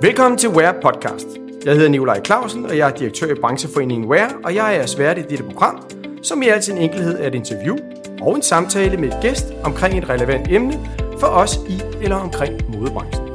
Velkommen 0.00 0.38
til 0.38 0.48
Wear 0.48 0.80
Podcast. 0.82 1.26
Jeg 1.64 1.74
hedder 1.74 1.88
Nikolaj 1.88 2.20
Clausen, 2.24 2.66
og 2.66 2.76
jeg 2.76 2.90
er 2.90 2.94
direktør 2.96 3.26
i 3.26 3.34
brancheforeningen 3.40 4.08
Wear, 4.08 4.40
og 4.44 4.54
jeg 4.54 4.76
er 4.76 4.86
svært 4.86 5.18
i 5.18 5.22
dette 5.22 5.44
program, 5.44 5.90
som 6.22 6.42
i 6.42 6.46
al 6.46 6.62
sin 6.62 6.78
enkelhed 6.78 7.18
er 7.18 7.26
et 7.26 7.34
interview 7.34 7.76
og 8.20 8.36
en 8.36 8.42
samtale 8.42 8.96
med 8.96 9.08
et 9.08 9.18
gæst 9.22 9.52
omkring 9.64 9.98
et 9.98 10.08
relevant 10.08 10.52
emne 10.52 10.72
for 11.20 11.26
os 11.26 11.56
i 11.68 11.80
eller 12.02 12.16
omkring 12.16 12.70
modebranchen. 12.70 13.26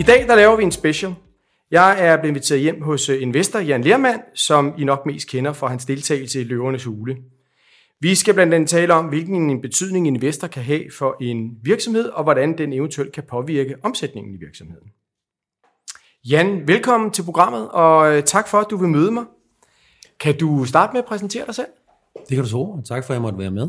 I 0.00 0.02
dag 0.02 0.28
der 0.28 0.36
laver 0.36 0.56
vi 0.56 0.62
en 0.62 0.72
special. 0.72 1.14
Jeg 1.70 1.96
er 1.98 2.16
blevet 2.16 2.30
inviteret 2.30 2.60
hjem 2.60 2.82
hos 2.82 3.08
øh, 3.08 3.22
investor 3.22 3.58
Jan 3.58 3.82
Lermand, 3.82 4.20
som 4.34 4.74
I 4.78 4.84
nok 4.84 5.06
mest 5.06 5.28
kender 5.28 5.52
fra 5.52 5.66
hans 5.66 5.84
deltagelse 5.84 6.40
i 6.40 6.44
Løvernes 6.44 6.84
Hule. 6.84 7.16
Vi 8.00 8.14
skal 8.14 8.34
blandt 8.34 8.54
andet 8.54 8.68
tale 8.68 8.94
om, 8.94 9.04
hvilken 9.04 9.50
en 9.50 9.60
betydning 9.60 10.08
en 10.08 10.14
investor 10.14 10.46
kan 10.46 10.62
have 10.62 10.84
for 10.98 11.16
en 11.20 11.50
virksomhed, 11.62 12.04
og 12.04 12.24
hvordan 12.24 12.58
den 12.58 12.72
eventuelt 12.72 13.12
kan 13.12 13.24
påvirke 13.30 13.76
omsætningen 13.82 14.34
i 14.34 14.38
virksomheden. 14.38 14.88
Jan, 16.28 16.68
velkommen 16.68 17.10
til 17.10 17.22
programmet, 17.22 17.68
og 17.70 18.16
øh, 18.16 18.22
tak 18.24 18.48
for, 18.48 18.58
at 18.58 18.66
du 18.70 18.76
vil 18.76 18.88
møde 18.88 19.10
mig. 19.10 19.24
Kan 20.20 20.38
du 20.38 20.64
starte 20.64 20.92
med 20.92 21.00
at 21.00 21.06
præsentere 21.06 21.46
dig 21.46 21.54
selv? 21.54 21.66
Det 22.28 22.34
kan 22.34 22.44
du 22.44 22.50
tro, 22.50 22.70
og 22.70 22.84
tak 22.84 23.04
for, 23.04 23.12
at 23.12 23.14
jeg 23.14 23.22
måtte 23.22 23.38
være 23.38 23.50
med. 23.50 23.68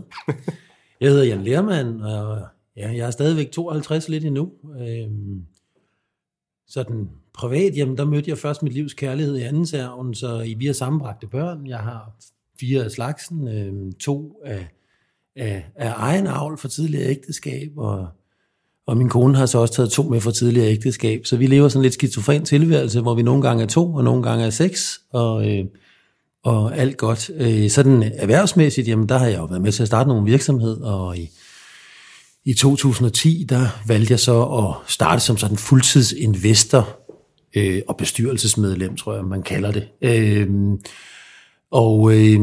Jeg 1.01 1.09
hedder 1.09 1.23
Jan 1.23 1.43
Lermand, 1.43 2.01
og 2.01 2.47
ja, 2.77 2.91
jeg 2.91 3.07
er 3.07 3.11
stadigvæk 3.11 3.51
52 3.51 4.09
lidt 4.09 4.25
endnu. 4.25 4.51
Øhm, 4.79 5.45
sådan 6.67 7.09
privat, 7.33 7.77
jamen 7.77 7.97
der 7.97 8.05
mødte 8.05 8.29
jeg 8.29 8.37
først 8.37 8.63
mit 8.63 8.73
livs 8.73 8.93
kærlighed 8.93 9.37
i 9.37 9.41
anden 9.41 9.65
særven, 9.65 10.15
så 10.15 10.53
vi 10.57 10.65
har 10.65 10.73
sammenbragte 10.73 11.27
børn. 11.27 11.67
Jeg 11.67 11.79
har 11.79 12.11
fire 12.59 12.83
af 12.83 12.91
slagsen, 12.91 13.47
øhm, 13.47 13.93
to 13.93 14.41
af, 14.45 14.67
af, 15.35 15.71
af 15.75 15.93
egen 15.95 16.27
avl 16.27 16.57
for 16.57 16.67
tidligere 16.67 17.09
ægteskab, 17.09 17.77
og 17.77 18.07
og 18.91 18.97
min 18.97 19.09
kone 19.09 19.35
har 19.37 19.45
så 19.45 19.57
også 19.57 19.73
taget 19.73 19.91
to 19.91 20.03
med 20.03 20.21
fra 20.21 20.31
tidligere 20.31 20.71
ægteskab, 20.71 21.25
så 21.25 21.37
vi 21.37 21.47
lever 21.47 21.69
sådan 21.69 21.81
lidt 21.83 21.93
skizofren 21.93 22.45
tilværelse, 22.45 23.01
hvor 23.01 23.15
vi 23.15 23.21
nogle 23.21 23.41
gange 23.41 23.63
er 23.63 23.67
to, 23.67 23.93
og 23.93 24.03
nogle 24.03 24.23
gange 24.23 24.45
er 24.45 24.49
seks, 24.49 24.99
og, 25.13 25.49
øh, 25.49 25.65
og 26.43 26.77
alt 26.77 26.97
godt. 26.97 27.31
Øh, 27.35 27.69
sådan 27.69 28.11
erhvervsmæssigt, 28.15 28.87
jamen 28.87 29.09
der 29.09 29.17
har 29.17 29.27
jeg 29.27 29.37
jo 29.37 29.45
været 29.45 29.61
med 29.61 29.71
til 29.71 29.81
at 29.81 29.87
starte 29.87 30.07
nogle 30.07 30.25
virksomhed, 30.25 30.81
og 30.81 31.17
i, 31.17 31.29
i 32.45 32.53
2010, 32.53 33.45
der 33.49 33.67
valgte 33.87 34.11
jeg 34.11 34.19
så 34.19 34.43
at 34.43 34.91
starte 34.91 35.21
som 35.21 35.37
sådan 35.37 35.57
fuldtidsinvestor 35.57 36.99
øh, 37.55 37.81
og 37.87 37.97
bestyrelsesmedlem, 37.97 38.97
tror 38.97 39.15
jeg, 39.15 39.25
man 39.25 39.41
kalder 39.41 39.71
det. 39.71 39.87
Øh, 40.01 40.47
og 41.71 42.11
øh, 42.13 42.39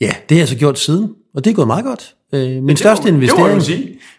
ja, 0.00 0.12
det 0.28 0.36
har 0.36 0.38
jeg 0.38 0.48
så 0.48 0.56
gjort 0.56 0.78
siden, 0.78 1.10
og 1.34 1.44
det 1.44 1.50
er 1.50 1.54
gået 1.54 1.66
meget 1.66 1.84
godt. 1.84 2.14
Øh, 2.32 2.62
min, 2.62 2.76
største 2.76 3.08
investering, 3.08 3.62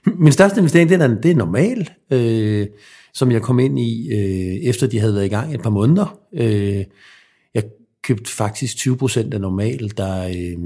min 0.06 0.32
største 0.32 0.58
investering, 0.58 0.90
det 0.90 1.02
er, 1.02 1.08
det 1.08 1.32
er 1.32 1.36
normal, 1.36 1.90
øh, 2.12 2.68
som 3.14 3.32
jeg 3.32 3.42
kom 3.42 3.60
ind 3.60 3.80
i, 3.80 4.14
øh, 4.14 4.70
efter 4.70 4.88
de 4.88 5.00
havde 5.00 5.14
været 5.14 5.26
i 5.26 5.30
gang 5.30 5.54
et 5.54 5.62
par 5.62 5.70
måneder. 5.70 6.20
Øh, 6.34 6.84
jeg 7.54 7.64
købte 8.04 8.32
faktisk 8.32 8.78
20% 8.78 9.34
af 9.34 9.42
normal, 9.42 9.92
der 9.98 10.28
øh, 10.28 10.58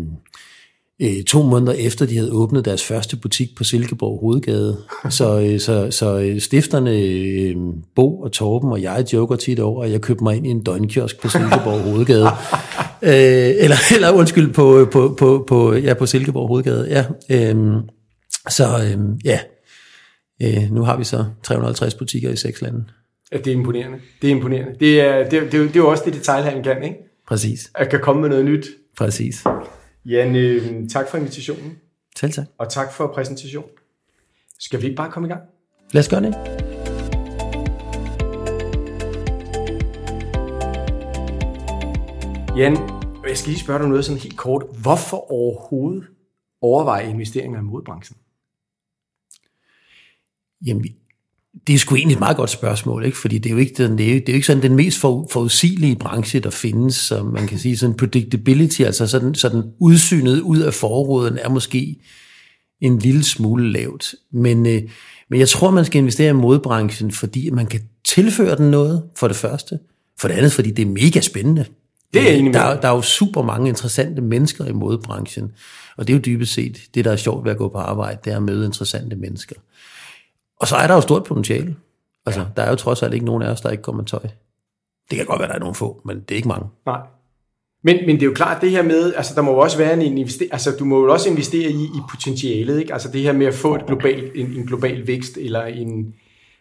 øh, 1.02 1.23
to 1.23 1.44
måneder 1.44 1.73
efter, 1.73 2.05
de 2.05 2.17
havde 2.17 2.31
åbnet 2.31 2.66
deres 2.66 2.83
første 2.83 3.17
butik 3.17 3.55
på 3.58 3.63
Silkeborg 3.63 4.19
Hovedgade. 4.19 4.77
Så, 5.09 5.39
øh, 5.39 5.59
så, 5.59 5.91
så 5.91 6.19
øh, 6.19 6.39
stifterne 6.39 6.99
øh, 6.99 7.55
Bo 7.95 8.22
og 8.22 8.31
Torben 8.31 8.72
og 8.72 8.81
jeg 8.81 9.05
joker 9.14 9.36
tit 9.36 9.59
over, 9.59 9.83
at 9.83 9.91
jeg 9.91 10.02
købte 10.02 10.23
mig 10.23 10.36
ind 10.36 10.47
i 10.47 10.49
en 10.49 10.64
døgnkiosk 10.64 11.21
på 11.21 11.30
Silkeborg 11.30 11.81
Hovedgade. 11.89 12.27
øh, 13.02 13.64
eller, 13.64 13.75
eller 13.95 14.11
undskyld, 14.11 14.53
på, 14.53 14.88
på, 14.91 15.16
på, 15.19 15.45
på, 15.47 15.73
ja, 15.73 15.94
på 15.94 16.05
Silkeborg 16.05 16.47
Hovedgade. 16.47 16.88
Ja, 16.89 17.05
øh, 17.30 17.73
så 18.49 18.64
øh, 18.64 18.99
ja, 19.25 19.39
øh, 20.44 20.71
nu 20.71 20.81
har 20.83 20.97
vi 20.97 21.03
så 21.03 21.25
350 21.44 21.95
butikker 21.95 22.30
i 22.30 22.36
seks 22.36 22.61
lande. 22.61 22.83
Ja, 23.31 23.38
det 23.38 23.47
er 23.47 23.52
imponerende. 23.55 23.97
Det 24.21 24.27
er 24.27 24.31
imponerende. 24.31 24.71
Det 24.80 25.02
er, 25.02 25.30
det, 25.30 25.41
det, 25.41 25.52
det 25.52 25.75
er 25.75 25.80
jo 25.80 25.89
også 25.89 26.03
det, 26.05 26.14
detaljhandlen 26.14 26.64
kan, 26.64 26.83
ikke? 26.83 26.95
Præcis. 27.27 27.71
At 27.75 27.89
kan 27.89 27.99
komme 27.99 28.21
med 28.21 28.30
noget 28.30 28.45
nyt. 28.45 28.67
Præcis. 28.97 29.44
Jan, 30.05 30.35
øh, 30.35 30.89
tak 30.89 31.08
for 31.09 31.17
invitationen. 31.17 31.80
Selv 32.15 32.31
tak. 32.31 32.45
Og 32.58 32.69
tak 32.69 32.93
for 32.93 33.08
præsentationen. 33.08 33.69
Skal 34.59 34.81
vi 34.81 34.86
ikke 34.86 34.95
bare 34.95 35.11
komme 35.11 35.27
i 35.27 35.31
gang? 35.31 35.41
Lad 35.91 35.99
os 35.99 36.09
gøre 36.09 36.21
det. 36.21 36.33
Jan, 42.58 42.77
jeg 43.27 43.37
skal 43.37 43.49
lige 43.49 43.59
spørge 43.59 43.80
dig 43.80 43.87
noget 43.89 44.05
sådan 44.05 44.21
helt 44.21 44.37
kort. 44.37 44.65
Hvorfor 44.81 45.31
overhovedet 45.31 46.08
overveje 46.61 47.09
investeringer 47.09 47.59
i 47.59 47.63
modebranchen? 47.63 48.17
Jamen, 50.65 50.86
det 51.67 51.75
er 51.75 51.80
sgu 51.80 51.95
egentlig 51.95 52.14
et 52.14 52.19
meget 52.19 52.37
godt 52.37 52.49
spørgsmål, 52.49 53.05
ikke? 53.05 53.17
fordi 53.17 53.37
det 53.37 53.49
er 53.49 53.53
jo 53.53 53.59
ikke, 53.59 53.83
den, 53.83 53.97
det 53.97 54.09
er 54.09 54.14
jo, 54.14 54.19
det 54.19 54.30
er 54.30 54.33
jo 54.33 54.36
ikke 54.36 54.47
sådan 54.47 54.64
den 54.64 54.75
mest 54.75 54.99
for, 54.99 55.27
forudsigelige 55.31 55.95
branche, 55.95 56.39
der 56.39 56.49
findes, 56.49 56.95
som 56.95 57.25
man 57.25 57.47
kan 57.47 57.59
sige, 57.59 57.77
sådan 57.77 57.95
predictability, 57.95 58.81
altså 58.81 59.08
sådan, 59.08 59.36
sådan 59.36 59.63
udsynet 59.80 60.39
ud 60.42 60.59
af 60.59 60.73
forråden 60.73 61.37
er 61.37 61.49
måske 61.49 61.95
en 62.81 62.99
lille 62.99 63.23
smule 63.23 63.71
lavt. 63.71 64.15
Men, 64.31 64.65
øh, 64.65 64.81
men 65.30 65.39
jeg 65.39 65.49
tror, 65.49 65.71
man 65.71 65.86
skal 65.86 65.99
investere 65.99 66.30
i 66.30 66.33
modebranchen, 66.33 67.11
fordi 67.11 67.49
man 67.49 67.65
kan 67.65 67.81
tilføre 68.05 68.58
den 68.58 68.71
noget, 68.71 69.03
for 69.15 69.27
det 69.27 69.37
første. 69.37 69.80
For 70.19 70.27
det 70.27 70.36
andet, 70.36 70.52
fordi 70.52 70.71
det 70.71 70.87
er 70.87 70.92
mega 70.92 71.21
spændende. 71.21 71.65
Det 72.13 72.31
er 72.31 72.36
enig 72.36 72.53
der, 72.53 72.81
der 72.81 72.87
er 72.87 72.95
jo 72.95 73.02
super 73.02 73.42
mange 73.42 73.69
interessante 73.69 74.21
mennesker 74.21 74.65
i 74.65 74.71
modebranchen, 74.71 75.52
og 75.97 76.08
det 76.08 76.13
er 76.13 76.17
jo 76.17 76.21
dybest 76.25 76.53
set 76.53 76.81
det, 76.95 77.05
der 77.05 77.11
er 77.11 77.15
sjovt 77.15 77.45
ved 77.45 77.52
at 77.52 77.58
gå 77.58 77.69
på 77.69 77.77
arbejde, 77.77 78.19
det 78.25 78.33
er 78.33 78.37
at 78.37 78.43
møde 78.43 78.65
interessante 78.65 79.15
mennesker. 79.15 79.55
Og 80.63 80.67
så 80.67 80.75
er 80.75 80.87
der 80.87 80.93
jo 80.93 81.01
stort 81.01 81.23
potentiale. 81.23 81.75
Altså, 82.25 82.41
ja. 82.41 82.47
der 82.55 82.63
er 82.63 82.69
jo 82.69 82.75
trods 82.75 83.03
alt 83.03 83.13
ikke 83.13 83.25
nogen 83.25 83.43
af 83.43 83.51
os, 83.51 83.61
der 83.61 83.69
ikke 83.69 83.83
går 83.83 83.91
med 83.91 84.05
tøj. 84.05 84.19
Det 85.09 85.17
kan 85.17 85.25
godt 85.25 85.39
være, 85.39 85.47
der 85.47 85.55
er 85.55 85.59
nogle 85.59 85.75
få, 85.75 86.01
men 86.05 86.19
det 86.19 86.31
er 86.31 86.35
ikke 86.35 86.47
mange. 86.47 86.67
Nej. 86.85 87.01
Men, 87.83 87.97
men 88.05 88.15
det 88.15 88.21
er 88.21 88.25
jo 88.25 88.33
klart, 88.33 88.61
det 88.61 88.71
her 88.71 88.83
med, 88.83 89.13
altså 89.13 89.35
der 89.35 89.41
må 89.41 89.51
jo 89.51 89.57
også 89.57 89.77
være 89.77 89.93
en 89.93 90.17
investering, 90.17 90.53
altså 90.53 90.71
du 90.79 90.85
må 90.85 91.05
jo 91.05 91.11
også 91.11 91.29
investere 91.29 91.71
i, 91.71 91.83
i 91.83 91.99
potentialet, 92.11 92.79
ikke? 92.79 92.93
Altså 92.93 93.11
det 93.11 93.21
her 93.21 93.33
med 93.33 93.45
at 93.45 93.53
få 93.53 93.75
et 93.75 93.85
global, 93.85 94.31
en, 94.35 94.45
en 94.45 94.67
global 94.67 95.07
vækst, 95.07 95.37
eller 95.37 95.65
en, 95.65 96.13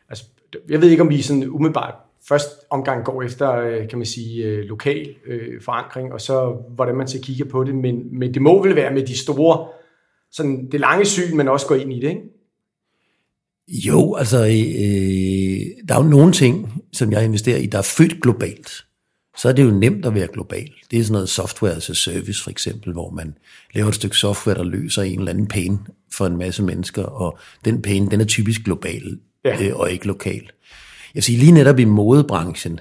altså 0.08 0.24
jeg 0.69 0.80
ved 0.80 0.90
ikke, 0.90 1.02
om 1.02 1.10
vi 1.10 1.22
sådan 1.22 1.48
umiddelbart 1.48 1.94
først 2.28 2.48
omgang 2.70 3.04
går 3.04 3.22
efter, 3.22 3.56
øh, 3.56 3.88
kan 3.88 3.98
man 3.98 4.06
sige, 4.06 4.44
øh, 4.44 4.64
lokal 4.64 5.14
øh, 5.26 5.62
forankring, 5.62 6.12
og 6.12 6.20
så 6.20 6.56
hvordan 6.74 6.94
man 6.94 7.08
skal 7.08 7.22
kigge 7.22 7.44
på 7.44 7.64
det, 7.64 7.74
men, 7.74 8.19
men 8.19 8.34
det 8.34 8.42
må 8.42 8.62
vel 8.62 8.76
være 8.76 8.94
med 8.94 9.06
de 9.06 9.19
store, 9.19 9.66
sådan 10.30 10.69
det 10.72 10.80
lange 10.80 11.04
syn, 11.04 11.36
man 11.36 11.48
også 11.48 11.66
går 11.66 11.74
ind 11.74 11.92
i 11.92 12.00
det, 12.00 12.08
ikke? 12.08 12.22
Jo, 13.72 14.15
altså, 14.15 14.38
øh, 14.44 15.87
der 15.88 15.94
er 15.94 16.05
jo 16.05 16.10
nogle 16.10 16.33
ting, 16.33 16.83
som 16.93 17.12
jeg 17.12 17.25
investerer 17.25 17.59
i, 17.59 17.66
der 17.66 17.78
er 17.78 17.83
født 17.83 18.22
globalt. 18.22 18.84
Så 19.37 19.49
er 19.49 19.53
det 19.53 19.65
jo 19.65 19.71
nemt 19.71 20.06
at 20.06 20.15
være 20.15 20.28
global. 20.33 20.71
Det 20.91 20.99
er 20.99 21.03
sådan 21.03 21.12
noget 21.12 21.28
software 21.28 21.75
as 21.75 21.91
a 21.91 21.93
service, 21.93 22.43
for 22.43 22.50
eksempel, 22.50 22.93
hvor 22.93 23.11
man 23.11 23.34
laver 23.75 23.88
et 23.88 23.94
stykke 23.94 24.16
software, 24.16 24.56
der 24.56 24.65
løser 24.65 25.03
en 25.03 25.19
eller 25.19 25.32
anden 25.32 25.47
pain 25.47 25.78
for 26.15 26.27
en 26.27 26.37
masse 26.37 26.62
mennesker, 26.62 27.03
og 27.03 27.38
den 27.65 27.82
pain, 27.82 28.11
den 28.11 28.21
er 28.21 28.25
typisk 28.25 28.65
global 28.65 29.19
ja. 29.44 29.62
øh, 29.62 29.77
og 29.77 29.93
ikke 29.93 30.06
lokal. 30.06 30.50
Jeg 31.15 31.22
siger 31.22 31.38
lige 31.38 31.53
netop 31.53 31.78
i 31.78 31.84
modebranchen, 31.84 32.81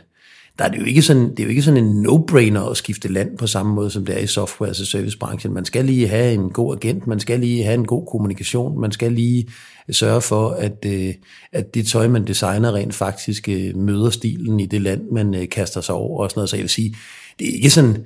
der 0.59 0.66
er 0.66 0.72
det 0.72 0.80
jo 0.80 0.85
ikke 0.85 1.01
sådan, 1.01 1.30
det 1.30 1.40
er 1.40 1.44
jo 1.44 1.50
ikke 1.50 1.62
sådan 1.62 1.85
en 1.85 2.06
no-brainer 2.07 2.72
at 2.72 2.78
skifte 2.78 3.07
land 3.07 3.38
på 3.38 3.47
samme 3.47 3.74
måde, 3.74 3.90
som 3.90 4.06
det 4.06 4.16
er 4.16 4.19
i 4.19 4.28
software 4.28 4.69
as 4.69 4.81
a 4.81 4.85
service 4.85 5.18
branchen. 5.18 5.53
Man 5.53 5.66
skal 5.66 5.85
lige 5.85 6.07
have 6.07 6.34
en 6.34 6.50
god 6.50 6.75
agent, 6.75 7.07
man 7.07 7.19
skal 7.19 7.40
lige 7.40 7.63
have 7.63 7.74
en 7.74 7.85
god 7.85 8.07
kommunikation, 8.12 8.81
man 8.81 8.91
skal 8.91 9.12
lige 9.12 9.47
sørge 9.91 10.22
for, 10.22 10.50
at, 10.50 10.85
øh, 10.85 11.13
at 11.52 11.74
det 11.74 11.88
tøj, 11.88 12.07
man 12.07 12.28
designer, 12.28 12.74
rent 12.74 12.94
faktisk 12.94 13.50
øh, 13.50 13.78
møder 13.78 14.09
stilen 14.09 14.59
i 14.59 14.66
det 14.66 14.81
land, 14.81 15.12
man 15.12 15.35
øh, 15.35 15.50
kaster 15.50 15.81
sig 15.81 15.96
over 15.96 16.24
og 16.24 16.29
sådan 16.29 16.40
noget. 16.40 16.50
Så 16.50 16.56
jeg 16.56 16.63
vil 16.63 16.69
sige, 16.69 16.96
det 17.40 17.50
er 17.50 17.53
ikke 17.53 17.69
sådan, 17.69 18.06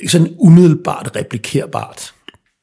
ikke 0.00 0.12
sådan 0.12 0.34
umiddelbart 0.38 1.16
replikerbart. 1.16 2.12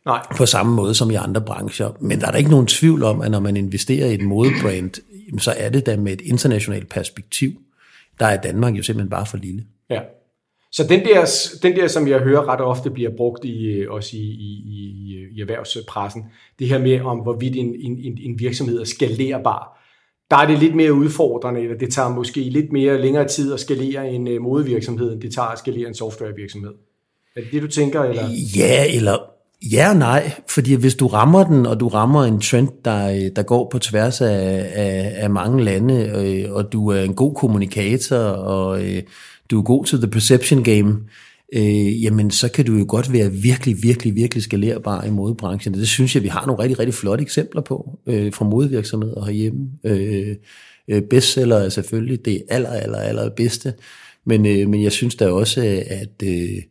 Nej. 0.06 0.26
på 0.38 0.46
samme 0.46 0.76
måde 0.76 0.94
som 0.94 1.12
i 1.12 1.16
andre 1.16 1.42
brancher. 1.42 1.98
Men 2.00 2.20
der 2.22 2.28
er 2.28 2.32
der 2.32 2.38
ikke 2.38 2.50
nogen 2.50 2.68
tvivl 2.68 3.04
om, 3.04 3.22
at 3.22 3.32
når 3.32 3.40
man 3.40 3.58
investerer 3.58 4.08
i 4.08 4.14
et 4.14 4.22
modebrand, 4.22 4.92
så 5.40 5.54
er 5.58 5.70
det 5.70 5.86
da 5.86 5.98
med 5.98 6.14
et 6.14 6.22
internationalt 6.22 6.90
perspektiv 6.90 7.54
der 8.20 8.26
er 8.26 8.42
Danmark 8.42 8.74
jo 8.74 8.84
simpelthen 8.84 9.10
bare 9.10 9.26
for 9.26 9.38
lille. 9.38 9.66
Ja. 9.90 10.00
Så 10.74 10.84
den 10.90 11.00
der, 11.00 11.26
den 11.64 11.76
der, 11.76 11.88
som 11.88 12.08
jeg 12.08 12.20
hører 12.20 12.48
ret 12.48 12.62
ofte 12.62 12.90
bliver 12.90 13.10
brugt 13.18 13.46
i, 13.46 13.66
øh, 13.66 13.92
også 13.92 14.10
i, 14.14 14.20
i, 14.20 14.64
i, 14.66 15.26
i 15.36 15.42
erhvervspressen, 15.42 16.24
det 16.60 16.68
her 16.68 16.80
med, 16.80 17.02
om 17.02 17.18
hvorvidt 17.18 17.56
en, 17.56 17.76
en, 17.80 18.18
en 18.22 18.40
virksomhed 18.40 18.80
er 18.80 18.86
skalerbar, 18.86 19.80
der 20.32 20.38
er 20.38 20.48
det 20.48 20.60
lidt 20.60 20.76
mere 20.76 20.94
udfordrende, 20.94 21.62
eller 21.62 21.78
det 21.78 21.94
tager 21.94 22.10
måske 22.10 22.42
lidt 22.42 22.72
mere 22.72 23.02
længere 23.02 23.28
tid 23.28 23.54
at 23.54 23.60
skalere 23.60 24.10
en 24.10 24.28
øh, 24.28 24.42
modevirksomhed, 24.42 25.14
end 25.14 25.22
det 25.22 25.34
tager 25.34 25.48
at 25.48 25.60
skalere 25.60 25.88
en 25.88 25.94
softwarevirksomhed. 25.94 26.72
Er 27.36 27.42
det 27.42 27.52
det, 27.52 27.62
du 27.62 27.68
tænker? 27.68 28.02
Eller? 28.02 28.24
Ja, 28.58 28.96
eller 28.96 29.18
Ja 29.72 29.90
og 29.90 29.96
nej, 29.96 30.32
fordi 30.50 30.74
hvis 30.74 30.96
du 30.96 31.08
rammer 31.08 31.44
den, 31.44 31.66
og 31.66 31.80
du 31.80 31.88
rammer 31.88 32.24
en 32.24 32.40
trend, 32.42 32.70
der, 32.86 33.10
øh, 33.10 33.32
der 33.36 33.44
går 33.44 33.70
på 33.72 33.80
tværs 33.80 34.22
af, 34.22 34.72
af, 34.74 35.14
af 35.16 35.30
mange 35.30 35.64
lande, 35.64 36.12
og, 36.50 36.56
og 36.56 36.74
du 36.74 36.88
er 36.88 37.02
en 37.02 37.14
god 37.14 37.36
kommunikator, 37.36 38.18
og 38.18 38.84
øh, 38.84 39.02
du 39.54 39.60
er 39.60 39.64
god 39.64 39.86
til 39.86 39.98
the 39.98 40.08
perception 40.08 40.64
game, 40.64 40.98
øh, 41.54 42.04
jamen 42.04 42.32
så 42.32 42.52
kan 42.52 42.66
du 42.66 42.74
jo 42.76 42.86
godt 42.88 43.14
være 43.14 43.32
virkelig, 43.32 43.84
virkelig, 43.84 44.16
virkelig 44.16 44.44
skalerbar 44.44 45.04
i 45.04 45.10
modebranchen. 45.10 45.74
Det 45.74 45.88
synes 45.88 46.16
jeg, 46.16 46.24
vi 46.24 46.28
har 46.28 46.46
nogle 46.46 46.64
rigtig, 46.64 46.80
rigtig 46.80 46.94
flotte 46.94 47.22
eksempler 47.22 47.62
på 47.62 48.00
øh, 48.08 48.34
fra 48.34 48.46
modevirksomheder 48.46 49.26
herhjemme. 49.26 49.70
Øh, 49.84 50.36
Øh, 50.88 51.02
bestseller 51.02 51.56
er 51.56 51.70
selvfølgelig 51.70 52.26
det 52.26 52.44
aller, 52.50 52.70
aller, 52.70 52.98
aller 52.98 53.30
bedste, 53.30 53.74
men, 54.26 54.46
øh, 54.46 54.70
men 54.70 54.84
jeg 54.84 54.92
synes 54.92 55.16
da 55.16 55.28
også, 55.28 55.84
at, 55.88 56.28
øh, 56.28 56.62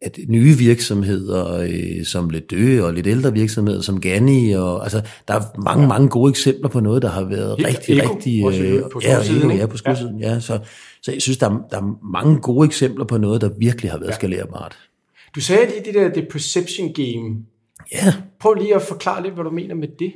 at 0.00 0.18
nye 0.28 0.58
virksomheder, 0.58 1.60
øh, 1.60 2.04
som 2.04 2.30
lidt 2.30 2.50
døde 2.50 2.84
og 2.84 2.94
lidt 2.94 3.06
ældre 3.06 3.32
virksomheder, 3.32 3.80
som 3.80 4.00
Gani, 4.00 4.52
og 4.52 4.82
altså, 4.82 5.02
der 5.28 5.34
er 5.34 5.60
mange, 5.60 5.82
ja. 5.82 5.88
mange 5.88 6.08
gode 6.08 6.30
eksempler 6.30 6.68
på 6.68 6.80
noget, 6.80 7.02
der 7.02 7.08
har 7.08 7.24
været 7.24 7.56
Helt 7.58 7.68
rigtig, 7.68 7.98
Ego, 7.98 8.14
rigtig... 8.14 8.44
også 8.44 8.62
Øh, 8.62 8.82
på 8.92 9.00
ja, 9.04 9.20
Ego, 9.20 9.50
ja, 9.50 9.66
på 9.66 9.76
skudsiden, 9.76 10.20
ja. 10.20 10.32
ja. 10.32 10.40
Så, 10.40 10.58
så 11.02 11.12
jeg 11.12 11.22
synes, 11.22 11.38
der 11.38 11.50
er, 11.50 11.66
der 11.70 11.76
er 11.76 12.12
mange 12.12 12.40
gode 12.40 12.66
eksempler 12.66 13.04
på 13.04 13.18
noget, 13.18 13.40
der 13.40 13.50
virkelig 13.58 13.90
har 13.90 13.98
været 13.98 14.10
ja. 14.10 14.14
skalerbart. 14.14 14.78
Du 15.34 15.40
sagde 15.40 15.66
lige 15.66 15.84
det 15.84 15.94
der, 15.94 16.08
det 16.08 16.28
perception 16.30 16.92
game. 16.92 17.36
Ja, 17.92 18.14
Prøv 18.40 18.54
lige 18.54 18.74
at 18.74 18.82
forklare 18.82 19.22
lidt, 19.22 19.34
hvad 19.34 19.44
du 19.44 19.50
mener 19.50 19.74
med 19.74 19.88
det. 19.98 20.12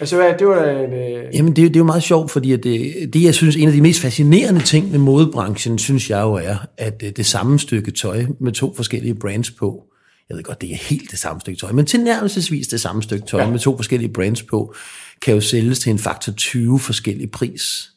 Altså, 0.00 0.16
hvad, 0.16 0.34
det 0.38 0.46
var 0.46 0.64
en... 0.64 0.92
Øh, 0.92 1.34
Jamen, 1.34 1.56
det, 1.56 1.68
det 1.68 1.76
er 1.76 1.80
jo 1.80 1.84
meget 1.84 2.02
sjovt, 2.02 2.30
fordi 2.30 2.52
at 2.52 2.62
det, 2.62 2.94
det, 3.12 3.22
jeg 3.22 3.34
synes, 3.34 3.56
en 3.56 3.68
af 3.68 3.74
de 3.74 3.80
mest 3.80 4.00
fascinerende 4.00 4.60
ting 4.60 4.90
med 4.90 4.98
modebranchen, 4.98 5.78
synes 5.78 6.10
jeg 6.10 6.20
jo 6.20 6.32
er, 6.32 6.56
at 6.78 7.02
øh, 7.04 7.12
det 7.16 7.26
samme 7.26 7.58
stykke 7.58 7.90
tøj 7.90 8.26
med 8.40 8.52
to 8.52 8.74
forskellige 8.76 9.14
brands 9.14 9.50
på, 9.50 9.84
jeg 10.28 10.36
ved 10.36 10.44
godt, 10.44 10.60
det 10.60 10.72
er 10.72 10.76
helt 10.76 11.10
det 11.10 11.18
samme 11.18 11.40
stykke 11.40 11.60
tøj, 11.60 11.72
men 11.72 11.86
tilnærmelsesvis 11.86 12.68
det 12.68 12.80
samme 12.80 13.02
stykke 13.02 13.26
tøj 13.26 13.42
ja. 13.42 13.50
med 13.50 13.58
to 13.58 13.76
forskellige 13.76 14.12
brands 14.12 14.42
på, 14.42 14.74
kan 15.22 15.34
jo 15.34 15.40
sælges 15.40 15.78
til 15.78 15.90
en 15.90 15.98
faktor 15.98 16.32
20 16.32 16.78
forskellige 16.78 17.28
pris. 17.28 17.90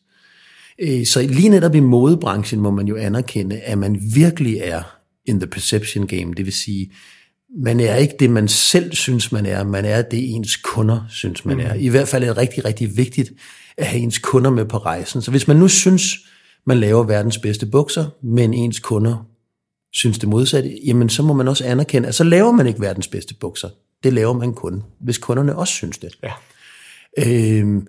Øh, 0.80 1.06
Så 1.06 1.28
lige 1.30 1.50
netop 1.50 1.76
i 1.76 1.80
modebranchen 1.80 2.62
må 2.62 2.72
man 2.72 2.88
jo 2.88 2.96
anerkende, 2.96 3.60
at 3.60 3.78
man 3.78 4.00
virkelig 4.16 4.58
er 4.58 4.82
in 5.26 5.40
the 5.40 5.48
perception 5.48 6.08
game, 6.08 6.34
det 6.34 6.46
vil 6.46 6.54
sige, 6.54 6.92
man 7.50 7.80
er 7.80 7.96
ikke 7.96 8.16
det, 8.20 8.30
man 8.30 8.48
selv 8.48 8.94
synes, 8.94 9.32
man 9.32 9.46
er. 9.46 9.64
Man 9.64 9.86
er 9.86 10.02
det, 10.02 10.36
ens 10.36 10.56
kunder 10.56 11.06
synes, 11.10 11.46
man 11.46 11.60
er. 11.60 11.74
I 11.74 11.88
hvert 11.88 12.08
fald 12.08 12.24
er 12.24 12.28
det 12.28 12.38
rigtig, 12.38 12.66
rigtig 12.66 12.98
vigtigt 12.98 13.32
at 13.78 13.86
have 13.86 14.02
ens 14.02 14.18
kunder 14.18 14.52
med 14.52 14.66
på 14.66 14.78
rejsen. 14.78 15.22
Så 15.22 15.32
hvis 15.32 15.48
man 15.48 15.58
nu 15.58 15.68
synes, 15.68 16.04
man 16.66 16.80
laver 16.80 17.04
verdens 17.04 17.38
bedste 17.38 17.66
bukser, 17.66 18.06
men 18.24 18.54
ens 18.54 18.80
kunder 18.80 19.28
synes 19.94 20.20
det 20.20 20.30
modsatte, 20.30 20.78
jamen 20.86 21.10
så 21.10 21.24
må 21.24 21.34
man 21.34 21.48
også 21.48 21.66
anerkende, 21.66 22.08
at 22.08 22.16
så 22.16 22.24
laver 22.24 22.52
man 22.52 22.68
ikke 22.68 22.82
verdens 22.82 23.08
bedste 23.08 23.36
bukser. 23.36 23.70
Det 24.04 24.14
laver 24.14 24.34
man 24.34 24.54
kun, 24.54 24.84
hvis 25.02 25.18
kunderne 25.18 25.56
også 25.56 25.74
synes 25.74 25.98
det. 25.98 26.18
ja. 26.24 26.32
Øhm, 27.18 27.88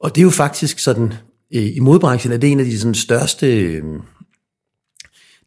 og 0.00 0.14
det 0.14 0.20
er 0.20 0.24
jo 0.24 0.30
faktisk 0.30 0.78
sådan, 0.78 1.12
øh, 1.54 1.76
i 1.76 1.80
modbranchen 1.80 2.32
er 2.32 2.36
det 2.36 2.52
en 2.52 2.60
af 2.60 2.66
de 2.66 2.78
sådan 2.78 2.94
største, 2.94 3.64
øh, 3.64 3.84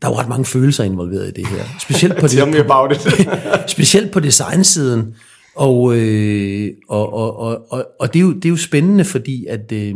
der 0.01 0.07
er 0.07 0.11
jo 0.11 0.17
ret 0.17 0.29
mange 0.29 0.45
følelser 0.45 0.83
involveret 0.83 1.27
i 1.27 1.31
det 1.31 1.47
her. 1.47 1.63
Specielt 1.79 2.17
på, 2.17 2.27
Tell 2.27 2.47
me 2.47 2.53
det, 2.53 2.59
about 2.59 2.91
it. 2.91 3.01
specielt 3.71 4.11
på 4.11 4.19
designsiden. 4.19 5.15
Og, 5.55 5.97
øh, 5.97 6.71
og, 6.89 7.13
og, 7.13 7.39
og, 7.39 7.71
og, 7.71 7.85
og 7.99 8.13
det, 8.13 8.19
er 8.19 8.23
jo, 8.23 8.33
det 8.33 8.45
er 8.45 8.49
jo 8.49 8.57
spændende, 8.57 9.05
fordi 9.05 9.45
at, 9.45 9.71
øh, 9.71 9.95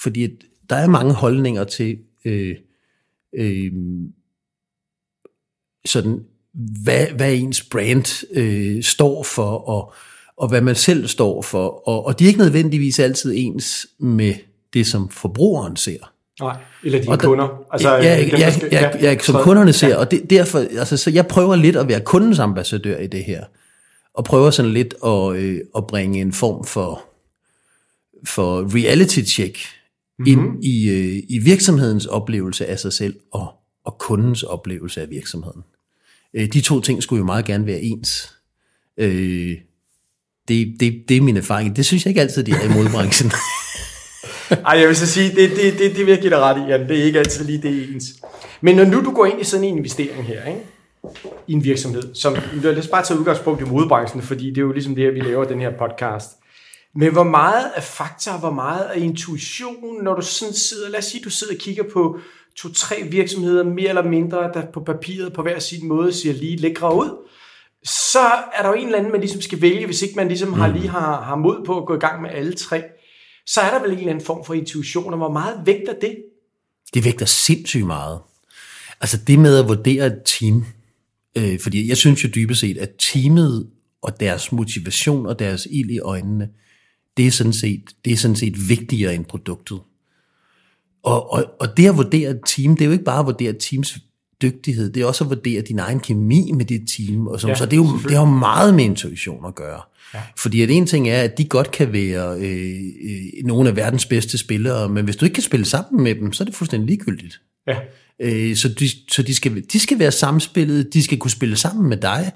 fordi 0.00 0.24
at 0.24 0.30
der 0.70 0.76
er 0.76 0.86
mange 0.86 1.14
holdninger 1.14 1.64
til 1.64 1.98
øh, 2.24 2.56
øh, 3.38 3.72
sådan, 5.86 6.20
hvad, 6.82 7.06
hvad 7.06 7.34
ens 7.34 7.64
brand 7.64 8.26
øh, 8.32 8.82
står 8.82 9.22
for, 9.22 9.68
og, 9.68 9.92
og 10.36 10.48
hvad 10.48 10.60
man 10.60 10.74
selv 10.74 11.06
står 11.06 11.42
for. 11.42 11.88
Og, 11.88 12.06
og 12.06 12.18
de 12.18 12.24
er 12.24 12.28
ikke 12.28 12.40
nødvendigvis 12.40 12.98
altid 12.98 13.32
ens 13.36 13.86
med 13.98 14.34
det, 14.72 14.86
som 14.86 15.08
forbrugeren 15.08 15.76
ser. 15.76 16.12
Nej, 16.40 16.56
eller 16.84 16.98
dine 16.98 17.12
Og 17.12 17.20
der- 17.20 17.26
kunder. 17.28 17.48
Altså, 17.72 17.90
ja, 17.96 18.02
ja, 18.16 18.20
dem, 18.30 18.38
ja, 18.38 18.50
skal- 18.52 18.68
ja, 18.72 18.90
ja, 19.00 19.18
som 19.18 19.32
så- 19.34 19.42
kunderne 19.42 19.72
ser, 19.72 19.96
og 19.96 20.10
det, 20.10 20.30
derfor, 20.30 20.58
altså, 20.58 20.96
så 20.96 21.10
jeg 21.10 21.26
prøver 21.26 21.56
lidt 21.56 21.76
at 21.76 21.88
være 21.88 22.00
kundens 22.00 22.38
ambassadør 22.38 22.98
i 22.98 23.06
det 23.06 23.24
her, 23.24 23.44
og 24.14 24.24
prøver 24.24 24.50
sådan 24.50 24.72
lidt 24.72 24.94
at, 25.06 25.36
øh, 25.36 25.60
at 25.76 25.86
bringe 25.86 26.20
en 26.20 26.32
form 26.32 26.64
for, 26.64 27.02
for 28.26 28.74
reality 28.76 29.20
check 29.20 29.58
ind 30.26 30.40
Mhm. 30.40 30.58
i, 30.62 30.88
øh, 30.90 31.22
i 31.28 31.38
virksomhedens 31.38 32.06
oplevelse 32.06 32.66
af 32.66 32.78
sig 32.78 32.92
selv, 32.92 33.16
og, 33.32 33.52
og 33.84 33.96
kundens 33.98 34.42
oplevelse 34.42 35.00
af 35.02 35.10
virksomheden. 35.10 35.62
Øh, 36.34 36.48
de 36.52 36.60
to 36.60 36.80
ting 36.80 37.02
skulle 37.02 37.18
jo 37.18 37.24
meget 37.26 37.44
gerne 37.44 37.66
være 37.66 37.80
ens. 37.80 38.32
Øh, 38.98 39.56
det, 40.48 40.76
det, 40.80 41.04
det 41.08 41.16
er 41.16 41.20
min 41.20 41.36
erfaring. 41.36 41.76
Det 41.76 41.86
synes 41.86 42.04
jeg 42.04 42.10
ikke 42.10 42.20
altid, 42.20 42.44
de 42.44 42.52
er 42.52 42.62
i 42.64 42.68
modbranchen. 42.68 43.30
Ej, 44.50 44.78
jeg 44.78 44.88
vil 44.88 44.96
så 44.96 45.06
sige, 45.06 45.30
det, 45.30 45.50
det, 45.50 45.78
det, 45.78 45.96
det 45.96 46.06
vil 46.06 46.12
jeg 46.12 46.20
give 46.20 46.30
dig 46.30 46.38
ret 46.38 46.58
i, 46.58 46.70
Jan. 46.70 46.88
Det 46.88 47.00
er 47.00 47.04
ikke 47.04 47.18
altid 47.18 47.44
lige 47.44 47.62
det 47.62 47.94
ens. 47.94 48.04
Men 48.60 48.76
når 48.76 48.84
nu 48.84 49.04
du 49.04 49.10
går 49.10 49.26
ind 49.26 49.40
i 49.40 49.44
sådan 49.44 49.64
en 49.64 49.76
investering 49.76 50.24
her, 50.24 50.44
ikke? 50.44 50.60
i 51.46 51.52
en 51.52 51.64
virksomhed, 51.64 52.14
som, 52.14 52.36
lad 52.62 52.78
os 52.78 52.88
bare 52.88 53.02
tage 53.02 53.20
udgangspunkt 53.20 53.60
i 53.60 53.64
modebranchen, 53.64 54.22
fordi 54.22 54.48
det 54.48 54.58
er 54.58 54.62
jo 54.62 54.72
ligesom 54.72 54.94
det 54.94 55.04
her, 55.04 55.10
vi 55.10 55.20
laver 55.20 55.44
den 55.44 55.60
her 55.60 55.70
podcast. 55.78 56.30
Men 56.94 57.12
hvor 57.12 57.22
meget 57.22 57.70
af 57.76 57.82
fakta, 57.82 58.30
hvor 58.40 58.50
meget 58.50 58.82
af 58.82 59.00
intuition, 59.00 60.02
når 60.04 60.14
du 60.14 60.22
sådan 60.22 60.54
sidder, 60.54 60.90
lad 60.90 60.98
os 60.98 61.04
sige, 61.04 61.24
du 61.24 61.30
sidder 61.30 61.54
og 61.54 61.58
kigger 61.58 61.82
på 61.92 62.18
to-tre 62.56 62.96
virksomheder, 63.10 63.64
mere 63.64 63.88
eller 63.88 64.02
mindre, 64.02 64.38
der 64.54 64.66
på 64.72 64.80
papiret 64.80 65.32
på 65.32 65.42
hver 65.42 65.58
sin 65.58 65.88
måde 65.88 66.12
ser 66.12 66.32
lige 66.32 66.56
lækre 66.56 66.96
ud, 66.96 67.10
så 67.84 68.20
er 68.54 68.62
der 68.62 68.68
jo 68.68 68.74
en 68.74 68.84
eller 68.84 68.98
anden, 68.98 69.12
man 69.12 69.20
ligesom 69.20 69.40
skal 69.40 69.62
vælge, 69.62 69.86
hvis 69.86 70.02
ikke 70.02 70.16
man 70.16 70.28
ligesom 70.28 70.52
har 70.52 70.68
lige 70.68 70.88
har, 70.88 71.22
har 71.22 71.36
mod 71.36 71.64
på 71.66 71.78
at 71.80 71.86
gå 71.86 71.94
i 71.94 71.98
gang 71.98 72.22
med 72.22 72.30
alle 72.30 72.52
tre. 72.52 72.82
Så 73.46 73.60
er 73.60 73.70
der 73.70 73.80
vel 73.80 73.90
en 73.90 73.98
eller 73.98 74.10
anden 74.10 74.24
form 74.24 74.44
for 74.44 74.54
intuition, 74.54 75.12
og 75.12 75.18
hvor 75.18 75.32
meget 75.32 75.62
vægter 75.66 75.94
det? 76.00 76.16
det 76.94 77.04
vægter 77.04 77.26
sindssygt 77.26 77.86
meget. 77.86 78.20
Altså 79.00 79.18
det 79.26 79.38
med 79.38 79.58
at 79.58 79.68
vurdere 79.68 80.06
et 80.06 80.22
team, 80.24 80.64
øh, 81.38 81.60
fordi 81.60 81.88
jeg 81.88 81.96
synes 81.96 82.24
jo 82.24 82.28
dybest 82.34 82.60
set, 82.60 82.78
at 82.78 82.90
teamet 82.98 83.70
og 84.02 84.20
deres 84.20 84.52
motivation 84.52 85.26
og 85.26 85.38
deres 85.38 85.68
ild 85.70 85.90
i 85.90 85.98
øjnene, 85.98 86.48
det 87.16 87.26
er 87.26 87.30
sådan 87.30 87.52
set, 87.52 87.82
det 88.04 88.12
er 88.12 88.16
sådan 88.16 88.36
set 88.36 88.68
vigtigere 88.68 89.14
end 89.14 89.24
produktet. 89.24 89.80
Og, 91.02 91.32
og, 91.32 91.44
og 91.60 91.76
det 91.76 91.88
at 91.88 91.96
vurdere 91.96 92.30
et 92.30 92.40
team, 92.46 92.76
det 92.76 92.80
er 92.80 92.86
jo 92.86 92.92
ikke 92.92 93.04
bare 93.04 93.20
at 93.20 93.26
vurdere 93.26 93.50
et 93.50 93.58
teams 93.60 93.98
dygtighed, 94.42 94.92
det 94.92 95.02
er 95.02 95.06
også 95.06 95.24
at 95.24 95.30
vurdere 95.30 95.62
din 95.62 95.78
egen 95.78 96.00
kemi 96.00 96.52
med 96.54 96.64
det 96.64 96.88
team, 96.96 97.26
og 97.26 97.40
sådan, 97.40 97.52
Ja, 97.54 97.58
så 97.58 97.64
det, 97.64 97.72
er 97.72 97.76
jo, 97.76 97.98
det 98.02 98.10
har 98.10 98.20
jo 98.20 98.24
meget 98.24 98.74
med 98.74 98.84
intuition 98.84 99.46
at 99.46 99.54
gøre. 99.54 99.80
Ja. 100.14 100.20
Fordi 100.38 100.62
at 100.62 100.70
en 100.70 100.86
ting 100.86 101.08
er, 101.08 101.22
at 101.22 101.38
de 101.38 101.44
godt 101.44 101.70
kan 101.70 101.92
være 101.92 102.38
øh, 102.40 102.80
øh, 103.04 103.44
nogle 103.44 103.68
af 103.68 103.76
verdens 103.76 104.06
bedste 104.06 104.38
spillere, 104.38 104.88
men 104.88 105.04
hvis 105.04 105.16
du 105.16 105.24
ikke 105.24 105.34
kan 105.34 105.42
spille 105.42 105.66
sammen 105.66 106.02
med 106.02 106.14
dem, 106.14 106.32
så 106.32 106.42
er 106.42 106.44
det 106.44 106.54
fuldstændig 106.54 106.86
ligegyldigt. 106.86 107.40
Ja. 107.68 107.76
Øh, 108.20 108.56
så 108.56 108.68
de, 108.68 108.88
så 109.10 109.22
de, 109.22 109.34
skal, 109.34 109.64
de 109.72 109.80
skal 109.80 109.98
være 109.98 110.12
samspillet, 110.12 110.94
de 110.94 111.02
skal 111.02 111.18
kunne 111.18 111.30
spille 111.30 111.56
sammen 111.56 111.88
med 111.88 111.96
dig, 111.96 112.32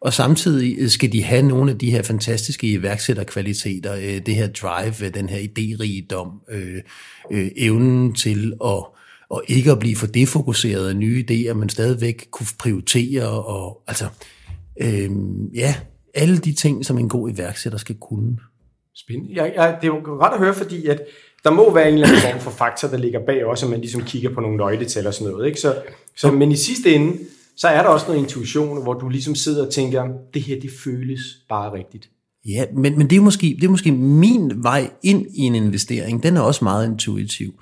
og 0.00 0.12
samtidig 0.12 0.90
skal 0.90 1.12
de 1.12 1.22
have 1.22 1.42
nogle 1.42 1.70
af 1.70 1.78
de 1.78 1.90
her 1.90 2.02
fantastiske 2.02 2.72
iværksætterkvaliteter, 2.72 3.94
øh, 3.94 4.26
det 4.26 4.34
her 4.34 4.46
drive, 4.46 5.06
øh, 5.06 5.14
den 5.14 5.28
her 5.28 5.38
idérigdom, 5.38 6.54
øh, 6.54 6.82
øh, 7.30 7.50
evnen 7.56 8.14
til 8.14 8.52
at, 8.64 8.84
og 9.28 9.42
ikke 9.48 9.70
at 9.70 9.78
blive 9.78 9.96
for 9.96 10.06
defokuseret 10.06 10.88
af 10.88 10.96
nye 10.96 11.24
idéer, 11.30 11.52
men 11.52 11.68
stadigvæk 11.68 12.28
kunne 12.30 12.46
prioritere, 12.58 13.28
og 13.28 13.82
altså, 13.86 14.04
øh, 14.80 15.10
ja, 15.54 15.74
alle 16.14 16.38
de 16.38 16.52
ting, 16.52 16.86
som 16.86 16.98
en 16.98 17.08
god 17.08 17.30
iværksætter 17.30 17.78
skal 17.78 17.94
kunne. 18.00 18.38
Spændende. 18.94 19.42
Jeg, 19.42 19.52
jeg, 19.56 19.76
det 19.80 19.88
er 19.88 19.94
jo 19.94 20.20
ret 20.20 20.32
at 20.32 20.38
høre, 20.38 20.54
fordi 20.54 20.86
at 20.86 21.02
der 21.44 21.50
må 21.50 21.74
være 21.74 21.88
en 21.88 21.94
eller 21.94 22.06
anden 22.08 22.22
form 22.22 22.40
for 22.40 22.50
faktor, 22.50 22.88
der 22.88 22.96
ligger 22.96 23.20
bag 23.26 23.44
også, 23.44 23.66
at 23.66 23.70
man 23.70 23.80
ligesom 23.80 24.02
kigger 24.02 24.34
på 24.34 24.40
nogle 24.40 24.56
nøgletal 24.56 25.06
og 25.06 25.14
sådan 25.14 25.32
noget. 25.32 25.46
Ikke? 25.46 25.60
Så, 25.60 25.82
så, 26.16 26.30
men 26.30 26.52
i 26.52 26.56
sidste 26.56 26.94
ende, 26.94 27.18
så 27.56 27.68
er 27.68 27.82
der 27.82 27.88
også 27.88 28.06
noget 28.06 28.20
intuition, 28.20 28.82
hvor 28.82 28.94
du 28.94 29.08
ligesom 29.08 29.34
sidder 29.34 29.66
og 29.66 29.72
tænker, 29.72 30.08
det 30.34 30.42
her, 30.42 30.60
det 30.60 30.70
føles 30.84 31.20
bare 31.48 31.72
rigtigt. 31.72 32.10
Ja, 32.48 32.64
men, 32.76 32.98
men 32.98 33.10
det, 33.10 33.16
er 33.16 33.20
måske, 33.20 33.56
det 33.60 33.64
er 33.64 33.70
måske 33.70 33.92
min 33.92 34.52
vej 34.62 34.90
ind 35.02 35.26
i 35.34 35.40
en 35.40 35.54
investering. 35.54 36.22
Den 36.22 36.36
er 36.36 36.40
også 36.40 36.64
meget 36.64 36.86
intuitiv. 36.86 37.54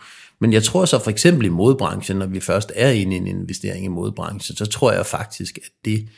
Men 0.44 0.52
jeg 0.52 0.62
tror 0.62 0.84
så 0.84 0.98
for 0.98 1.10
eksempel 1.10 1.46
i 1.46 1.48
modbranchen, 1.48 2.16
når 2.16 2.26
vi 2.26 2.40
først 2.40 2.72
er 2.74 2.90
inde 2.90 3.16
i 3.16 3.16
en 3.16 3.26
investering 3.26 3.84
i 3.84 3.88
modbranchen, 3.88 4.56
så 4.56 4.66
tror 4.66 4.92
jeg 4.92 5.06
faktisk, 5.06 5.58
at 5.58 5.70
det, 5.84 6.08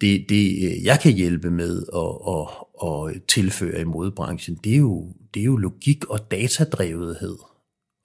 det, 0.00 0.24
det 0.28 0.84
jeg 0.84 1.00
kan 1.00 1.12
hjælpe 1.12 1.50
med 1.50 1.82
at, 1.96 2.10
at, 2.34 3.16
at 3.16 3.22
tilføre 3.28 3.80
i 3.80 3.84
modbranchen, 3.84 4.58
det 4.64 4.72
er, 4.72 4.78
jo, 4.78 5.12
det 5.34 5.40
er 5.40 5.44
jo 5.44 5.56
logik 5.56 6.04
og 6.04 6.30
datadrevethed. 6.30 7.36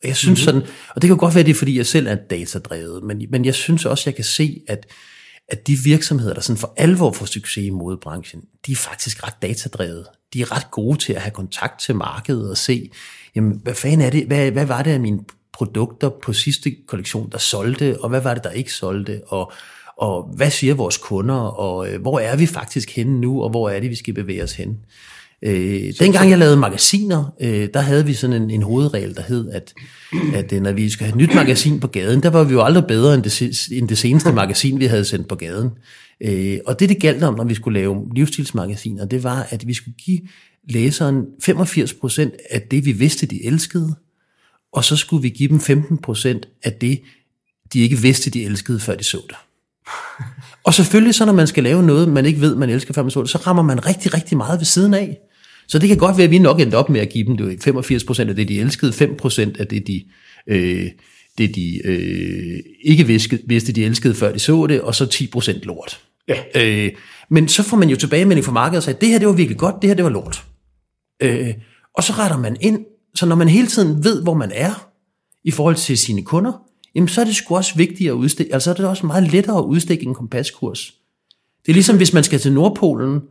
Og 0.01 0.07
jeg 0.07 0.15
synes 0.15 0.45
mm-hmm. 0.45 0.61
sådan, 0.61 0.75
og 0.95 1.01
det 1.01 1.07
kan 1.07 1.17
godt 1.17 1.35
være, 1.35 1.43
det 1.43 1.51
er, 1.51 1.55
fordi 1.55 1.77
jeg 1.77 1.85
selv 1.85 2.07
er 2.07 2.15
datadrevet, 2.15 3.03
men, 3.03 3.25
men 3.29 3.45
jeg 3.45 3.55
synes 3.55 3.85
også, 3.85 4.03
jeg 4.09 4.15
kan 4.15 4.25
se, 4.25 4.61
at, 4.67 4.85
at 5.47 5.67
de 5.67 5.77
virksomheder, 5.83 6.33
der 6.33 6.41
sådan 6.41 6.59
for 6.59 6.73
alvor 6.77 7.11
får 7.11 7.25
succes 7.25 7.65
i 7.65 7.69
modebranchen, 7.69 8.41
de 8.65 8.71
er 8.71 8.75
faktisk 8.75 9.23
ret 9.27 9.41
datadrevet. 9.41 10.07
De 10.33 10.41
er 10.41 10.55
ret 10.55 10.71
gode 10.71 10.97
til 10.97 11.13
at 11.13 11.21
have 11.21 11.31
kontakt 11.31 11.79
til 11.79 11.95
markedet 11.95 12.49
og 12.49 12.57
se, 12.57 12.89
jamen, 13.35 13.59
hvad 13.63 13.73
fanden 13.73 14.01
er 14.01 14.09
det, 14.09 14.25
hvad, 14.25 14.51
hvad 14.51 14.65
var 14.65 14.83
det 14.83 14.91
af 14.91 14.99
mine 14.99 15.19
produkter 15.53 16.09
på 16.09 16.33
sidste 16.33 16.75
kollektion, 16.87 17.29
der 17.31 17.37
solgte, 17.37 17.97
og 18.01 18.09
hvad 18.09 18.21
var 18.21 18.33
det, 18.33 18.43
der 18.43 18.49
ikke 18.49 18.73
solgte, 18.73 19.21
og, 19.27 19.51
og 19.97 20.33
hvad 20.35 20.51
siger 20.51 20.73
vores 20.73 20.97
kunder, 20.97 21.35
og 21.35 21.89
øh, 21.89 22.01
hvor 22.01 22.19
er 22.19 22.35
vi 22.35 22.45
faktisk 22.45 22.95
henne 22.95 23.21
nu, 23.21 23.43
og 23.43 23.49
hvor 23.49 23.69
er 23.69 23.79
det, 23.79 23.89
vi 23.89 23.95
skal 23.95 24.13
bevæge 24.13 24.43
os 24.43 24.53
hen. 24.53 24.77
Øh, 25.41 25.93
dengang 25.99 26.29
jeg 26.29 26.37
lavede 26.37 26.57
magasiner, 26.57 27.33
øh, 27.41 27.67
der 27.73 27.79
havde 27.79 28.05
vi 28.05 28.13
sådan 28.13 28.41
en, 28.41 28.49
en 28.49 28.63
hovedregel, 28.63 29.15
der 29.15 29.21
hed, 29.21 29.49
at, 29.49 29.73
at 30.33 30.53
øh, 30.53 30.61
når 30.61 30.71
vi 30.71 30.89
skal 30.89 31.05
have 31.05 31.11
et 31.11 31.17
nyt 31.17 31.35
magasin 31.35 31.79
på 31.79 31.87
gaden, 31.87 32.23
der 32.23 32.29
var 32.29 32.43
vi 32.43 32.53
jo 32.53 32.63
aldrig 32.63 32.85
bedre 32.87 33.13
end 33.13 33.23
det, 33.23 33.67
end 33.71 33.89
det 33.89 33.97
seneste 33.97 34.31
magasin, 34.31 34.79
vi 34.79 34.85
havde 34.85 35.05
sendt 35.05 35.27
på 35.27 35.35
gaden. 35.35 35.69
Øh, 36.21 36.57
og 36.65 36.79
det, 36.79 36.89
det 36.89 37.01
galt 37.01 37.23
om, 37.23 37.35
når 37.35 37.43
vi 37.43 37.53
skulle 37.53 37.79
lave 37.79 38.07
livsstilsmagasiner, 38.15 39.05
det 39.05 39.23
var, 39.23 39.47
at 39.49 39.67
vi 39.67 39.73
skulle 39.73 39.97
give 39.97 40.19
læseren 40.69 41.25
85% 41.43 42.47
af 42.49 42.61
det, 42.61 42.85
vi 42.85 42.91
vidste, 42.91 43.25
de 43.25 43.45
elskede, 43.45 43.95
og 44.73 44.83
så 44.83 44.95
skulle 44.95 45.21
vi 45.21 45.29
give 45.29 45.49
dem 45.49 45.57
15% 45.57 46.59
af 46.63 46.73
det, 46.73 47.01
de 47.73 47.79
ikke 47.79 47.97
vidste, 47.97 48.29
de 48.29 48.45
elskede, 48.45 48.79
før 48.79 48.95
de 48.95 49.03
så 49.03 49.21
det. 49.27 49.37
og 50.65 50.73
selvfølgelig 50.73 51.15
så, 51.15 51.25
når 51.25 51.33
man 51.33 51.47
skal 51.47 51.63
lave 51.63 51.83
noget, 51.83 52.09
man 52.09 52.25
ikke 52.25 52.41
ved, 52.41 52.55
man 52.55 52.69
elsker, 52.69 52.93
før 52.93 53.01
man 53.01 53.11
så 53.11 53.21
det, 53.21 53.29
så 53.29 53.37
rammer 53.37 53.63
man 53.63 53.85
rigtig, 53.85 54.13
rigtig 54.13 54.37
meget 54.37 54.59
ved 54.59 54.65
siden 54.65 54.93
af. 54.93 55.17
Så 55.67 55.79
det 55.79 55.87
kan 55.87 55.97
godt 55.97 56.17
være, 56.17 56.25
at 56.25 56.31
vi 56.31 56.39
nok 56.39 56.59
endte 56.59 56.75
op 56.75 56.89
med 56.89 57.01
at 57.01 57.09
give 57.09 57.25
dem 57.25 57.37
det 57.37 57.67
85% 57.67 58.19
af 58.29 58.35
det, 58.35 58.47
de 58.47 58.59
elskede, 58.59 58.91
5% 58.91 59.59
af 59.59 59.67
det, 59.67 59.87
de, 59.87 60.03
øh, 60.47 60.91
det, 61.37 61.55
de 61.55 61.81
øh, 61.85 62.59
ikke 62.81 63.07
vidste, 63.07 63.39
vidste, 63.45 63.71
de 63.71 63.85
elskede, 63.85 64.15
før 64.15 64.33
de 64.33 64.39
så 64.39 64.67
det, 64.67 64.81
og 64.81 64.95
så 64.95 65.29
10% 65.35 65.59
lort. 65.63 66.06
Ja. 66.27 66.43
Øh, 66.55 66.91
men 67.29 67.47
så 67.47 67.63
får 67.63 67.77
man 67.77 67.89
jo 67.89 67.95
tilbagemelding 67.95 68.45
fra 68.45 68.51
markedet 68.51 68.77
og 68.77 68.83
siger, 68.83 68.95
det 68.95 69.09
her 69.09 69.19
det 69.19 69.27
var 69.27 69.33
virkelig 69.33 69.57
godt, 69.57 69.75
det 69.81 69.89
her 69.89 69.95
det 69.95 70.03
var 70.03 70.11
lort. 70.11 70.45
Øh, 71.21 71.53
og 71.93 72.03
så 72.03 72.13
retter 72.13 72.37
man 72.37 72.57
ind, 72.61 72.85
så 73.15 73.25
når 73.25 73.35
man 73.35 73.47
hele 73.47 73.67
tiden 73.67 74.03
ved, 74.03 74.23
hvor 74.23 74.33
man 74.33 74.51
er 74.55 74.89
i 75.43 75.51
forhold 75.51 75.75
til 75.75 75.97
sine 75.97 76.23
kunder, 76.23 76.61
jamen 76.95 77.07
så 77.07 77.21
er 77.21 77.25
det 77.25 77.35
sgu 77.35 77.55
også 77.55 77.75
vigtigt 77.75 78.09
at 78.09 78.13
udstikke, 78.13 78.53
altså 78.53 78.69
er 78.69 78.73
det 78.73 78.85
også 78.85 79.05
meget 79.05 79.31
lettere 79.31 79.57
at 79.57 79.63
udstikke 79.63 80.05
en 80.05 80.13
kompaskurs. 80.13 80.93
Det 81.65 81.71
er 81.71 81.73
ligesom, 81.73 81.97
hvis 81.97 82.13
man 82.13 82.23
skal 82.23 82.39
til 82.39 82.53
Nordpolen, 82.53 83.21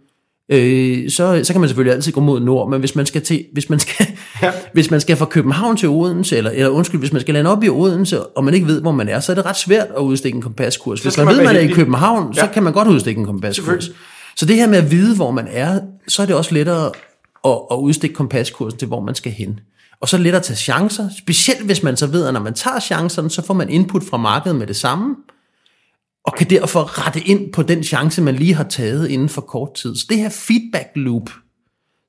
øh, 0.49 1.11
så, 1.11 1.41
så 1.45 1.53
kan 1.53 1.61
man 1.61 1.69
selvfølgelig 1.69 1.95
altid 1.95 2.13
gå 2.13 2.21
mod 2.21 2.41
nord, 2.41 2.71
men 2.71 2.81
hvis 2.81 2.95
man 2.95 3.07
skal, 3.07 3.23
til, 3.23 3.47
hvis 3.53 3.71
man 3.71 3.79
skal, 3.79 4.07
ja. 4.43 4.53
hvis 4.73 4.91
man 4.91 5.01
skal 5.01 5.17
fra 5.17 5.25
København 5.25 5.77
til 5.77 5.89
Odense, 5.89 6.37
eller, 6.37 6.51
eller 6.51 6.69
undskyld, 6.69 7.01
hvis 7.01 7.13
man 7.13 7.21
skal 7.21 7.35
lande 7.35 7.51
op 7.51 7.65
i 7.65 7.69
Odense, 7.69 8.27
og 8.27 8.45
man 8.45 8.55
ikke 8.55 8.67
ved, 8.67 8.81
hvor 8.81 8.93
man 8.93 9.09
er, 9.09 9.21
så 9.21 9.33
er 9.33 9.37
det 9.37 9.47
ret 9.47 9.57
svært 9.57 9.87
at 9.97 10.01
udstikke 10.01 10.37
en 10.37 10.43
kompaskurs. 10.43 11.01
Hvis 11.01 11.17
man, 11.17 11.27
man 11.27 11.37
ved, 11.37 11.45
man 11.45 11.57
er 11.57 11.61
i 11.61 11.67
København, 11.67 12.33
ja. 12.33 12.41
så 12.41 12.49
kan 12.55 12.63
man 12.63 12.73
godt 12.73 12.89
udstikke 12.89 13.19
en 13.19 13.27
kompaskurs. 13.27 13.91
Så 14.37 14.47
det 14.47 14.57
her 14.57 14.67
med 14.67 14.79
at 14.79 14.91
vide, 14.91 15.17
hvor 15.17 15.31
man 15.31 15.49
er, 15.51 15.81
så 16.09 16.23
er 16.23 16.27
det 16.27 16.37
også 16.37 16.55
lettere 16.55 16.93
at, 17.45 17.59
at 17.71 17.77
udstikke 17.77 18.15
kompaskursen 18.15 18.79
til, 18.79 18.89
hvor 18.89 19.01
man 19.01 19.15
skal 19.15 19.33
hen. 19.33 19.61
Og 20.01 20.09
så 20.09 20.19
lettere 20.19 20.41
at 20.41 20.43
tage 20.43 20.57
chancer, 20.57 21.09
specielt 21.19 21.65
hvis 21.65 21.83
man 21.83 21.97
så 21.97 22.07
ved, 22.07 22.27
at 22.27 22.33
når 22.35 22.41
man 22.41 22.55
tager 22.55 22.81
chancerne, 22.81 23.31
så 23.31 23.43
får 23.43 23.55
man 23.55 23.71
input 23.71 24.05
fra 24.05 24.17
markedet 24.17 24.57
med 24.57 24.67
det 24.67 24.77
samme, 24.77 25.17
og 26.25 26.35
kan 26.35 26.51
derfor 26.51 27.07
rette 27.07 27.21
ind 27.21 27.53
på 27.53 27.63
den 27.63 27.85
chance, 27.85 28.23
man 28.23 28.35
lige 28.35 28.55
har 28.55 28.65
taget 28.65 29.09
inden 29.09 29.29
for 29.29 29.41
kort 29.41 29.75
tid. 29.75 29.97
Så 29.97 30.07
det 30.09 30.19
her 30.19 30.29
feedback 30.29 30.89
loop, 30.95 31.31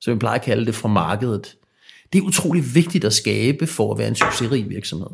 som 0.00 0.14
vi 0.14 0.18
plejer 0.18 0.38
at 0.38 0.44
kalde 0.44 0.66
det 0.66 0.74
fra 0.74 0.88
markedet, 0.88 1.54
det 2.12 2.18
er 2.18 2.22
utrolig 2.22 2.74
vigtigt 2.74 3.04
at 3.04 3.12
skabe 3.12 3.66
for 3.66 3.92
at 3.92 3.98
være 3.98 4.08
en 4.08 4.14
succesrig 4.14 4.70
virksomhed. 4.70 5.08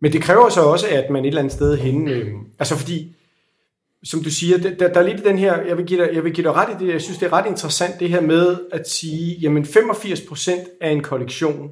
Men 0.00 0.12
det 0.12 0.22
kræver 0.22 0.48
så 0.48 0.60
også, 0.60 0.88
at 0.88 1.10
man 1.10 1.24
et 1.24 1.28
eller 1.28 1.40
andet 1.40 1.52
sted 1.52 1.78
hen, 1.78 2.08
øh, 2.08 2.34
altså 2.58 2.76
fordi, 2.76 3.14
som 4.04 4.22
du 4.22 4.30
siger, 4.30 4.58
der, 4.58 4.92
der 4.92 5.00
er 5.00 5.02
lidt 5.02 5.24
den 5.24 5.38
her, 5.38 5.62
jeg 5.62 5.76
vil, 5.76 5.86
give 5.86 6.04
dig, 6.04 6.14
jeg 6.14 6.24
vil 6.24 6.32
give 6.32 6.44
dig 6.44 6.52
ret 6.52 6.80
i 6.80 6.84
det, 6.84 6.92
jeg 6.92 7.02
synes 7.02 7.18
det 7.18 7.26
er 7.26 7.32
ret 7.32 7.46
interessant 7.46 8.00
det 8.00 8.08
her 8.08 8.20
med 8.20 8.56
at 8.72 8.90
sige, 8.90 9.34
jamen 9.34 9.64
85% 9.64 10.50
af 10.80 10.90
en 10.90 11.02
kollektion, 11.02 11.70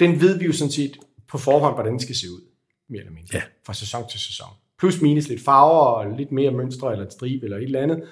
den 0.00 0.20
ved 0.20 0.38
vi 0.38 0.44
jo 0.44 0.52
sådan 0.52 0.72
set 0.72 0.96
på 1.28 1.38
forhånd, 1.38 1.74
hvordan 1.74 1.92
den 1.92 2.00
skal 2.00 2.14
se 2.14 2.26
ud, 2.30 2.40
mere 2.88 3.00
eller 3.00 3.12
mindre, 3.12 3.28
ja. 3.34 3.42
fra 3.66 3.74
sæson 3.74 4.04
til 4.10 4.20
sæson. 4.20 4.48
Plus 4.78 5.00
minus 5.00 5.28
lidt 5.28 5.44
farver 5.44 5.86
og 5.86 6.16
lidt 6.18 6.32
mere 6.32 6.50
mønstre 6.50 6.92
eller 6.92 7.06
et 7.06 7.12
strib 7.12 7.42
eller 7.42 7.56
et 7.56 7.62
eller 7.62 7.80
andet. 7.80 8.02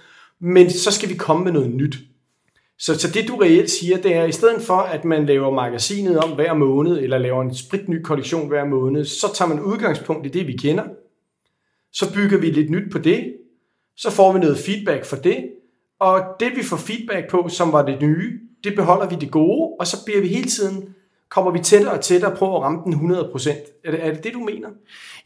Men 0.40 0.71
så 0.71 0.90
skal 0.90 1.09
vi 1.09 1.14
komme 1.14 1.44
med 1.44 1.52
noget 1.52 1.71
nyt. 1.71 1.97
Så, 2.78 2.99
så 2.99 3.09
det 3.14 3.28
du 3.28 3.37
reelt 3.37 3.71
siger, 3.71 3.97
det 3.97 4.14
er, 4.14 4.23
at 4.23 4.28
i 4.28 4.33
stedet 4.33 4.62
for, 4.62 4.76
at 4.76 5.04
man 5.04 5.26
laver 5.26 5.50
magasinet 5.50 6.19
om 6.19 6.31
hver 6.31 6.54
måned, 6.54 6.99
eller 6.99 7.19
laver 7.19 7.43
en 7.43 7.54
spritny 7.54 8.02
kollektion 8.02 8.49
hver 8.49 8.64
måned, 8.64 9.04
så 9.04 9.26
tager 9.35 9.49
man 9.49 9.61
udgangspunkt 9.61 10.26
i 10.26 10.31
det, 10.31 10.47
vi 10.47 10.57
kender. 10.57 10.85
Så 11.93 12.14
bygger 12.14 12.38
vi 12.38 12.50
lidt 12.50 12.71
nyt 12.71 12.93
på 12.93 12.99
det. 12.99 13.35
Så 13.97 14.11
får 14.11 14.33
vi 14.33 14.38
noget 14.38 14.59
feedback 14.59 15.04
for 15.04 15.16
det. 15.16 15.50
Og 16.00 16.23
det, 16.40 16.57
vi 16.57 16.62
får 16.62 16.76
feedback 16.76 17.31
på, 17.31 17.49
som 17.49 17.73
var 17.73 17.87
det 17.87 18.02
nye, 18.02 18.40
det 18.64 18.75
beholder 18.75 19.09
vi 19.09 19.16
det 19.21 19.31
gode, 19.31 19.76
og 19.81 19.87
så 19.87 20.04
bliver 20.04 20.21
vi 20.21 20.28
hele 20.28 20.49
tiden 20.49 20.94
kommer 21.35 21.50
vi 21.50 21.59
tættere 21.59 21.93
og 21.93 22.00
tættere 22.00 22.37
på 22.37 22.57
at 22.57 22.62
ramme 22.62 22.79
den 22.85 22.93
100 22.93 23.29
procent. 23.33 23.59
Er 23.85 23.91
det, 23.91 24.07
er 24.07 24.11
det 24.12 24.25
det, 24.25 24.33
du 24.35 24.38
mener? 24.38 24.69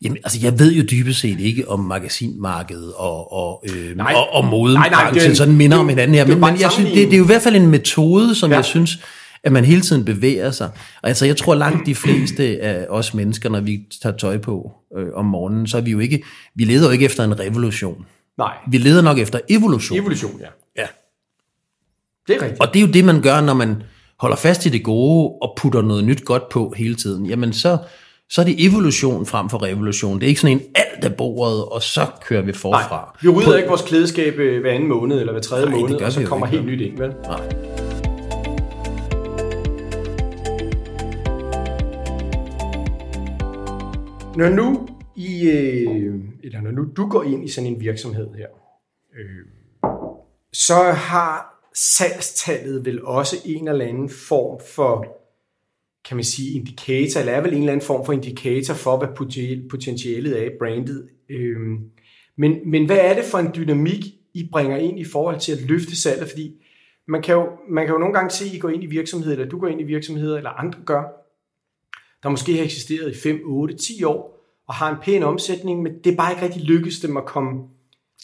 Jamen, 0.03 0.19
altså, 0.25 0.39
jeg 0.43 0.59
ved 0.59 0.73
jo 0.73 0.83
dybest 0.91 1.21
set 1.21 1.41
ikke 1.41 1.69
om 1.69 1.81
magasinmarkedet 1.81 2.93
og, 2.97 3.33
og, 3.33 3.65
øh, 3.73 3.97
nej, 3.97 4.15
og, 4.17 4.33
og 4.33 4.45
modebranchen 4.45 5.37
sådan 5.37 5.57
minder 5.57 5.77
det, 5.77 5.81
om 5.81 5.89
hinanden 5.89 6.15
her, 6.15 6.27
men, 6.27 6.41
men 6.41 6.61
jeg 6.61 6.73
synes, 6.73 6.91
det, 6.91 7.07
det 7.07 7.15
er 7.15 7.19
jo 7.19 7.25
i 7.25 7.27
hvert 7.27 7.43
fald 7.43 7.57
en 7.57 7.67
metode, 7.67 8.35
som 8.35 8.51
ja. 8.51 8.57
jeg 8.57 8.65
synes, 8.65 8.99
at 9.43 9.53
man 9.53 9.65
hele 9.65 9.81
tiden 9.81 10.05
bevæger 10.05 10.51
sig. 10.51 10.71
Altså, 11.03 11.27
jeg 11.27 11.37
tror 11.37 11.55
langt 11.55 11.87
de 11.87 11.95
fleste 11.95 12.63
af 12.63 12.87
os 12.89 13.15
mennesker, 13.15 13.49
når 13.49 13.61
vi 13.61 13.81
tager 14.03 14.17
tøj 14.17 14.39
på 14.39 14.73
øh, 14.99 15.07
om 15.15 15.25
morgenen, 15.25 15.67
så 15.67 15.77
er 15.77 15.81
vi 15.81 15.91
jo 15.91 15.99
ikke, 15.99 16.25
vi 16.55 16.65
leder 16.65 16.87
jo 16.87 16.93
ikke 16.93 17.05
efter 17.05 17.25
en 17.25 17.41
revolution. 17.41 18.07
Nej. 18.39 18.53
Vi 18.71 18.79
leder 18.79 19.03
nok 19.03 19.19
efter 19.19 19.41
evolution. 19.49 19.99
Evolution, 19.99 20.41
ja. 20.41 20.47
Ja. 20.83 20.87
Det 22.27 22.37
er 22.37 22.43
rigtigt. 22.43 22.61
Og 22.61 22.75
det 22.75 22.83
er 22.83 22.87
jo 22.87 22.93
det, 22.93 23.05
man 23.05 23.21
gør, 23.23 23.41
når 23.41 23.55
man 23.55 23.83
holder 24.21 24.37
fast 24.37 24.67
i 24.67 24.69
det 24.69 24.85
gode 24.85 25.33
og 25.43 25.55
putter 25.57 25.83
noget 25.83 26.05
nyt 26.05 26.25
godt 26.25 26.49
på 26.49 26.75
hele 26.77 26.95
tiden, 26.95 27.27
jamen 27.27 27.53
så, 27.53 27.79
så 28.31 28.41
er 28.41 28.45
det 28.45 28.67
evolution 28.67 29.27
frem 29.27 29.49
for 29.49 29.63
revolution. 29.63 30.21
Det 30.21 30.23
er 30.23 30.29
ikke 30.29 30.41
sådan 30.41 30.57
en 30.57 30.63
alt 30.75 31.05
af 31.05 31.17
bordet, 31.17 31.65
og 31.65 31.83
så 31.83 32.07
kører 32.23 32.43
vi 32.43 32.53
forfra. 32.53 32.97
Nej, 32.97 33.17
vi 33.23 33.29
rydder 33.29 33.51
på, 33.51 33.57
ikke 33.57 33.69
vores 33.69 33.83
klædeskab 33.83 34.39
øh, 34.39 34.61
hver 34.61 34.73
anden 34.73 34.89
måned 34.89 35.21
eller 35.21 35.33
hver 35.33 35.43
tredje 35.43 35.71
nej, 35.71 35.81
måned, 35.81 36.01
og 36.01 36.13
så 36.13 36.25
kommer 36.25 36.47
helt 36.47 36.67
nyt 36.67 36.81
ind, 36.81 36.99
vel? 36.99 37.09
Nej. 37.09 37.41
Når 44.37 44.49
nu, 44.49 44.89
I, 45.17 45.49
øh, 45.49 46.15
eller 46.45 46.61
når 46.61 46.71
nu 46.71 46.87
du 46.97 47.09
går 47.09 47.23
ind 47.23 47.45
i 47.45 47.49
sådan 47.49 47.71
en 47.71 47.81
virksomhed 47.81 48.29
her, 48.37 48.47
øh, 49.19 49.91
så 50.53 50.93
har 50.93 51.58
salgstallet 51.75 52.85
vel 52.85 53.05
også 53.05 53.37
en 53.45 53.69
eller 53.69 53.85
anden 53.85 54.11
form 54.11 54.61
for, 54.75 55.19
kan 56.09 56.17
man 56.17 56.25
sige, 56.25 56.59
indikator, 56.59 57.21
eller 57.21 57.33
er 57.33 57.41
vel 57.41 57.53
en 57.53 57.59
eller 57.59 57.73
anden 57.73 57.87
form 57.87 58.07
for 58.07 58.13
indikator 58.13 58.75
for, 58.75 58.97
hvad 58.97 59.09
potentialet 59.71 60.41
er 60.43 60.45
i 60.45 60.59
brandet. 60.59 61.09
Øhm, 61.29 61.91
men, 62.37 62.71
men 62.71 62.87
hvad 62.87 62.99
er 62.99 63.15
det 63.15 63.25
for 63.25 63.39
en 63.39 63.51
dynamik, 63.57 64.05
I 64.35 64.49
bringer 64.53 64.77
ind 64.77 65.01
i 65.01 65.05
forhold 65.05 65.41
til 65.41 65.53
at 65.53 65.61
løfte 65.61 65.97
salget? 65.97 66.29
Fordi 66.29 66.55
man 67.09 67.23
kan 67.23 67.35
jo, 67.35 67.49
man 67.69 67.87
kan 67.87 67.93
jo 67.93 67.99
nogle 67.99 68.15
gange 68.15 68.31
se, 68.31 68.45
at 68.45 68.55
I 68.55 68.59
går 68.59 68.69
ind 68.69 68.83
i 68.83 68.87
virksomheder, 68.87 69.33
eller 69.33 69.49
du 69.49 69.59
går 69.59 69.69
ind 69.69 69.81
i 69.81 69.85
virksomheder, 69.85 70.37
eller 70.37 70.51
andre 70.51 70.79
gør, 70.87 71.03
der 72.23 72.29
måske 72.29 72.57
har 72.57 72.65
eksisteret 72.65 73.17
i 73.17 73.19
5, 73.19 73.41
8, 73.45 73.77
10 73.77 74.05
år, 74.05 74.39
og 74.69 74.75
har 74.75 74.91
en 74.91 74.97
pæn 75.03 75.23
omsætning, 75.23 75.83
men 75.83 75.99
det 76.05 76.13
er 76.13 76.17
bare 76.17 76.33
ikke 76.33 76.45
rigtig 76.45 76.63
lykkedes 76.63 77.01
dem 77.01 77.17
at 77.17 77.25
komme 77.25 77.63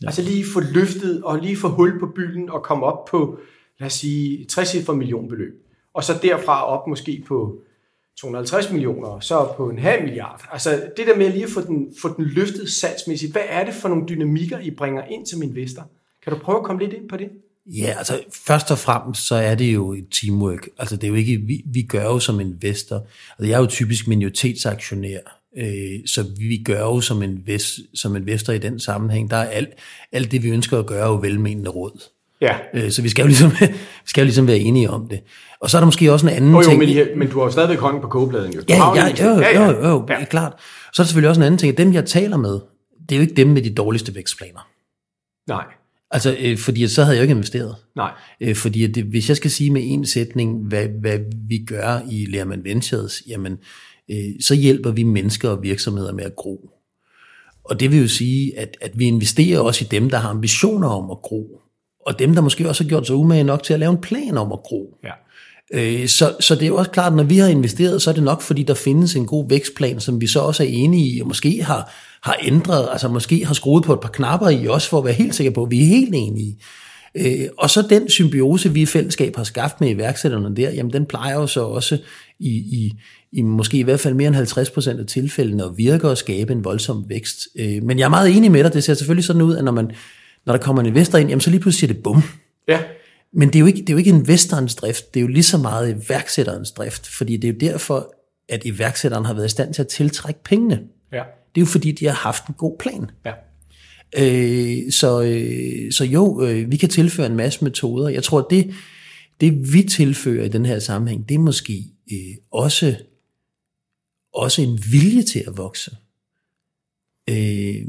Ja. 0.03 0.07
Altså 0.07 0.23
lige 0.23 0.45
få 0.53 0.61
løftet 0.61 1.23
og 1.23 1.39
lige 1.39 1.57
få 1.57 1.69
hul 1.69 2.01
på 2.01 2.07
bylden 2.07 2.51
og 2.51 2.63
komme 2.63 2.87
op 2.87 3.05
på, 3.05 3.39
lad 3.79 3.87
os 3.87 3.93
sige, 3.93 4.45
60 4.45 4.89
millionbeløb. 4.89 5.65
Og 5.95 6.05
så 6.05 6.19
derfra 6.23 6.65
op 6.65 6.87
måske 6.87 7.25
på 7.27 7.59
250 8.21 8.71
millioner, 8.71 9.21
så 9.21 9.53
på 9.57 9.69
en 9.69 9.79
halv 9.79 10.03
milliard. 10.03 10.45
Altså 10.53 10.83
det 10.97 11.07
der 11.07 11.17
med 11.17 11.33
lige 11.33 11.45
at 11.45 11.51
få 11.51 11.61
den, 11.61 11.95
få 12.03 12.15
den 12.17 12.25
løftet 12.25 12.71
salgsmæssigt, 12.71 13.33
hvad 13.33 13.43
er 13.49 13.65
det 13.65 13.75
for 13.75 13.89
nogle 13.89 14.05
dynamikker, 14.09 14.59
I 14.59 14.71
bringer 14.71 15.05
ind 15.05 15.27
som 15.27 15.43
investor? 15.43 15.91
Kan 16.25 16.33
du 16.33 16.39
prøve 16.39 16.59
at 16.59 16.65
komme 16.65 16.83
lidt 16.83 16.93
ind 16.93 17.09
på 17.09 17.17
det? 17.17 17.29
Ja, 17.67 17.95
altså 17.99 18.25
først 18.47 18.71
og 18.71 18.79
fremmest, 18.79 19.27
så 19.27 19.35
er 19.35 19.55
det 19.55 19.75
jo 19.75 19.93
et 19.93 20.07
teamwork. 20.11 20.69
Altså 20.79 20.97
det 20.97 21.05
er 21.05 21.09
jo 21.09 21.15
ikke, 21.15 21.37
vi, 21.37 21.63
vi 21.67 21.83
gør 21.83 22.05
jo 22.05 22.19
som 22.19 22.41
investor, 22.41 22.97
altså 23.39 23.49
jeg 23.49 23.57
er 23.57 23.61
jo 23.61 23.67
typisk 23.67 24.09
minoritetsaktionær, 24.09 25.19
så 26.07 26.25
vi 26.39 26.63
gør 26.65 26.81
jo 26.81 27.01
som, 27.01 27.23
invest, 27.23 27.81
som 27.95 28.17
investor 28.17 28.53
i 28.53 28.59
den 28.59 28.81
sammenhæng, 28.81 29.31
der 29.31 29.37
er 29.37 29.49
alt, 29.49 29.69
alt 30.13 30.33
det, 30.33 30.43
vi 30.43 30.49
ønsker 30.49 30.79
at 30.79 30.87
gøre, 30.87 31.07
jo 31.07 31.15
velmenende 31.15 31.71
råd. 31.71 32.01
Ja. 32.41 32.57
Øh, 32.75 32.91
så 32.91 33.03
vi 33.03 33.09
skal, 33.09 33.23
jo 33.23 33.27
ligesom, 33.27 33.51
vi 34.05 34.07
skal 34.07 34.21
jo 34.21 34.25
ligesom 34.25 34.47
være 34.47 34.59
enige 34.59 34.91
om 34.91 35.09
det. 35.09 35.21
Og 35.61 35.71
så 35.71 35.77
er 35.77 35.81
der 35.81 35.87
måske 35.87 36.13
også 36.13 36.27
en 36.27 36.33
anden 36.33 36.55
oh, 36.55 36.65
jo, 36.65 36.69
ting. 36.69 36.79
Men, 36.79 37.19
men 37.19 37.31
du 37.31 37.39
har 37.39 37.45
jo 37.45 37.53
stadigvæk 37.53 37.79
hånden 37.79 38.03
på 38.03 38.09
kogepladen 38.09 38.55
jo. 38.55 38.61
Ja, 38.69 38.95
ja, 38.95 39.07
jo, 39.07 39.35
jo, 39.35 39.41
ja, 39.41 39.71
jo, 39.71 39.89
jo, 39.89 40.07
ja. 40.09 40.25
klart. 40.25 40.53
Så 40.93 41.03
er 41.03 41.05
der 41.05 41.09
selvfølgelig 41.09 41.29
også 41.29 41.41
en 41.41 41.47
anden 41.47 41.59
ting, 41.59 41.73
at 41.73 41.79
dem, 41.79 41.93
jeg 41.93 42.05
taler 42.05 42.37
med, 42.37 42.61
det 43.09 43.13
er 43.13 43.17
jo 43.17 43.23
ikke 43.23 43.35
dem 43.35 43.49
med 43.49 43.63
de 43.63 43.75
dårligste 43.75 44.15
vækstplaner. 44.15 44.69
Nej. 45.49 45.65
Altså, 46.11 46.37
øh, 46.41 46.59
fordi 46.59 46.89
så 46.89 47.03
havde 47.03 47.17
jeg 47.17 47.21
jo 47.21 47.23
ikke 47.23 47.33
investeret. 47.33 47.77
Nej. 47.97 48.13
Øh, 48.41 48.57
fordi 48.57 48.85
at 48.85 48.95
det, 48.95 49.05
hvis 49.05 49.29
jeg 49.29 49.37
skal 49.37 49.51
sige 49.51 49.71
med 49.71 49.83
en 49.85 50.07
sætning, 50.07 50.69
hvad, 50.69 50.87
hvad 51.01 51.19
vi 51.49 51.65
gør 51.67 52.01
i 52.11 52.27
Lerman 52.27 52.65
Ventures, 52.65 53.23
jamen, 53.29 53.59
øh, 54.11 54.41
så 54.41 54.55
hjælper 54.55 54.91
vi 54.91 55.03
mennesker 55.03 55.49
og 55.49 55.63
virksomheder 55.63 56.13
med 56.13 56.25
at 56.25 56.37
gro. 56.37 56.71
Og 57.65 57.81
det 57.81 57.93
vil 57.93 58.01
jo 58.01 58.09
sige, 58.09 58.59
at, 58.59 58.77
at 58.81 58.99
vi 58.99 59.05
investerer 59.05 59.61
også 59.61 59.85
i 59.85 59.89
dem, 59.91 60.11
der 60.11 60.19
har 60.19 60.29
ambitioner 60.29 60.89
om 60.89 61.11
at 61.11 61.19
gro. 61.23 61.61
Og 62.07 62.19
dem, 62.19 62.35
der 62.35 62.41
måske 62.41 62.69
også 62.69 62.85
har 62.85 62.89
gjort 62.89 63.07
sig 63.07 63.17
umage 63.17 63.45
nok 63.45 63.63
til 63.63 63.75
at 63.75 63.81
lave 63.81 63.93
en 63.93 64.01
plan 64.01 64.39
om 64.39 64.53
at 64.53 64.59
gro. 64.59 64.99
Ja. 65.05 65.11
Øh, 65.73 66.09
så, 66.09 66.37
så 66.41 66.55
det 66.55 66.63
er 66.63 66.67
jo 66.67 66.77
også 66.77 66.91
klart, 66.91 67.13
at 67.13 67.17
når 67.17 67.25
vi 67.25 67.39
har 67.39 67.49
investeret, 67.49 68.03
så 68.03 68.11
er 68.11 68.15
det 68.15 68.23
nok, 68.23 68.43
fordi 68.43 68.63
der 68.63 68.75
findes 68.75 69.17
en 69.17 69.27
god 69.27 69.49
vækstplan, 69.49 70.01
som 70.01 70.21
vi 70.21 70.27
så 70.27 70.41
også 70.41 70.63
er 70.63 70.69
enige 70.71 71.17
i, 71.17 71.21
og 71.21 71.29
måske 71.29 71.63
har, 71.63 71.93
har 72.23 72.37
ændret, 72.43 72.89
altså 72.93 73.09
måske 73.09 73.47
har 73.47 73.55
skruet 73.55 73.85
på 73.85 73.93
et 73.93 74.01
par 74.01 74.09
knapper 74.09 74.49
i 74.49 74.69
os, 74.69 74.89
for 74.89 74.99
at 74.99 75.05
være 75.05 75.15
helt 75.15 75.35
sikker 75.35 75.53
på, 75.53 75.63
at 75.63 75.71
vi 75.71 75.83
er 75.83 75.87
helt 75.87 76.15
enige. 76.15 76.59
Øh, 77.15 77.49
og 77.59 77.71
så 77.71 77.83
den 77.91 78.09
symbiose, 78.09 78.73
vi 78.73 78.83
i 78.83 78.87
fællesskab 78.87 79.37
har 79.37 79.45
skabt 79.45 79.81
med 79.81 79.91
iværksætterne 79.91 80.57
der, 80.57 80.71
jamen 80.71 80.93
den 80.93 81.07
plejer 81.07 81.35
jo 81.35 81.47
så 81.47 81.65
også 81.65 81.99
i, 82.39 82.51
i, 82.51 82.93
i 83.35 83.43
måske 83.43 83.79
i 83.79 83.83
hvert 83.83 84.01
fald 84.01 84.15
mere 84.15 84.27
end 84.27 84.37
50 84.37 84.71
procent 84.71 85.01
af 85.01 85.07
tilfældene 85.07 85.65
at 85.65 85.71
virke 85.77 86.09
og 86.09 86.19
skabe 86.19 86.53
en 86.53 86.65
voldsom 86.65 87.05
vækst. 87.09 87.49
Øh, 87.59 87.83
men 87.83 87.99
jeg 87.99 88.05
er 88.05 88.09
meget 88.09 88.37
enig 88.37 88.51
med 88.51 88.65
dig, 88.65 88.73
det 88.73 88.85
ser 88.85 88.95
selvfølgelig 88.95 89.25
sådan 89.25 89.43
ud, 89.43 89.57
at 89.57 89.65
når, 89.65 89.73
man, 89.73 89.91
når 90.47 90.57
der 90.57 90.63
kommer 90.63 90.83
en 90.83 90.87
investor 90.87 91.19
ind, 91.19 91.29
jamen 91.29 91.41
så 91.41 91.51
lige 91.51 91.61
pludselig 91.61 91.89
siger 91.89 91.95
det 91.95 92.03
bum. 92.03 92.23
Ja. 92.69 92.81
Men 93.33 93.49
det 93.49 93.57
er, 93.57 93.61
jo 93.61 93.67
ikke, 93.67 93.81
det 93.81 93.89
er 93.89 93.93
jo 93.93 93.99
ikke 93.99 94.11
investorens 94.11 94.75
drift, 94.75 95.15
det 95.15 95.21
er 95.21 95.23
jo 95.23 95.29
lige 95.29 95.43
så 95.43 95.59
meget 95.59 95.91
iværksætterens 95.91 96.71
drift, 96.71 97.07
fordi 97.09 97.37
det 97.37 97.49
er 97.49 97.53
jo 97.53 97.73
derfor, 97.73 98.15
at 98.49 98.65
iværksætteren 98.65 99.25
har 99.25 99.35
været 99.35 99.47
i 99.47 99.51
stand 99.51 99.75
til 99.75 99.83
at 99.83 99.89
tiltrække 99.89 100.41
pengene. 100.45 100.81
Ja. 101.13 101.23
Det 101.55 101.61
er 101.61 101.63
jo 101.63 101.67
fordi, 101.67 101.93
de 101.93 102.07
har 102.07 102.15
haft 102.15 102.47
en 102.47 102.55
god 102.59 102.77
plan. 102.79 103.11
Ja. 103.27 103.33
Øh, 104.19 104.93
så, 104.93 105.23
øh, 105.23 105.93
så 105.93 106.05
jo, 106.05 106.43
øh, 106.43 106.71
vi 106.71 106.77
kan 106.77 106.89
tilføre 106.89 107.27
en 107.27 107.37
masse 107.37 107.65
metoder. 107.65 108.09
Jeg 108.09 108.23
tror, 108.23 108.47
det, 108.51 108.71
det 109.41 109.73
vi 109.73 109.83
tilfører 109.83 110.45
i 110.45 110.49
den 110.49 110.67
her 110.67 110.79
sammenhæng, 110.79 111.29
det 111.29 111.35
er 111.35 111.39
måske 111.39 111.85
øh, 112.13 112.37
også, 112.53 112.97
også 114.35 114.63
en 114.63 114.81
vilje 114.93 115.23
til 115.23 115.45
at 115.47 115.57
vokse. 115.57 115.97
Øh, 117.31 117.87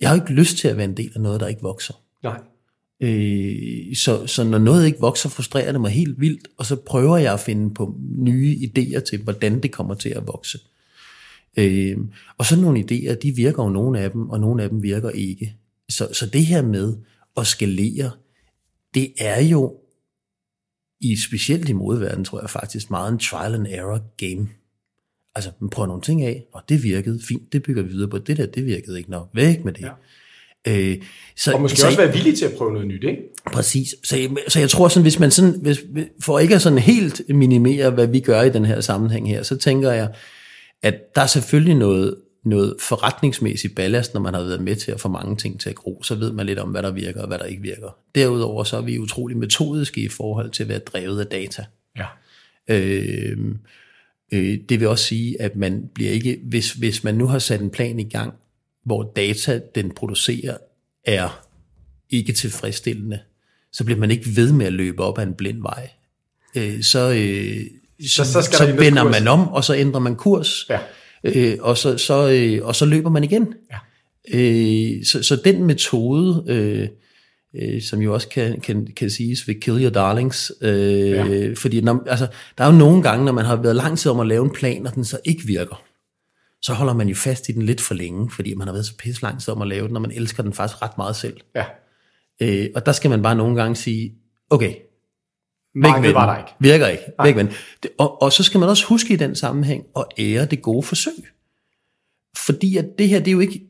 jeg 0.00 0.08
har 0.08 0.14
ikke 0.14 0.32
lyst 0.32 0.56
til 0.56 0.68
at 0.68 0.76
være 0.76 0.84
en 0.84 0.96
del 0.96 1.12
af 1.14 1.20
noget, 1.20 1.40
der 1.40 1.48
ikke 1.48 1.62
vokser. 1.62 1.94
Nej. 2.22 2.40
Øh, 3.00 3.96
så, 3.96 4.26
så 4.26 4.44
når 4.44 4.58
noget 4.58 4.86
ikke 4.86 5.00
vokser, 5.00 5.28
frustrerer 5.28 5.72
det 5.72 5.80
mig 5.80 5.90
helt 5.90 6.20
vildt, 6.20 6.48
og 6.56 6.66
så 6.66 6.76
prøver 6.76 7.16
jeg 7.16 7.32
at 7.32 7.40
finde 7.40 7.74
på 7.74 7.96
nye 8.18 8.56
idéer 8.56 9.00
til, 9.00 9.22
hvordan 9.22 9.62
det 9.62 9.72
kommer 9.72 9.94
til 9.94 10.08
at 10.08 10.26
vokse. 10.26 10.58
Øh, 11.56 11.98
og 12.38 12.46
sådan 12.46 12.64
nogle 12.64 12.80
idéer, 12.80 13.14
de 13.14 13.32
virker 13.36 13.64
jo 13.64 13.70
nogle 13.70 14.00
af 14.00 14.10
dem, 14.10 14.30
og 14.30 14.40
nogle 14.40 14.62
af 14.62 14.68
dem 14.68 14.82
virker 14.82 15.10
ikke. 15.10 15.56
Så, 15.88 16.08
så 16.12 16.26
det 16.26 16.46
her 16.46 16.62
med 16.62 16.96
at 17.36 17.46
skalere, 17.46 18.10
det 18.94 19.12
er 19.18 19.40
jo 19.40 19.76
i 21.00 21.16
specielt 21.16 21.68
i 21.68 21.72
modeverdenen, 21.72 22.24
tror 22.24 22.40
jeg 22.40 22.50
faktisk, 22.50 22.90
meget 22.90 23.12
en 23.12 23.18
trial 23.18 23.54
and 23.54 23.66
error 23.70 24.00
game. 24.16 24.48
Altså, 25.34 25.50
man 25.60 25.70
prøver 25.70 25.86
nogle 25.86 26.02
ting 26.02 26.22
af, 26.22 26.44
og 26.52 26.62
det 26.68 26.82
virkede 26.82 27.20
fint, 27.28 27.52
det 27.52 27.62
bygger 27.62 27.82
vi 27.82 27.88
videre 27.88 28.08
på. 28.08 28.18
Det 28.18 28.36
der, 28.36 28.46
det 28.46 28.66
virkede 28.66 28.98
ikke 28.98 29.10
nok. 29.10 29.28
Væk 29.34 29.64
med 29.64 29.72
det. 29.72 29.80
Ja. 29.82 29.90
Øh, 30.90 30.96
så, 31.36 31.52
Og 31.52 31.60
måske 31.60 31.78
så, 31.78 31.86
også 31.86 31.98
være 31.98 32.12
villig 32.12 32.38
til 32.38 32.44
at 32.44 32.52
prøve 32.58 32.72
noget 32.72 32.88
nyt, 32.88 33.04
ikke? 33.04 33.22
Præcis. 33.52 33.94
Så, 34.04 34.16
jeg- 34.16 34.30
så 34.48 34.58
jeg 34.60 34.70
tror 34.70 34.88
sådan, 34.88 35.02
hvis 35.02 35.18
man 35.18 35.30
sådan, 35.30 35.58
hvis, 35.62 35.80
for 36.20 36.38
ikke 36.38 36.54
at 36.54 36.62
sådan 36.62 36.78
helt 36.78 37.22
minimere, 37.28 37.90
hvad 37.90 38.06
vi 38.06 38.20
gør 38.20 38.42
i 38.42 38.50
den 38.50 38.64
her 38.64 38.80
sammenhæng 38.80 39.28
her, 39.28 39.42
så 39.42 39.56
tænker 39.56 39.92
jeg, 39.92 40.14
at 40.82 40.94
der 41.14 41.20
er 41.22 41.26
selvfølgelig 41.26 41.74
noget, 41.74 42.14
noget 42.44 42.76
forretningsmæssigt 42.80 43.74
ballast, 43.74 44.14
når 44.14 44.20
man 44.20 44.34
har 44.34 44.42
været 44.42 44.62
med 44.62 44.76
til 44.76 44.92
at 44.92 45.00
få 45.00 45.08
mange 45.08 45.36
ting 45.36 45.60
til 45.60 45.68
at 45.70 45.74
gro, 45.76 46.02
så 46.02 46.14
ved 46.14 46.32
man 46.32 46.46
lidt 46.46 46.58
om, 46.58 46.68
hvad 46.68 46.82
der 46.82 46.90
virker 46.92 47.20
og 47.22 47.28
hvad 47.28 47.38
der 47.38 47.44
ikke 47.44 47.62
virker. 47.62 47.96
Derudover 48.14 48.64
så 48.64 48.76
er 48.76 48.80
vi 48.80 48.98
utrolig 48.98 49.36
metodiske 49.36 50.00
i 50.00 50.08
forhold 50.08 50.50
til 50.50 50.62
at 50.62 50.68
være 50.68 50.78
drevet 50.78 51.20
af 51.20 51.26
data. 51.26 51.64
Ja. 51.98 52.06
Øh, 52.68 53.36
øh, 54.32 54.58
det 54.68 54.80
vil 54.80 54.88
også 54.88 55.04
sige, 55.04 55.42
at 55.42 55.56
man 55.56 55.90
bliver 55.94 56.10
ikke, 56.10 56.40
hvis, 56.42 56.72
hvis 56.72 57.04
man 57.04 57.14
nu 57.14 57.26
har 57.26 57.38
sat 57.38 57.60
en 57.60 57.70
plan 57.70 57.98
i 57.98 58.08
gang, 58.08 58.32
hvor 58.84 59.12
data, 59.16 59.60
den 59.74 59.90
producerer, 59.90 60.56
er 61.04 61.44
ikke 62.10 62.32
tilfredsstillende, 62.32 63.18
så 63.72 63.84
bliver 63.84 63.98
man 64.00 64.10
ikke 64.10 64.36
ved 64.36 64.52
med 64.52 64.66
at 64.66 64.72
løbe 64.72 65.02
op 65.02 65.18
ad 65.18 65.22
en 65.22 65.34
blind 65.34 65.62
vej. 65.62 65.90
Øh, 66.56 66.82
så, 66.82 67.10
øh, 67.10 67.60
så, 68.08 68.24
så 68.24 68.42
skal 68.42 68.58
så 68.58 68.72
vender 68.72 69.04
man 69.04 69.28
om, 69.28 69.48
og 69.48 69.64
så 69.64 69.74
ændrer 69.74 70.00
man 70.00 70.16
kurs, 70.16 70.70
Ja. 70.70 70.78
øh, 71.24 71.56
og, 71.60 71.78
så, 71.78 71.98
så, 71.98 72.30
øh, 72.30 72.66
og 72.66 72.76
så 72.76 72.84
løber 72.84 73.10
man 73.10 73.24
igen. 73.24 73.54
Ja. 73.72 73.78
Øh, 74.38 75.04
så, 75.04 75.22
så 75.22 75.36
den 75.44 75.64
metode, 75.64 76.44
øh, 76.46 76.88
øh, 77.54 77.82
som 77.82 78.00
jo 78.00 78.14
også 78.14 78.28
kan, 78.28 78.60
kan, 78.60 78.86
kan 78.96 79.10
siges 79.10 79.48
ved 79.48 79.54
Kill 79.54 79.82
Your 79.82 79.90
Darlings, 79.90 80.52
øh, 80.60 81.10
ja. 81.10 81.54
fordi 81.56 81.80
når, 81.80 82.04
altså, 82.06 82.28
der 82.58 82.64
er 82.64 82.72
jo 82.72 82.78
nogle 82.78 83.02
gange, 83.02 83.24
når 83.24 83.32
man 83.32 83.44
har 83.44 83.56
været 83.56 83.76
lang 83.76 83.98
tid 83.98 84.10
om 84.10 84.20
at 84.20 84.26
lave 84.26 84.44
en 84.44 84.50
plan, 84.50 84.86
og 84.86 84.94
den 84.94 85.04
så 85.04 85.18
ikke 85.24 85.46
virker, 85.46 85.82
så 86.62 86.72
holder 86.72 86.94
man 86.94 87.08
jo 87.08 87.14
fast 87.14 87.48
i 87.48 87.52
den 87.52 87.62
lidt 87.62 87.80
for 87.80 87.94
længe, 87.94 88.30
fordi 88.30 88.54
man 88.54 88.66
har 88.66 88.72
været 88.72 88.86
så 88.86 88.96
pisse 88.96 89.22
lang 89.22 89.40
tid 89.40 89.52
om 89.52 89.62
at 89.62 89.68
lave 89.68 89.88
den, 89.88 89.96
og 89.96 90.02
man 90.02 90.12
elsker 90.12 90.42
den 90.42 90.52
faktisk 90.52 90.82
ret 90.82 90.98
meget 90.98 91.16
selv. 91.16 91.36
Ja. 91.54 91.64
Øh, 92.40 92.68
og 92.74 92.86
der 92.86 92.92
skal 92.92 93.10
man 93.10 93.22
bare 93.22 93.34
nogle 93.34 93.56
gange 93.56 93.76
sige, 93.76 94.14
okay, 94.50 94.68
væk 94.70 94.82
Markedet 95.74 96.02
med 96.02 96.12
var 96.12 96.26
den. 96.26 96.34
der 96.34 96.46
ikke. 96.46 96.56
Virker 96.58 96.86
ikke. 96.86 97.02
Væk 97.22 97.36
med 97.36 97.44
den. 97.44 97.52
Det, 97.82 97.90
og, 97.98 98.22
og 98.22 98.32
så 98.32 98.42
skal 98.42 98.60
man 98.60 98.68
også 98.68 98.86
huske 98.86 99.14
i 99.14 99.16
den 99.16 99.34
sammenhæng 99.34 99.84
at 99.96 100.04
ære 100.18 100.46
det 100.46 100.62
gode 100.62 100.82
forsøg. 100.82 101.12
Fordi 102.36 102.76
at 102.76 102.86
det 102.98 103.08
her, 103.08 103.18
det 103.18 103.28
er 103.28 103.32
jo 103.32 103.40
ikke, 103.40 103.60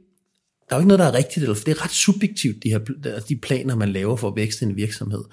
der 0.72 0.76
er 0.76 0.80
jo 0.80 0.82
ikke 0.82 0.88
noget, 0.88 0.98
der 0.98 1.06
er 1.06 1.14
rigtigt, 1.14 1.42
eller, 1.42 1.54
for 1.54 1.64
det 1.64 1.70
er 1.78 1.84
ret 1.84 1.90
subjektivt, 1.90 2.62
de, 2.62 2.68
her, 2.68 2.78
de 3.28 3.36
planer, 3.36 3.74
man 3.74 3.92
laver 3.92 4.16
for 4.16 4.28
at 4.28 4.36
vækste 4.36 4.64
en 4.64 4.76
virksomhed. 4.76 5.24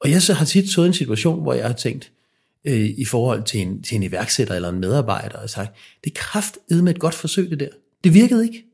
Og 0.00 0.10
jeg 0.10 0.22
så 0.22 0.34
har 0.34 0.44
tit 0.44 0.70
stået 0.70 0.86
i 0.86 0.88
en 0.88 0.94
situation, 0.94 1.42
hvor 1.42 1.54
jeg 1.54 1.66
har 1.66 1.72
tænkt, 1.72 2.12
øh, 2.64 2.90
i 2.98 3.04
forhold 3.04 3.42
til 3.44 3.60
en, 3.60 3.82
til 3.82 3.96
en 3.96 4.02
iværksætter 4.02 4.54
eller 4.54 4.68
en 4.68 4.80
medarbejder, 4.80 5.38
og 5.38 5.50
sagt, 5.50 5.70
det 6.04 6.10
er 6.10 6.14
kraftedeme 6.14 6.82
med 6.82 6.94
et 6.94 7.00
godt 7.00 7.14
forsøg, 7.14 7.50
det 7.50 7.60
der. 7.60 7.68
Det 8.04 8.14
virkede 8.14 8.44
ikke. 8.44 8.64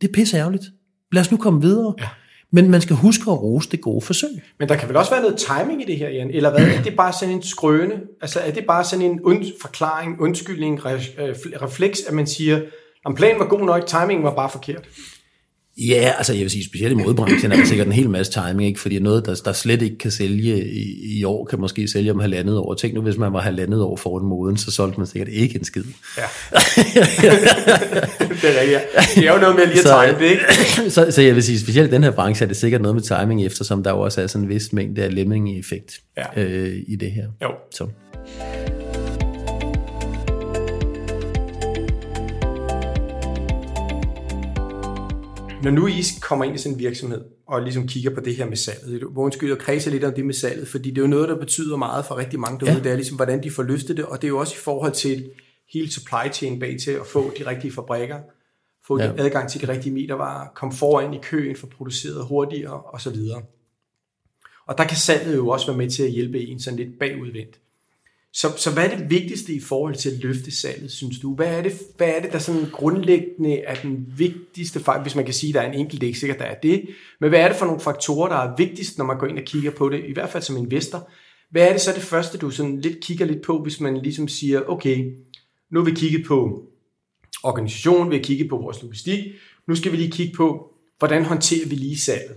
Det 0.00 0.08
er 0.08 0.12
pisse 0.12 0.36
ærgerligt. 0.36 0.64
Lad 1.12 1.22
os 1.22 1.30
nu 1.30 1.36
komme 1.36 1.60
videre. 1.62 1.94
Ja. 1.98 2.08
Men 2.50 2.70
man 2.70 2.80
skal 2.80 2.96
huske 2.96 3.30
at 3.30 3.42
rose 3.42 3.70
det 3.70 3.80
gode 3.80 4.00
forsøg. 4.00 4.42
Men 4.58 4.68
der 4.68 4.76
kan 4.76 4.88
vel 4.88 4.96
også 4.96 5.10
være 5.10 5.22
noget 5.22 5.36
timing 5.36 5.82
i 5.82 5.84
det 5.84 5.98
her, 5.98 6.08
Jan? 6.08 6.30
Eller 6.30 6.50
hvad? 6.50 6.68
Er 6.68 6.82
det 6.82 6.96
bare 6.96 7.12
sådan 7.12 7.34
en 7.34 7.42
skrøne? 7.42 8.00
Altså 8.20 8.40
er 8.40 8.50
det 8.50 8.64
bare 8.66 8.84
sådan 8.84 9.04
en 9.04 9.20
und- 9.20 9.60
forklaring, 9.62 10.20
undskyldning, 10.20 10.80
re- 10.80 11.22
øh, 11.22 11.34
refleks, 11.62 12.02
at 12.08 12.14
man 12.14 12.26
siger, 12.26 12.60
om 13.06 13.14
planen 13.14 13.38
var 13.40 13.46
god 13.46 13.66
nok, 13.66 13.86
timingen 13.86 14.24
var 14.24 14.34
bare 14.34 14.50
forkert? 14.50 14.82
Ja, 15.78 16.12
altså 16.18 16.32
jeg 16.32 16.42
vil 16.42 16.50
sige, 16.50 16.64
specielt 16.64 16.92
i 16.92 16.94
modebranchen 16.94 17.52
er 17.52 17.56
der 17.56 17.64
sikkert 17.64 17.86
en 17.86 17.92
hel 17.92 18.10
masse 18.10 18.32
timing, 18.32 18.64
ikke? 18.68 18.80
fordi 18.80 18.98
noget, 18.98 19.26
der, 19.26 19.34
der 19.44 19.52
slet 19.52 19.82
ikke 19.82 19.98
kan 19.98 20.10
sælge 20.10 20.64
i, 20.72 21.18
i 21.18 21.24
år, 21.24 21.44
kan 21.44 21.60
måske 21.60 21.88
sælge 21.88 22.10
om 22.10 22.20
halvandet 22.20 22.58
år. 22.58 22.74
Tænk 22.74 22.94
nu, 22.94 23.00
hvis 23.00 23.16
man 23.16 23.32
var 23.32 23.40
halvandet 23.40 23.82
år 23.82 23.96
foran 23.96 24.24
moden, 24.26 24.56
så 24.56 24.70
solgte 24.70 25.00
man 25.00 25.06
sikkert 25.06 25.28
ikke 25.28 25.58
en 25.58 25.64
skid. 25.64 25.84
Ja. 26.16 26.22
det 28.42 28.44
er 28.44 28.60
rigtigt. 28.60 28.80
Det 29.14 29.28
er 29.28 29.32
jo 29.32 29.38
noget 29.40 29.56
med 29.56 29.66
lige 29.66 29.78
at 29.78 30.08
time 30.08 30.18
det, 30.24 30.30
ikke? 30.30 30.44
så, 30.94 31.10
så 31.10 31.22
jeg 31.22 31.34
vil 31.34 31.42
sige, 31.42 31.60
specielt 31.60 31.88
i 31.88 31.94
den 31.94 32.02
her 32.02 32.10
branche 32.10 32.44
er 32.44 32.48
det 32.48 32.56
sikkert 32.56 32.82
noget 32.82 32.94
med 32.94 33.02
timing, 33.02 33.46
eftersom 33.46 33.82
der 33.82 33.90
jo 33.90 34.00
også 34.00 34.20
er 34.22 34.26
sådan 34.26 34.44
en 34.44 34.48
vis 34.48 34.72
mængde 34.72 35.02
af 35.02 35.14
lemming-effekt 35.14 36.00
Ja. 36.16 36.42
øh, 36.42 36.76
i 36.86 36.96
det 36.96 37.10
her. 37.10 37.24
Jo. 37.42 37.48
Så. 37.74 37.86
Når 45.66 45.72
nu 45.72 45.86
I 45.86 46.02
kommer 46.20 46.44
ind 46.44 46.54
i 46.54 46.58
sådan 46.58 46.72
en 46.72 46.78
virksomhed, 46.78 47.24
og 47.46 47.62
ligesom 47.62 47.88
kigger 47.88 48.14
på 48.14 48.20
det 48.20 48.36
her 48.36 48.46
med 48.46 48.56
salget, 48.56 49.00
du 49.00 49.10
må 49.10 49.20
undskylde 49.22 49.52
at 49.52 49.58
kredse 49.58 49.90
lidt 49.90 50.04
om 50.04 50.14
det 50.14 50.26
med 50.26 50.34
salget, 50.34 50.68
fordi 50.68 50.90
det 50.90 50.98
er 50.98 51.02
jo 51.02 51.08
noget, 51.08 51.28
der 51.28 51.38
betyder 51.38 51.76
meget 51.76 52.04
for 52.04 52.16
rigtig 52.16 52.40
mange 52.40 52.60
derude, 52.60 52.76
Ja. 52.76 52.82
det 52.82 52.92
er 52.92 52.96
ligesom, 52.96 53.16
hvordan 53.16 53.42
de 53.42 53.50
får 53.50 53.62
løftet 53.62 53.96
det, 53.96 54.04
og 54.04 54.22
det 54.22 54.26
er 54.26 54.28
jo 54.28 54.38
også 54.38 54.54
i 54.54 54.62
forhold 54.64 54.92
til 54.92 55.30
hele 55.72 55.92
supply 55.92 56.32
chain 56.32 56.60
bag 56.60 56.76
til 56.84 56.90
at 56.90 57.06
få 57.06 57.32
de 57.38 57.46
rigtige 57.46 57.72
fabrikker, 57.72 58.18
få 58.86 59.00
ja. 59.00 59.12
adgang 59.18 59.50
til 59.50 59.60
de 59.60 59.68
rigtige 59.68 59.92
metervarer, 59.92 60.48
komme 60.54 60.74
foran 60.74 61.14
i 61.14 61.18
køen, 61.22 61.56
få 61.56 61.66
produceret 61.66 62.24
hurtigere 62.24 62.82
osv. 62.82 63.16
Og 64.66 64.78
der 64.78 64.84
kan 64.84 64.96
salget 64.96 65.36
jo 65.36 65.48
også 65.48 65.66
være 65.66 65.76
med 65.76 65.90
til 65.90 66.02
at 66.02 66.10
hjælpe 66.10 66.40
en 66.40 66.60
sådan 66.60 66.78
lidt 66.78 66.98
bagudvendt. 66.98 67.60
Så, 68.36 68.52
så 68.56 68.72
hvad 68.72 68.90
er 68.90 68.96
det 68.96 69.10
vigtigste 69.10 69.52
i 69.52 69.60
forhold 69.60 69.94
til 69.94 70.10
at 70.10 70.18
løfte 70.18 70.56
salget, 70.56 70.92
synes 70.92 71.18
du? 71.18 71.34
Hvad 71.34 71.46
er 71.46 71.62
det, 71.62 71.72
hvad 71.96 72.08
er 72.08 72.22
det 72.22 72.32
der 72.32 72.38
sådan 72.38 72.70
grundlæggende 72.72 73.58
er 73.58 73.74
den 73.74 74.06
vigtigste 74.16 74.80
faktor, 74.80 75.02
hvis 75.02 75.14
man 75.14 75.24
kan 75.24 75.34
sige, 75.34 75.50
at 75.50 75.54
der 75.54 75.60
er 75.60 75.72
en 75.72 75.78
enkelt, 75.78 76.00
det 76.00 76.06
er 76.06 76.08
ikke 76.08 76.18
sikkert, 76.18 76.38
der 76.38 76.44
er 76.44 76.54
det, 76.54 76.88
men 77.20 77.28
hvad 77.28 77.40
er 77.40 77.48
det 77.48 77.56
for 77.56 77.66
nogle 77.66 77.80
faktorer, 77.80 78.28
der 78.28 78.36
er 78.36 78.56
vigtigst, 78.56 78.98
når 78.98 79.04
man 79.04 79.18
går 79.18 79.26
ind 79.26 79.38
og 79.38 79.44
kigger 79.44 79.70
på 79.70 79.88
det, 79.88 80.04
i 80.08 80.12
hvert 80.12 80.30
fald 80.30 80.42
som 80.42 80.56
investor? 80.56 81.10
Hvad 81.50 81.68
er 81.68 81.72
det 81.72 81.80
så 81.80 81.92
det 81.92 82.02
første, 82.02 82.38
du 82.38 82.50
sådan 82.50 82.80
lidt 82.80 83.00
kigger 83.00 83.26
lidt 83.26 83.42
på, 83.42 83.62
hvis 83.62 83.80
man 83.80 83.96
ligesom 83.96 84.28
siger, 84.28 84.60
okay, 84.66 85.12
nu 85.70 85.80
har 85.80 85.84
vi 85.84 85.94
kigget 85.94 86.26
på 86.26 86.62
organisationen, 87.42 88.10
vi 88.10 88.16
har 88.16 88.22
kigget 88.22 88.48
på 88.48 88.56
vores 88.56 88.82
logistik, 88.82 89.24
nu 89.68 89.74
skal 89.74 89.92
vi 89.92 89.96
lige 89.96 90.10
kigge 90.10 90.36
på, 90.36 90.70
hvordan 90.98 91.24
håndterer 91.24 91.68
vi 91.68 91.74
lige 91.74 91.98
salget? 91.98 92.36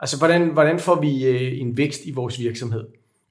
Altså, 0.00 0.18
hvordan, 0.18 0.48
hvordan 0.48 0.78
får 0.78 1.00
vi 1.00 1.24
øh, 1.24 1.60
en 1.60 1.76
vækst 1.76 2.00
i 2.04 2.10
vores 2.10 2.40
virksomhed? 2.40 2.84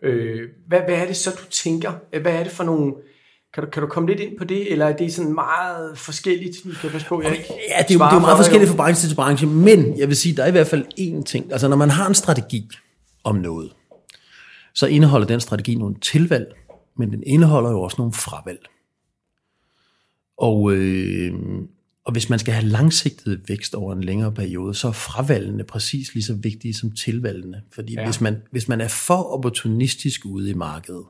Øh, 0.05 0.49
hvad, 0.67 0.79
hvad 0.79 0.95
er 0.95 1.05
det 1.05 1.17
så, 1.17 1.29
du 1.31 1.49
tænker? 1.49 1.93
Hvad 2.21 2.33
er 2.33 2.43
det 2.43 2.51
for 2.51 2.63
nogle... 2.63 2.93
Kan 3.53 3.63
du, 3.63 3.69
kan 3.69 3.81
du 3.81 3.87
komme 3.87 4.09
lidt 4.09 4.19
ind 4.19 4.37
på 4.37 4.43
det, 4.43 4.71
eller 4.71 4.85
er 4.85 4.95
det 4.97 5.13
sådan 5.13 5.33
meget 5.33 5.97
forskelligt? 5.97 6.65
Nu 6.65 6.73
skal 6.73 6.87
jeg 6.87 6.91
passe 6.91 7.07
på, 7.07 7.21
jeg 7.21 7.31
ikke 7.31 7.53
Ja, 7.69 7.83
det 7.83 7.91
er, 7.91 7.93
jo, 7.93 8.05
det 8.05 8.11
er 8.11 8.13
jo 8.13 8.19
meget 8.19 8.37
forskelligt 8.37 8.69
fra 8.69 8.77
branche 8.77 9.09
til 9.09 9.15
branche, 9.15 9.47
men 9.47 9.99
jeg 9.99 10.07
vil 10.07 10.17
sige, 10.17 10.35
der 10.35 10.43
er 10.43 10.47
i 10.47 10.51
hvert 10.51 10.67
fald 10.67 10.85
én 10.99 11.23
ting. 11.23 11.51
Altså 11.51 11.67
når 11.67 11.75
man 11.77 11.89
har 11.89 12.07
en 12.07 12.15
strategi 12.15 12.69
om 13.23 13.35
noget, 13.35 13.71
så 14.73 14.87
indeholder 14.87 15.27
den 15.27 15.39
strategi 15.39 15.75
nogle 15.75 15.95
tilvalg, 16.01 16.55
men 16.97 17.11
den 17.11 17.23
indeholder 17.25 17.69
jo 17.69 17.81
også 17.81 17.95
nogle 17.97 18.13
fravalg. 18.13 18.65
Og, 20.37 20.71
øh, 20.71 21.33
og 22.05 22.11
hvis 22.11 22.29
man 22.29 22.39
skal 22.39 22.53
have 22.53 22.65
langsigtet 22.65 23.41
vækst 23.47 23.75
over 23.75 23.93
en 23.93 24.03
længere 24.03 24.31
periode, 24.31 24.73
så 24.75 24.87
er 24.87 24.91
fravalgene 24.91 25.63
præcis 25.63 26.13
lige 26.13 26.23
så 26.23 26.33
vigtige 26.33 26.73
som 26.73 26.91
tilvalgene. 26.91 27.61
Fordi 27.71 27.93
ja. 27.93 28.05
Hvis, 28.05 28.21
man, 28.21 28.41
hvis 28.51 28.67
man 28.67 28.81
er 28.81 28.87
for 28.87 29.23
opportunistisk 29.23 30.25
ude 30.25 30.49
i 30.49 30.53
markedet, 30.53 31.05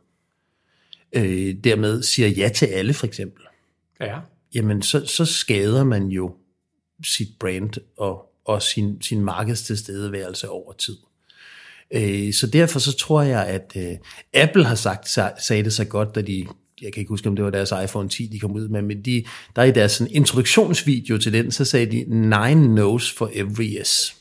øh, 1.14 1.56
dermed 1.64 2.04
siger 2.04 2.28
ja 2.28 2.50
til 2.56 2.66
alle 2.66 2.94
for 2.94 3.08
eksempel, 3.08 3.44
Ja, 4.02 4.20
jamen 4.56 4.82
så, 4.82 5.06
så 5.06 5.26
skader 5.26 5.84
man 5.84 6.08
jo 6.08 6.36
sit 7.04 7.30
brand 7.40 7.74
og, 7.98 8.32
og 8.46 8.62
sin, 8.62 9.02
sin 9.02 9.22
markedstilstedeværelse 9.22 10.50
over 10.50 10.74
tid. 10.74 10.98
Øh, 11.92 12.34
så 12.34 12.48
derfor 12.48 12.80
så 12.80 12.98
tror 12.98 13.22
jeg, 13.22 13.46
at 13.46 13.74
øh, 13.78 13.98
Apple 14.34 14.66
har 14.66 14.76
sagt, 14.76 15.10
sag- 15.10 15.42
sagde 15.42 15.64
det 15.64 15.74
så 15.74 15.86
godt, 15.86 16.16
da 16.16 16.22
de, 16.22 16.48
jeg 16.82 16.94
kan 16.94 17.02
ikke 17.02 17.10
huske, 17.10 17.30
om 17.30 17.36
det 17.36 17.46
var 17.46 17.52
deres 17.52 17.74
iPhone 17.84 18.10
10, 18.10 18.26
de 18.26 18.40
kom 18.40 18.52
ud 18.52 18.68
med, 18.68 18.82
men 18.82 19.02
de, 19.02 19.24
der 19.56 19.64
i 19.64 19.72
deres 19.72 19.92
sådan, 19.92 20.14
introduktionsvideo 20.14 21.18
til 21.18 21.34
den, 21.34 21.52
så 21.52 21.66
sagde 21.66 21.86
de, 21.86 21.98
nine 22.08 22.84
no's 22.84 23.18
for 23.18 23.32
every 23.34 23.78
yes. 23.80 24.16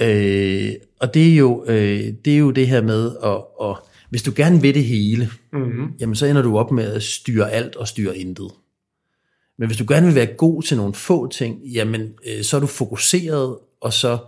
Øh, 0.00 0.72
og 1.00 1.14
det 1.14 1.32
er, 1.32 1.36
jo, 1.36 1.64
øh, 1.68 2.12
det 2.24 2.34
er 2.34 2.38
jo 2.38 2.50
det 2.50 2.68
her 2.68 2.82
med 2.82 3.16
at, 3.24 3.68
at 3.68 3.76
hvis 4.10 4.22
du 4.22 4.32
gerne 4.36 4.62
vil 4.62 4.74
det 4.74 4.84
hele, 4.84 5.30
mm-hmm. 5.52 5.92
jamen 6.00 6.14
så 6.14 6.26
ender 6.26 6.42
du 6.42 6.58
op 6.58 6.70
med 6.70 6.92
at 6.92 7.02
styre 7.02 7.52
alt 7.52 7.76
og 7.76 7.88
styre 7.88 8.18
intet. 8.18 8.50
Men 9.58 9.68
hvis 9.68 9.78
du 9.78 9.84
gerne 9.88 10.06
vil 10.06 10.14
være 10.14 10.26
god 10.26 10.62
til 10.62 10.76
nogle 10.76 10.94
få 10.94 11.28
ting, 11.28 11.64
jamen 11.64 12.14
øh, 12.26 12.42
så 12.42 12.56
er 12.56 12.60
du 12.60 12.66
fokuseret, 12.66 13.58
og 13.80 13.92
så, 13.92 14.18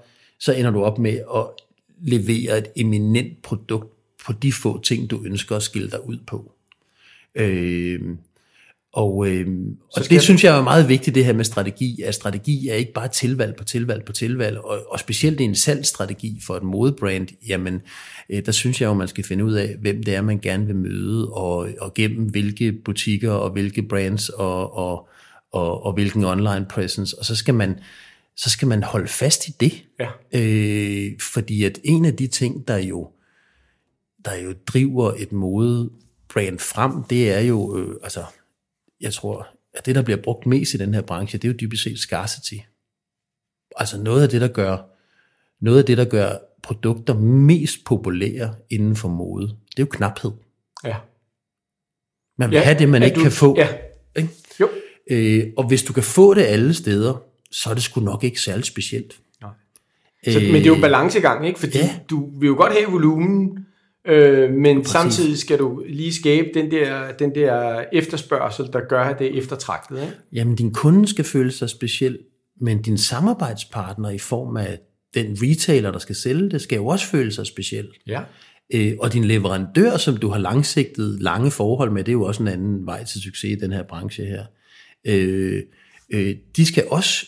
så 0.40 0.52
ender 0.52 0.70
du 0.70 0.82
op 0.82 0.98
med 0.98 1.20
at 1.34 1.46
levere 2.00 2.58
et 2.58 2.66
eminent 2.76 3.42
produkt 3.42 3.92
på 4.26 4.32
de 4.32 4.52
få 4.52 4.82
ting, 4.82 5.10
du 5.10 5.22
ønsker 5.24 5.56
at 5.56 5.62
skille 5.62 5.90
dig 5.90 6.08
ud 6.08 6.18
på. 6.26 6.52
Øh, 7.38 8.00
og, 8.92 9.28
øh, 9.28 9.46
og 9.96 10.10
det 10.10 10.22
synes 10.22 10.44
jeg 10.44 10.58
er 10.58 10.62
meget 10.62 10.88
vigtigt, 10.88 11.14
det 11.14 11.24
her 11.24 11.32
med 11.32 11.44
strategi, 11.44 12.02
at 12.02 12.14
strategi 12.14 12.68
er 12.68 12.74
ikke 12.74 12.92
bare 12.92 13.08
tilvalg 13.08 13.56
på 13.56 13.64
tilvalg 13.64 14.04
på 14.04 14.12
tilvalg, 14.12 14.58
og, 14.58 14.78
og 14.90 15.00
specielt 15.00 15.40
i 15.40 15.44
en 15.44 15.54
salgsstrategi 15.54 16.40
for 16.46 16.56
et 16.56 16.62
modebrand, 16.62 17.28
jamen 17.48 17.82
øh, 18.30 18.46
der 18.46 18.52
synes 18.52 18.80
jeg 18.80 18.86
jo, 18.86 18.94
man 18.94 19.08
skal 19.08 19.24
finde 19.24 19.44
ud 19.44 19.52
af, 19.52 19.76
hvem 19.80 20.02
det 20.02 20.14
er, 20.14 20.22
man 20.22 20.38
gerne 20.38 20.66
vil 20.66 20.76
møde, 20.76 21.28
og, 21.32 21.68
og 21.80 21.94
gennem 21.94 22.30
hvilke 22.30 22.72
butikker 22.72 23.30
og 23.30 23.50
hvilke 23.50 23.82
brands 23.82 24.28
og, 24.28 24.76
og, 24.76 25.08
og, 25.52 25.82
og 25.86 25.92
hvilken 25.92 26.24
online 26.24 26.66
presence, 26.70 27.18
og 27.18 27.24
så 27.24 27.36
skal 27.36 27.54
man, 27.54 27.78
så 28.36 28.50
skal 28.50 28.68
man 28.68 28.82
holde 28.82 29.08
fast 29.08 29.48
i 29.48 29.50
det. 29.60 29.84
Ja. 30.00 30.08
Øh, 30.34 31.12
fordi 31.32 31.64
at 31.64 31.78
en 31.84 32.04
af 32.04 32.16
de 32.16 32.26
ting, 32.26 32.68
der 32.68 32.76
jo, 32.76 33.10
der 34.24 34.34
jo 34.34 34.54
driver 34.66 35.12
et 35.18 35.32
modebrand 36.34 36.58
frem, 36.58 37.02
det 37.10 37.32
er 37.32 37.40
jo, 37.40 37.76
øh, 37.78 37.96
altså 38.02 38.24
jeg 39.00 39.12
tror, 39.12 39.48
at 39.74 39.86
det, 39.86 39.94
der 39.94 40.02
bliver 40.02 40.22
brugt 40.22 40.46
mest 40.46 40.74
i 40.74 40.76
den 40.76 40.94
her 40.94 41.00
branche, 41.00 41.38
det 41.38 41.48
er 41.48 41.52
jo 41.52 41.56
dybest 41.60 41.82
set 41.82 41.98
scarcity. 41.98 42.54
Altså 43.76 44.02
noget 44.02 44.22
af 44.22 44.28
det, 44.28 44.40
der 44.40 44.48
gør, 44.48 44.78
noget 45.64 45.78
af 45.78 45.84
det, 45.84 45.98
der 45.98 46.04
gør 46.04 46.32
produkter 46.62 47.14
mest 47.18 47.84
populære 47.84 48.54
inden 48.70 48.96
for 48.96 49.08
mode, 49.08 49.46
det 49.46 49.78
er 49.78 49.82
jo 49.82 49.86
knaphed. 49.90 50.30
Ja. 50.84 50.96
Man 52.38 52.50
vil 52.50 52.56
Ja, 52.56 52.62
have 52.62 52.78
det, 52.78 52.88
man 52.88 53.02
ikke 53.02 53.16
du- 53.16 53.22
kan 53.22 53.32
få. 53.32 53.56
ja. 53.58 53.68
Ikke? 54.16 54.28
Jo. 54.60 54.68
Øh, 55.10 55.46
og 55.56 55.66
hvis 55.68 55.82
du 55.82 55.92
kan 55.92 56.02
få 56.02 56.34
det 56.34 56.42
alle 56.42 56.74
steder, 56.74 57.22
så 57.50 57.70
er 57.70 57.74
det 57.74 57.82
sgu 57.82 58.00
nok 58.00 58.24
ikke 58.24 58.40
særlig 58.40 58.64
specielt. 58.64 59.20
Nej. 59.40 59.50
Så, 60.28 60.38
men 60.40 60.54
det 60.54 60.62
er 60.62 60.66
jo 60.66 60.74
en 60.74 60.80
balancegang, 60.80 61.46
ikke? 61.46 61.60
Fordi 61.60 61.78
ja. 61.78 62.00
du 62.10 62.38
vil 62.40 62.46
jo 62.46 62.54
godt 62.54 62.72
have 62.72 62.90
volumen, 62.90 63.66
øh, 64.08 64.50
men 64.50 64.84
samtidig 64.84 65.38
skal 65.38 65.58
du 65.58 65.82
lige 65.88 66.14
skabe 66.14 66.48
den 66.54 66.70
der, 66.70 67.12
den 67.12 67.34
der 67.34 67.84
efterspørgsel, 67.92 68.66
der 68.72 68.80
gør 68.88 69.12
det 69.12 69.26
er 69.26 69.38
eftertragtet. 69.38 70.00
Ikke? 70.00 70.12
Jamen, 70.32 70.56
din 70.56 70.72
kunde 70.72 71.08
skal 71.08 71.24
føle 71.24 71.52
sig 71.52 71.70
speciel, 71.70 72.18
men 72.60 72.82
din 72.82 72.98
samarbejdspartner 72.98 74.10
i 74.10 74.18
form 74.18 74.56
af 74.56 74.78
den 75.14 75.38
retailer, 75.42 75.90
der 75.90 75.98
skal 75.98 76.14
sælge 76.14 76.50
det, 76.50 76.60
skal 76.62 76.76
jo 76.76 76.86
også 76.86 77.06
føle 77.06 77.32
sig 77.32 77.46
speciel. 77.46 77.88
Ja. 78.06 78.20
Øh, 78.74 78.94
og 79.00 79.12
din 79.12 79.24
leverandør, 79.24 79.96
som 79.96 80.16
du 80.16 80.28
har 80.28 80.38
langsigtet 80.38 81.22
lange 81.22 81.50
forhold 81.50 81.90
med, 81.90 82.04
det 82.04 82.08
er 82.08 82.12
jo 82.12 82.22
også 82.22 82.42
en 82.42 82.48
anden 82.48 82.86
vej 82.86 83.04
til 83.04 83.20
succes 83.20 83.50
i 83.50 83.54
den 83.54 83.72
her 83.72 83.82
branche 83.82 84.24
her. 84.24 84.44
Øh, 85.06 85.62
øh, 86.12 86.36
de 86.56 86.66
skal 86.66 86.84
også 86.90 87.26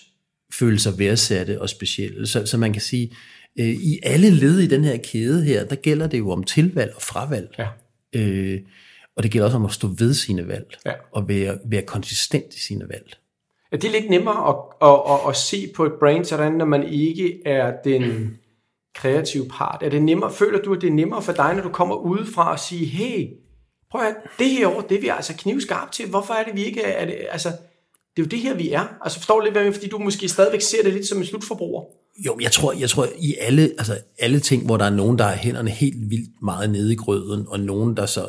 føle 0.54 0.78
sig 0.78 0.98
værdsatte 0.98 1.60
og 1.60 1.68
specielle. 1.68 2.26
Så, 2.26 2.46
så 2.46 2.58
man 2.58 2.72
kan 2.72 2.82
sige, 2.82 3.12
øh, 3.60 3.66
i 3.68 3.98
alle 4.02 4.30
led 4.30 4.58
i 4.58 4.66
den 4.66 4.84
her 4.84 4.96
kæde 4.96 5.44
her, 5.44 5.64
der 5.64 5.76
gælder 5.76 6.06
det 6.06 6.18
jo 6.18 6.30
om 6.30 6.44
tilvalg 6.44 6.92
og 6.96 7.02
fravalg. 7.02 7.54
Ja. 7.58 7.66
Øh, 8.20 8.60
og 9.16 9.22
det 9.22 9.30
gælder 9.30 9.46
også 9.46 9.56
om 9.56 9.64
at 9.64 9.72
stå 9.72 9.88
ved 9.98 10.14
sine 10.14 10.48
valg, 10.48 10.66
Ja. 10.86 10.92
og 11.12 11.28
være, 11.28 11.58
være 11.64 11.82
konsistent 11.82 12.54
i 12.54 12.60
sine 12.60 12.88
valg. 12.88 13.12
Er 13.72 13.76
det 13.76 13.90
lidt 13.90 14.10
nemmere 14.10 14.48
at, 14.48 14.56
at, 14.88 15.00
at, 15.14 15.28
at 15.28 15.36
se 15.36 15.72
på 15.76 15.84
et 15.84 15.92
brand 16.00 16.24
sådan, 16.24 16.52
når 16.52 16.64
man 16.64 16.82
ikke 16.88 17.40
er 17.46 17.72
den 17.84 18.36
kreative 18.94 19.48
part? 19.48 19.82
Er 19.82 19.88
det 19.88 20.02
nemmere, 20.02 20.32
føler 20.32 20.62
du, 20.62 20.74
at 20.74 20.80
det 20.80 20.88
er 20.88 20.92
nemmere 20.92 21.22
for 21.22 21.32
dig, 21.32 21.54
når 21.54 21.62
du 21.62 21.68
kommer 21.68 21.94
udefra 21.96 22.52
og 22.52 22.58
siger, 22.58 22.86
hey, 22.86 23.28
prøv 23.90 24.00
at 24.00 24.14
det 24.38 24.50
her 24.50 24.68
år, 24.76 24.80
det 24.80 24.96
er 24.96 25.00
vi 25.00 25.08
altså 25.08 25.34
knivskarpt 25.36 25.92
til. 25.92 26.08
Hvorfor 26.08 26.34
er 26.34 26.44
det, 26.44 26.54
vi 26.56 26.64
ikke 26.64 26.82
er, 26.82 26.92
er 27.02 27.04
det, 27.06 27.16
altså, 27.30 27.48
det 28.16 28.22
er 28.22 28.22
jo 28.22 28.28
det 28.28 28.38
her, 28.38 28.54
vi 28.54 28.70
er. 28.70 28.98
Altså 29.02 29.18
forstår 29.18 29.38
du 29.38 29.44
lidt, 29.44 29.54
hvad 29.54 29.62
jeg 29.62 29.66
mener? 29.66 29.78
fordi 29.78 29.88
du 29.88 29.98
måske 29.98 30.28
stadigvæk 30.28 30.60
ser 30.60 30.82
det 30.82 30.92
lidt 30.92 31.06
som 31.06 31.18
en 31.18 31.24
slutforbruger. 31.24 31.84
Jo, 32.26 32.38
jeg 32.42 32.52
tror, 32.52 32.72
jeg 32.72 32.90
tror 32.90 33.06
i 33.18 33.34
alle, 33.40 33.62
altså 33.62 33.98
alle 34.18 34.40
ting, 34.40 34.66
hvor 34.66 34.76
der 34.76 34.84
er 34.84 34.90
nogen, 34.90 35.18
der 35.18 35.24
har 35.24 35.36
hænderne 35.36 35.70
helt 35.70 36.10
vildt 36.10 36.42
meget 36.42 36.70
nede 36.70 36.92
i 36.92 36.96
grøden, 36.96 37.44
og 37.48 37.60
nogen, 37.60 37.96
der 37.96 38.06
så 38.06 38.26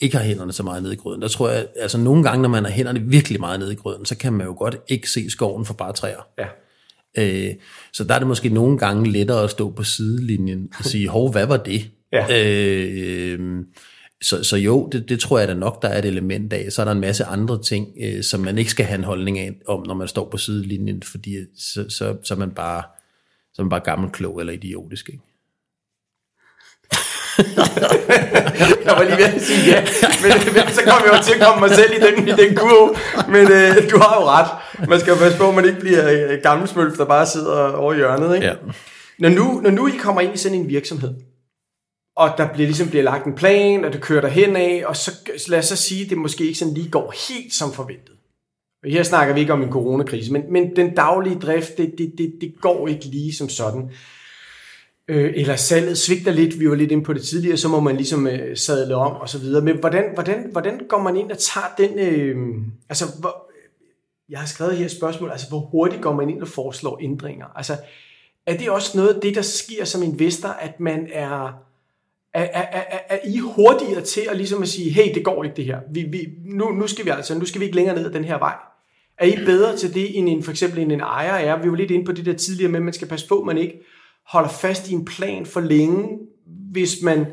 ikke 0.00 0.16
har 0.16 0.24
hænderne 0.24 0.52
så 0.52 0.62
meget 0.62 0.82
nede 0.82 0.94
i 0.94 0.96
grøden, 0.96 1.22
der 1.22 1.28
tror 1.28 1.50
jeg, 1.50 1.66
altså 1.76 1.98
nogle 1.98 2.22
gange, 2.22 2.42
når 2.42 2.48
man 2.48 2.64
har 2.64 2.70
hænderne 2.70 3.00
virkelig 3.00 3.40
meget 3.40 3.60
nede 3.60 3.72
i 3.72 3.76
grøden, 3.76 4.04
så 4.04 4.16
kan 4.16 4.32
man 4.32 4.46
jo 4.46 4.54
godt 4.58 4.76
ikke 4.88 5.10
se 5.10 5.30
skoven 5.30 5.64
for 5.64 5.74
bare 5.74 5.92
træer. 5.92 6.26
Ja. 6.38 6.46
Øh, 7.18 7.54
så 7.92 8.04
der 8.04 8.14
er 8.14 8.18
det 8.18 8.28
måske 8.28 8.48
nogle 8.48 8.78
gange 8.78 9.10
lettere 9.10 9.44
at 9.44 9.50
stå 9.50 9.70
på 9.70 9.84
sidelinjen 9.84 10.68
og 10.78 10.84
sige, 10.84 11.08
hov, 11.08 11.32
hvad 11.32 11.46
var 11.46 11.56
det? 11.56 11.90
Ja. 12.12 12.44
Øh, 12.44 13.64
så, 14.22 14.44
så 14.44 14.56
jo, 14.56 14.88
det, 14.92 15.08
det 15.08 15.20
tror 15.20 15.38
jeg 15.38 15.48
da 15.48 15.54
nok, 15.54 15.82
der 15.82 15.88
er 15.88 15.98
et 15.98 16.04
element 16.04 16.52
af. 16.52 16.72
Så 16.72 16.82
er 16.82 16.84
der 16.84 16.92
en 16.92 17.00
masse 17.00 17.24
andre 17.24 17.62
ting, 17.62 17.88
øh, 18.02 18.22
som 18.22 18.40
man 18.40 18.58
ikke 18.58 18.70
skal 18.70 18.86
have 18.86 18.98
en 18.98 19.04
holdning 19.04 19.38
af, 19.38 19.52
om, 19.68 19.86
når 19.86 19.94
man 19.94 20.08
står 20.08 20.28
på 20.30 20.36
sidelinjen, 20.36 21.02
fordi 21.02 21.36
så, 21.58 21.84
så, 21.88 22.16
så 22.24 22.34
man 22.34 22.50
bare 22.50 22.82
man 23.58 23.68
bare 23.68 23.80
gammel 23.80 24.10
klog 24.10 24.40
eller 24.40 24.52
idiotisk. 24.52 25.08
Ikke? 25.08 25.22
Jeg 28.84 28.92
var 28.96 29.02
lige 29.02 29.16
ved 29.16 29.24
at 29.24 29.42
sige 29.42 29.66
ja, 29.66 29.80
men, 30.22 30.54
men 30.54 30.74
så 30.74 30.82
kom 30.86 31.02
jeg 31.04 31.18
jo 31.18 31.22
til 31.22 31.34
at 31.34 31.46
komme 31.46 31.60
mig 31.60 31.70
selv 31.70 31.92
i 31.92 32.00
den, 32.06 32.28
i 32.28 32.32
den 32.32 32.56
kurve. 32.56 32.94
Men 33.28 33.52
øh, 33.52 33.90
du 33.90 33.98
har 33.98 34.20
jo 34.20 34.26
ret. 34.26 34.50
Man 34.88 35.00
skal 35.00 35.10
jo 35.10 35.16
passe 35.16 35.38
på, 35.38 35.48
at 35.48 35.54
man 35.54 35.64
ikke 35.64 35.80
bliver 35.80 36.10
øh, 36.10 36.38
gammelsmølf, 36.42 36.96
der 36.96 37.04
bare 37.04 37.26
sidder 37.26 37.72
over 37.72 37.94
hjørnet. 37.94 38.34
Ikke? 38.34 38.46
Ja. 38.46 38.54
Når, 39.18 39.28
nu, 39.28 39.60
når 39.60 39.70
nu 39.70 39.88
I 39.88 39.96
kommer 39.96 40.20
ind 40.20 40.34
i 40.34 40.36
sådan 40.36 40.58
en 40.58 40.68
virksomhed, 40.68 41.14
og 42.16 42.30
der 42.38 42.52
bliver 42.52 42.66
ligesom 42.66 42.88
bliver 42.88 43.04
lagt 43.04 43.26
en 43.26 43.34
plan, 43.34 43.84
og 43.84 43.92
det 43.92 44.00
kører 44.00 44.20
der 44.20 44.28
hen 44.28 44.56
af, 44.56 44.82
og 44.86 44.96
så 44.96 45.12
lad 45.48 45.58
os 45.58 45.64
så 45.64 45.76
sige, 45.76 46.04
at 46.04 46.10
det 46.10 46.18
måske 46.18 46.44
ikke 46.46 46.58
sådan 46.58 46.74
lige 46.74 46.90
går 46.90 47.14
helt 47.28 47.54
som 47.54 47.72
forventet. 47.72 48.11
Her 48.84 49.02
snakker 49.02 49.34
vi 49.34 49.40
ikke 49.40 49.52
om 49.52 49.62
en 49.62 49.70
coronakrise, 49.70 50.32
men, 50.32 50.42
men 50.48 50.76
den 50.76 50.94
daglige 50.94 51.38
drift, 51.38 51.78
det, 51.78 51.94
det, 51.98 52.12
det, 52.18 52.34
det 52.40 52.54
går 52.60 52.88
ikke 52.88 53.04
lige 53.04 53.34
som 53.34 53.48
sådan. 53.48 53.90
Øh, 55.08 55.32
eller 55.36 55.56
salget 55.56 55.98
svigter 55.98 56.32
lidt, 56.32 56.60
vi 56.60 56.68
var 56.68 56.74
lidt 56.74 56.92
inde 56.92 57.04
på 57.04 57.12
det 57.12 57.22
tidligere, 57.22 57.56
så 57.56 57.68
må 57.68 57.80
man 57.80 57.96
ligesom 57.96 58.26
øh, 58.26 58.56
sadle 58.56 58.94
om 58.94 59.12
og 59.12 59.28
så 59.28 59.38
videre. 59.38 59.64
Men 59.64 59.76
hvordan, 59.76 60.04
hvordan, 60.14 60.48
hvordan 60.52 60.80
går 60.88 61.02
man 61.02 61.16
ind 61.16 61.30
og 61.30 61.38
tager 61.38 61.66
den, 61.78 61.98
øh, 61.98 62.36
altså 62.88 63.04
hvor, 63.20 63.50
jeg 64.28 64.38
har 64.38 64.46
skrevet 64.46 64.76
her 64.76 64.84
et 64.84 64.90
spørgsmål, 64.90 65.30
altså 65.30 65.48
hvor 65.48 65.58
hurtigt 65.58 66.02
går 66.02 66.14
man 66.14 66.30
ind 66.30 66.42
og 66.42 66.48
foreslår 66.48 66.98
ændringer? 67.02 67.46
Altså 67.56 67.76
er 68.46 68.56
det 68.56 68.70
også 68.70 68.98
noget 68.98 69.14
af 69.14 69.20
det, 69.20 69.34
der 69.34 69.42
sker 69.42 69.84
som 69.84 70.02
investor, 70.02 70.48
at 70.48 70.80
man 70.80 71.08
er, 71.12 71.46
er, 72.34 72.44
er, 72.44 72.82
er, 72.90 72.98
er 73.08 73.18
I 73.24 73.38
hurtigere 73.38 74.00
til 74.00 74.22
at 74.30 74.36
ligesom 74.36 74.62
at 74.62 74.68
sige, 74.68 74.90
hey, 74.90 75.14
det 75.14 75.24
går 75.24 75.44
ikke 75.44 75.56
det 75.56 75.64
her. 75.64 75.80
Vi, 75.90 76.02
vi, 76.02 76.28
nu, 76.44 76.70
nu 76.70 76.86
skal 76.86 77.04
vi 77.04 77.10
altså, 77.10 77.38
nu 77.38 77.44
skal 77.44 77.60
vi 77.60 77.64
ikke 77.64 77.76
længere 77.76 77.96
ned 77.96 78.06
ad 78.06 78.12
den 78.12 78.24
her 78.24 78.38
vej. 78.38 78.54
Er 79.18 79.26
I 79.26 79.44
bedre 79.44 79.76
til 79.76 79.94
det, 79.94 80.18
end 80.18 80.28
en, 80.28 80.42
for 80.42 80.50
eksempel 80.50 80.78
end 80.78 80.92
en 80.92 81.00
ejer 81.00 81.34
er? 81.34 81.62
Vi 81.62 81.70
var 81.70 81.76
lidt 81.76 81.90
inde 81.90 82.04
på 82.04 82.12
det 82.12 82.26
der 82.26 82.32
tidligere 82.32 82.70
med, 82.70 82.80
at 82.80 82.84
man 82.84 82.92
skal 82.92 83.08
passe 83.08 83.28
på, 83.28 83.38
at 83.38 83.46
man 83.46 83.58
ikke 83.58 83.80
holder 84.26 84.48
fast 84.48 84.90
i 84.90 84.92
en 84.92 85.04
plan 85.04 85.46
for 85.46 85.60
længe, 85.60 86.18
hvis 86.72 87.02
man, 87.02 87.26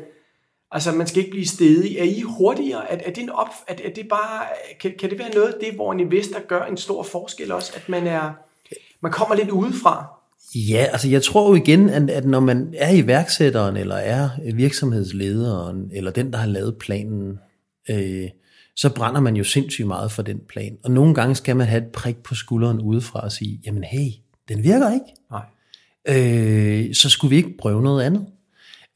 altså 0.72 0.92
man 0.92 1.06
skal 1.06 1.18
ikke 1.18 1.30
blive 1.30 1.46
stedig. 1.46 1.98
Er 1.98 2.04
I 2.04 2.20
hurtigere? 2.20 2.92
Er, 2.92 2.98
er, 3.06 3.10
det, 3.10 3.22
en 3.22 3.30
op, 3.30 3.48
er, 3.68 3.74
er 3.84 3.90
det 3.90 4.08
bare, 4.08 4.44
kan, 4.80 4.92
kan 4.98 5.10
det 5.10 5.18
være 5.18 5.34
noget 5.34 5.48
af 5.48 5.54
det, 5.60 5.74
hvor 5.74 5.92
en 5.92 6.00
investor 6.00 6.46
gør 6.46 6.64
en 6.64 6.76
stor 6.76 7.02
forskel 7.02 7.52
også, 7.52 7.72
at 7.76 7.88
man 7.88 8.06
er, 8.06 8.32
man 9.00 9.12
kommer 9.12 9.34
lidt 9.34 9.50
udefra? 9.50 10.06
Ja, 10.54 10.86
altså 10.92 11.08
jeg 11.08 11.22
tror 11.22 11.48
jo 11.48 11.54
igen, 11.54 11.88
at, 11.88 12.10
at 12.10 12.24
når 12.24 12.40
man 12.40 12.74
er 12.76 12.94
iværksætteren, 12.94 13.76
eller 13.76 13.94
er 13.94 14.28
virksomhedslederen, 14.54 15.90
eller 15.92 16.10
den, 16.10 16.32
der 16.32 16.38
har 16.38 16.46
lavet 16.46 16.76
planen, 16.76 17.38
øh, 17.90 18.28
så 18.80 18.90
brænder 18.94 19.20
man 19.20 19.36
jo 19.36 19.44
sindssygt 19.44 19.86
meget 19.86 20.12
for 20.12 20.22
den 20.22 20.40
plan. 20.48 20.78
Og 20.84 20.90
nogle 20.90 21.14
gange 21.14 21.34
skal 21.34 21.56
man 21.56 21.66
have 21.66 21.82
et 21.82 21.88
prik 21.88 22.16
på 22.16 22.34
skulderen 22.34 22.80
udefra 22.80 23.20
og 23.20 23.32
sige, 23.32 23.60
jamen 23.66 23.84
hey, 23.84 24.08
den 24.48 24.62
virker 24.62 24.92
ikke. 24.92 25.06
Nej. 25.30 25.44
Øh, 26.08 26.94
så 26.94 27.08
skulle 27.08 27.30
vi 27.30 27.36
ikke 27.36 27.56
prøve 27.58 27.82
noget 27.82 28.02
andet. 28.02 28.26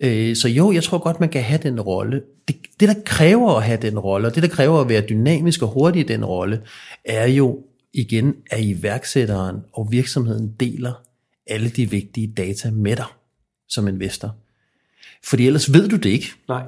Øh, 0.01 0.37
så 0.37 0.49
jo, 0.49 0.73
jeg 0.73 0.83
tror 0.83 0.99
godt, 0.99 1.21
man 1.21 1.29
kan 1.29 1.43
have 1.43 1.61
den 1.63 1.81
rolle. 1.81 2.23
Det, 2.49 2.57
det, 2.81 2.89
der 2.89 2.95
kræver 3.07 3.57
at 3.57 3.63
have 3.63 3.79
den 3.83 3.99
rolle, 3.99 4.29
og 4.29 4.35
det, 4.35 4.43
der 4.43 4.49
kræver 4.49 4.81
at 4.81 4.89
være 4.89 5.01
dynamisk 5.09 5.63
og 5.63 5.69
hurtig 5.69 6.01
i 6.01 6.09
den 6.09 6.25
rolle, 6.25 6.63
er 7.05 7.27
jo 7.27 7.63
igen, 7.93 8.35
at 8.51 8.65
iværksætteren 8.65 9.61
og 9.73 9.89
virksomheden 9.91 10.55
deler 10.61 10.93
alle 11.47 11.69
de 11.69 11.91
vigtige 11.91 12.27
data 12.27 12.71
med 12.71 12.97
dig 12.97 13.07
som 13.69 13.89
investor. 13.89 14.37
Fordi 15.25 15.47
ellers 15.47 15.73
ved 15.73 15.89
du 15.89 15.97
det 15.97 16.11
ikke. 16.11 16.29
Nej. 16.49 16.63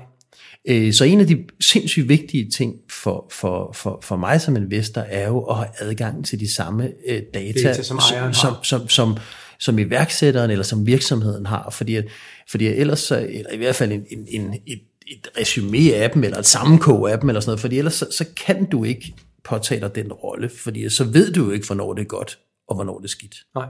Øh, 0.68 0.92
Så 0.92 1.04
en 1.04 1.20
af 1.20 1.26
de 1.26 1.44
sindssygt 1.60 2.08
vigtige 2.08 2.50
ting 2.50 2.74
for, 2.90 3.26
for, 3.32 3.72
for, 3.74 4.00
for 4.04 4.16
mig 4.16 4.40
som 4.40 4.56
investor 4.56 5.00
er 5.00 5.26
jo 5.28 5.40
at 5.40 5.56
have 5.56 5.68
adgang 5.78 6.26
til 6.26 6.40
de 6.40 6.54
samme 6.54 6.92
øh, 7.08 7.22
data, 7.34 7.62
Data, 7.68 7.82
som 7.82 8.00
som, 8.00 8.16
har. 8.18 8.32
som, 8.62 8.88
som, 8.88 9.16
som 9.58 9.78
iværksætteren 9.78 10.50
eller 10.50 10.64
som 10.64 10.86
virksomheden 10.86 11.46
har. 11.46 11.70
Fordi, 11.70 11.94
at- 11.96 12.06
fordi 12.50 12.66
at 12.66 12.78
ellers, 12.78 12.98
så, 13.00 13.26
eller 13.30 13.50
i 13.52 13.56
hvert 13.56 13.74
fald 13.74 13.92
en, 13.92 14.04
en, 14.10 14.26
en, 14.28 14.54
et, 14.66 14.80
et 15.06 15.28
resume 15.40 15.94
af 15.94 16.10
dem, 16.10 16.24
eller 16.24 16.38
et 16.38 16.46
sammenkog 16.46 17.10
af 17.12 17.18
dem, 17.20 17.28
eller 17.28 17.40
sådan 17.40 17.48
noget, 17.50 17.60
fordi 17.60 17.78
ellers 17.78 17.94
så, 17.94 18.06
så 18.10 18.24
kan 18.46 18.64
du 18.64 18.84
ikke 18.84 19.14
påtage 19.44 19.80
dig 19.80 19.94
den 19.94 20.12
rolle, 20.12 20.48
fordi 20.48 20.88
så 20.88 21.04
ved 21.04 21.32
du 21.32 21.44
jo 21.44 21.50
ikke, 21.50 21.66
hvornår 21.66 21.92
det 21.94 22.02
er 22.02 22.06
godt, 22.06 22.38
og 22.68 22.74
hvornår 22.74 22.98
det 22.98 23.04
er 23.04 23.08
skidt. 23.08 23.36
Nej. 23.54 23.66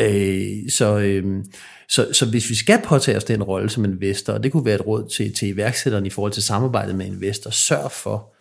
Øh, 0.00 0.70
så, 0.70 0.98
øh, 0.98 1.44
så, 1.88 2.08
så 2.12 2.30
hvis 2.30 2.50
vi 2.50 2.54
skal 2.54 2.80
påtage 2.84 3.16
os 3.16 3.24
den 3.24 3.42
rolle 3.42 3.70
som 3.70 3.84
investor, 3.84 4.32
og 4.32 4.42
det 4.42 4.52
kunne 4.52 4.64
være 4.64 4.74
et 4.74 4.86
råd 4.86 5.08
til, 5.08 5.34
til 5.34 5.48
iværksætteren 5.48 6.06
i 6.06 6.10
forhold 6.10 6.32
til 6.32 6.42
samarbejdet 6.42 6.94
med 6.94 7.06
investor, 7.06 7.50
sørg 7.50 7.92
for 7.92 8.34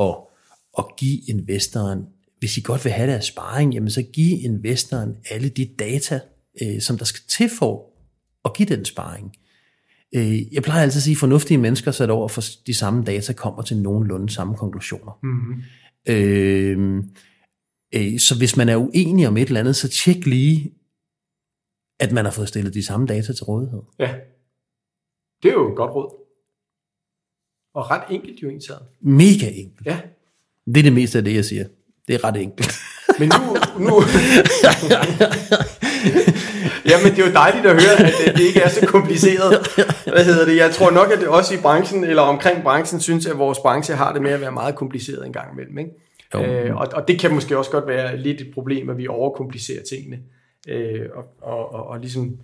at, 0.00 0.16
at 0.78 0.96
give 0.96 1.18
investoren, 1.28 2.06
hvis 2.38 2.56
I 2.56 2.60
godt 2.60 2.84
vil 2.84 2.92
have 2.92 3.10
deres 3.10 3.24
sparring, 3.24 3.74
jamen 3.74 3.90
så 3.90 4.02
giv 4.02 4.44
investoren 4.44 5.16
alle 5.30 5.48
de 5.48 5.70
data, 5.78 6.20
øh, 6.62 6.80
som 6.80 6.98
der 6.98 7.04
skal 7.04 7.22
til 7.28 7.50
for 7.58 7.84
at 8.44 8.54
give 8.54 8.68
den 8.68 8.84
sparring. 8.84 9.32
Øh, 10.14 10.54
jeg 10.54 10.62
plejer 10.62 10.82
altid 10.82 10.98
at 10.98 11.02
sige, 11.02 11.12
at 11.12 11.18
fornuftige 11.18 11.58
mennesker 11.58 11.90
sat 11.90 12.10
over 12.10 12.28
for 12.28 12.42
de 12.66 12.74
samme 12.74 13.04
data 13.04 13.32
kommer 13.32 13.62
til 13.62 13.76
nogenlunde 13.76 14.32
samme 14.32 14.54
konklusioner. 14.54 15.18
Mm-hmm. 15.22 15.62
Øh, 16.08 17.04
øh, 17.94 18.18
så 18.18 18.38
hvis 18.38 18.56
man 18.56 18.68
er 18.68 18.76
uenig 18.76 19.28
om 19.28 19.36
et 19.36 19.48
eller 19.48 19.60
andet, 19.60 19.76
så 19.76 19.88
tjek 19.88 20.26
lige, 20.26 20.72
at 22.00 22.12
man 22.12 22.24
har 22.24 22.32
fået 22.32 22.48
stillet 22.48 22.74
de 22.74 22.86
samme 22.86 23.06
data 23.06 23.32
til 23.32 23.44
rådighed. 23.44 23.82
Ja. 23.98 24.14
Det 25.42 25.48
er 25.48 25.52
jo 25.52 25.70
et 25.70 25.76
godt 25.76 25.90
råd. 25.90 26.14
Og 27.74 27.90
ret 27.90 28.02
enkelt 28.10 28.42
jo 28.42 28.48
egentlig. 28.48 28.70
Mega 29.00 29.46
enkelt. 29.54 29.86
Ja. 29.86 30.00
Det 30.66 30.76
er 30.76 30.82
det 30.82 30.92
meste 30.92 31.18
af 31.18 31.24
det, 31.24 31.34
jeg 31.34 31.44
siger. 31.44 31.64
Det 32.08 32.14
er 32.14 32.24
ret 32.24 32.36
enkelt. 32.36 32.72
Men 33.18 33.28
nu... 33.28 33.56
nu 33.86 33.94
Jamen, 36.90 37.10
det 37.10 37.18
er 37.18 37.26
jo 37.26 37.32
dejligt 37.32 37.66
at 37.66 37.72
høre, 37.72 38.06
at 38.06 38.36
det, 38.36 38.44
ikke 38.44 38.60
er 38.60 38.68
så 38.68 38.86
kompliceret. 38.86 39.68
Hvad 40.12 40.24
hedder 40.24 40.44
det? 40.44 40.56
Jeg 40.56 40.70
tror 40.70 40.90
nok, 40.90 41.12
at 41.12 41.18
det 41.18 41.28
også 41.28 41.54
i 41.54 41.56
branchen, 41.56 42.04
eller 42.04 42.22
omkring 42.22 42.62
branchen, 42.62 43.00
synes, 43.00 43.26
at 43.26 43.38
vores 43.38 43.58
branche 43.58 43.94
har 43.94 44.12
det 44.12 44.22
med 44.22 44.30
at 44.30 44.40
være 44.40 44.52
meget 44.52 44.74
kompliceret 44.74 45.26
en 45.26 45.32
gang 45.32 45.52
imellem. 45.52 45.78
Ikke? 45.78 45.90
Øh, 46.34 46.76
og, 46.76 46.88
og 46.92 47.08
det 47.08 47.20
kan 47.20 47.34
måske 47.34 47.58
også 47.58 47.70
godt 47.70 47.86
være 47.86 48.16
lidt 48.16 48.40
et 48.40 48.50
problem, 48.54 48.90
at 48.90 48.98
vi 48.98 49.08
overkomplicerer 49.08 49.82
tingene. 49.90 50.18
Øh, 50.68 51.06
og, 51.14 51.24
og, 51.40 51.72
og, 51.72 51.86
og 51.86 52.00
ligesom, 52.00 52.38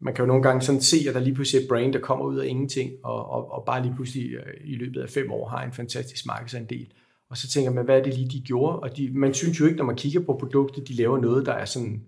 man 0.00 0.14
kan 0.14 0.22
jo 0.22 0.26
nogle 0.26 0.42
gange 0.42 0.62
sådan 0.62 0.80
se, 0.80 0.96
at 1.08 1.14
der 1.14 1.20
lige 1.20 1.34
pludselig 1.34 1.58
er 1.58 1.62
et 1.62 1.68
brand, 1.68 1.92
der 1.92 2.00
kommer 2.00 2.24
ud 2.24 2.38
af 2.38 2.46
ingenting, 2.46 2.92
og, 3.02 3.30
og, 3.30 3.52
og 3.52 3.64
bare 3.64 3.82
lige 3.82 3.94
pludselig 3.94 4.32
øh, 4.32 4.54
i 4.64 4.74
løbet 4.74 5.00
af 5.00 5.08
fem 5.08 5.32
år 5.32 5.48
har 5.48 5.64
en 5.64 5.72
fantastisk 5.72 6.26
markedsandel. 6.26 6.92
Og 7.30 7.36
så 7.36 7.48
tænker 7.48 7.70
man, 7.70 7.84
hvad 7.84 7.98
er 7.98 8.02
det 8.02 8.14
lige, 8.14 8.28
de 8.28 8.40
gjorde? 8.40 8.80
Og 8.80 8.96
de, 8.96 9.10
man 9.12 9.34
synes 9.34 9.60
jo 9.60 9.64
ikke, 9.64 9.76
når 9.76 9.84
man 9.84 9.96
kigger 9.96 10.20
på 10.20 10.36
produktet, 10.40 10.88
de 10.88 10.94
laver 10.94 11.18
noget, 11.18 11.46
der 11.46 11.52
er 11.52 11.64
sådan 11.64 12.02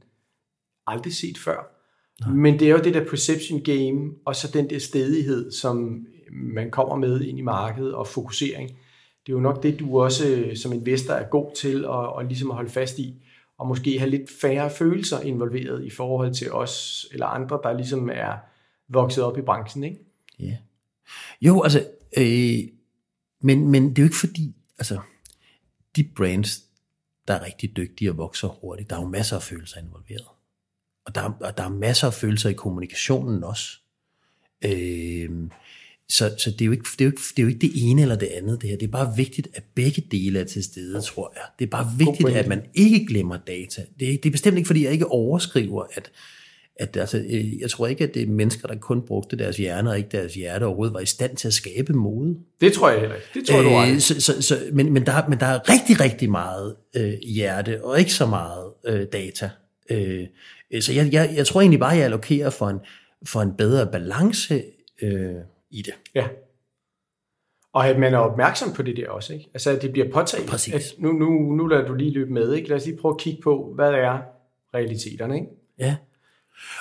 aldrig 0.86 1.14
set 1.14 1.38
før. 1.38 1.82
Nej. 2.20 2.34
Men 2.34 2.58
det 2.58 2.68
er 2.68 2.72
jo 2.72 2.80
det 2.84 2.94
der 2.94 3.04
perception 3.04 3.60
game, 3.60 4.10
og 4.24 4.36
så 4.36 4.50
den 4.54 4.70
der 4.70 4.78
stedighed, 4.78 5.50
som 5.50 6.06
man 6.32 6.70
kommer 6.70 6.96
med 6.96 7.20
ind 7.20 7.38
i 7.38 7.42
markedet, 7.42 7.94
og 7.94 8.06
fokusering. 8.06 8.68
Det 9.26 9.32
er 9.32 9.36
jo 9.36 9.40
nok 9.40 9.62
det, 9.62 9.80
du 9.80 10.00
også 10.00 10.28
øh, 10.28 10.56
som 10.56 10.72
investor 10.72 11.14
er 11.14 11.28
god 11.28 11.54
til 11.56 11.84
at, 11.84 12.20
at 12.20 12.26
ligesom 12.26 12.50
at 12.50 12.56
holde 12.56 12.70
fast 12.70 12.98
i, 12.98 13.21
og 13.62 13.68
måske 13.68 13.98
have 13.98 14.10
lidt 14.10 14.30
færre 14.40 14.70
følelser 14.70 15.20
involveret 15.20 15.84
i 15.84 15.90
forhold 15.90 16.34
til 16.34 16.52
os 16.52 17.06
eller 17.12 17.26
andre, 17.26 17.60
der 17.62 17.72
ligesom 17.72 18.10
er 18.10 18.36
vokset 18.88 19.24
op 19.24 19.38
i 19.38 19.42
branchen, 19.42 19.84
ikke? 19.84 19.98
Ja. 20.38 20.56
Jo, 21.40 21.62
altså, 21.62 21.86
øh, 22.16 22.58
men, 23.40 23.68
men 23.68 23.90
det 23.90 23.98
er 23.98 24.02
jo 24.02 24.06
ikke 24.06 24.16
fordi, 24.16 24.54
altså, 24.78 25.00
de 25.96 26.04
brands, 26.16 26.62
der 27.28 27.34
er 27.34 27.44
rigtig 27.44 27.76
dygtige 27.76 28.10
og 28.10 28.16
vokser 28.16 28.48
hurtigt, 28.48 28.90
der 28.90 28.96
er 28.96 29.00
jo 29.00 29.08
masser 29.08 29.36
af 29.36 29.42
følelser 29.42 29.80
involveret. 29.80 30.26
Og 31.04 31.14
der, 31.14 31.38
og 31.40 31.56
der 31.56 31.64
er 31.64 31.68
masser 31.68 32.06
af 32.06 32.14
følelser 32.14 32.50
i 32.50 32.52
kommunikationen 32.52 33.44
også. 33.44 33.80
Øh, 34.64 35.30
så, 36.08 36.34
så 36.38 36.50
det, 36.50 36.60
er 36.60 36.66
jo 36.66 36.72
ikke, 36.72 36.84
det, 36.98 37.00
er 37.00 37.04
jo 37.04 37.10
ikke, 37.10 37.22
det 37.36 37.38
er 37.38 37.42
jo 37.42 37.48
ikke 37.48 37.60
det 37.60 37.72
ene 37.74 38.02
eller 38.02 38.16
det 38.16 38.26
andet, 38.26 38.62
det 38.62 38.70
her. 38.70 38.76
Det 38.76 38.86
er 38.86 38.90
bare 38.90 39.16
vigtigt, 39.16 39.48
at 39.54 39.62
begge 39.74 40.02
dele 40.10 40.38
er 40.38 40.44
til 40.44 40.64
stede, 40.64 41.00
tror 41.00 41.32
jeg. 41.34 41.42
Det 41.58 41.64
er 41.64 41.70
bare 41.70 41.86
vigtigt, 41.98 42.28
at 42.28 42.48
man 42.48 42.62
ikke 42.74 43.06
glemmer 43.06 43.36
data. 43.36 43.82
Det 44.00 44.08
er, 44.08 44.16
det 44.16 44.26
er 44.26 44.30
bestemt 44.30 44.56
ikke, 44.56 44.66
fordi 44.66 44.84
jeg 44.84 44.92
ikke 44.92 45.06
overskriver, 45.06 45.84
at, 45.94 46.10
at 46.76 46.96
altså, 46.96 47.18
øh, 47.18 47.60
jeg 47.60 47.70
tror 47.70 47.86
ikke, 47.86 48.04
at 48.04 48.14
det 48.14 48.22
er 48.22 48.26
mennesker, 48.26 48.68
der 48.68 48.74
kun 48.78 49.02
brugte 49.06 49.38
deres 49.38 49.56
hjerne, 49.56 49.90
og 49.90 49.98
ikke 49.98 50.08
deres 50.12 50.34
hjerte 50.34 50.64
overhovedet 50.64 50.94
var 50.94 51.00
i 51.00 51.06
stand 51.06 51.36
til 51.36 51.48
at 51.48 51.54
skabe 51.54 51.92
mode. 51.92 52.36
Det 52.60 52.72
tror 52.72 52.90
jeg 52.90 53.00
heller 53.00 53.16
ikke. 53.16 53.28
Det 53.34 53.46
tror 53.46 53.56
jeg, 53.56 53.88
du 53.88 53.94
øh, 53.94 54.00
så, 54.00 54.20
så, 54.20 54.42
så, 54.42 54.58
men, 54.72 54.92
men, 54.92 55.06
der, 55.06 55.28
men 55.28 55.40
der 55.40 55.46
er 55.46 55.68
rigtig, 55.68 56.00
rigtig 56.00 56.30
meget 56.30 56.76
øh, 56.96 57.12
hjerte, 57.12 57.84
og 57.84 57.98
ikke 57.98 58.12
så 58.12 58.26
meget 58.26 58.64
øh, 58.86 59.06
data. 59.12 59.50
Øh, 59.90 60.26
så 60.80 60.92
jeg, 60.92 61.12
jeg, 61.12 61.32
jeg 61.36 61.46
tror 61.46 61.60
egentlig 61.60 61.80
bare, 61.80 61.90
jeg 61.90 62.04
allokerer 62.04 62.50
for 62.50 62.68
en, 62.68 62.78
for 63.26 63.42
en 63.42 63.52
bedre 63.58 63.86
balance 63.92 64.62
øh, 65.02 65.34
i 65.72 65.82
det. 65.82 65.94
Ja. 66.14 66.28
Og 67.72 67.88
at 67.88 67.98
man 67.98 68.14
er 68.14 68.18
opmærksom 68.18 68.72
på 68.72 68.82
det 68.82 68.96
der 68.96 69.10
også, 69.10 69.32
ikke? 69.32 69.50
Altså, 69.54 69.70
at 69.70 69.82
det 69.82 69.92
bliver 69.92 70.10
påtaget. 70.12 70.48
Præcis. 70.48 70.74
At 70.74 70.82
nu, 70.98 71.12
nu, 71.12 71.54
nu 71.54 71.66
lader 71.66 71.86
du 71.86 71.94
lige 71.94 72.10
løbe 72.10 72.32
med, 72.32 72.52
ikke? 72.52 72.68
Lad 72.68 72.76
os 72.76 72.86
lige 72.86 72.96
prøve 72.96 73.14
at 73.14 73.20
kigge 73.20 73.42
på, 73.42 73.72
hvad 73.74 73.90
er 73.92 74.18
realiteterne, 74.74 75.34
ikke? 75.34 75.46
Ja. 75.78 75.96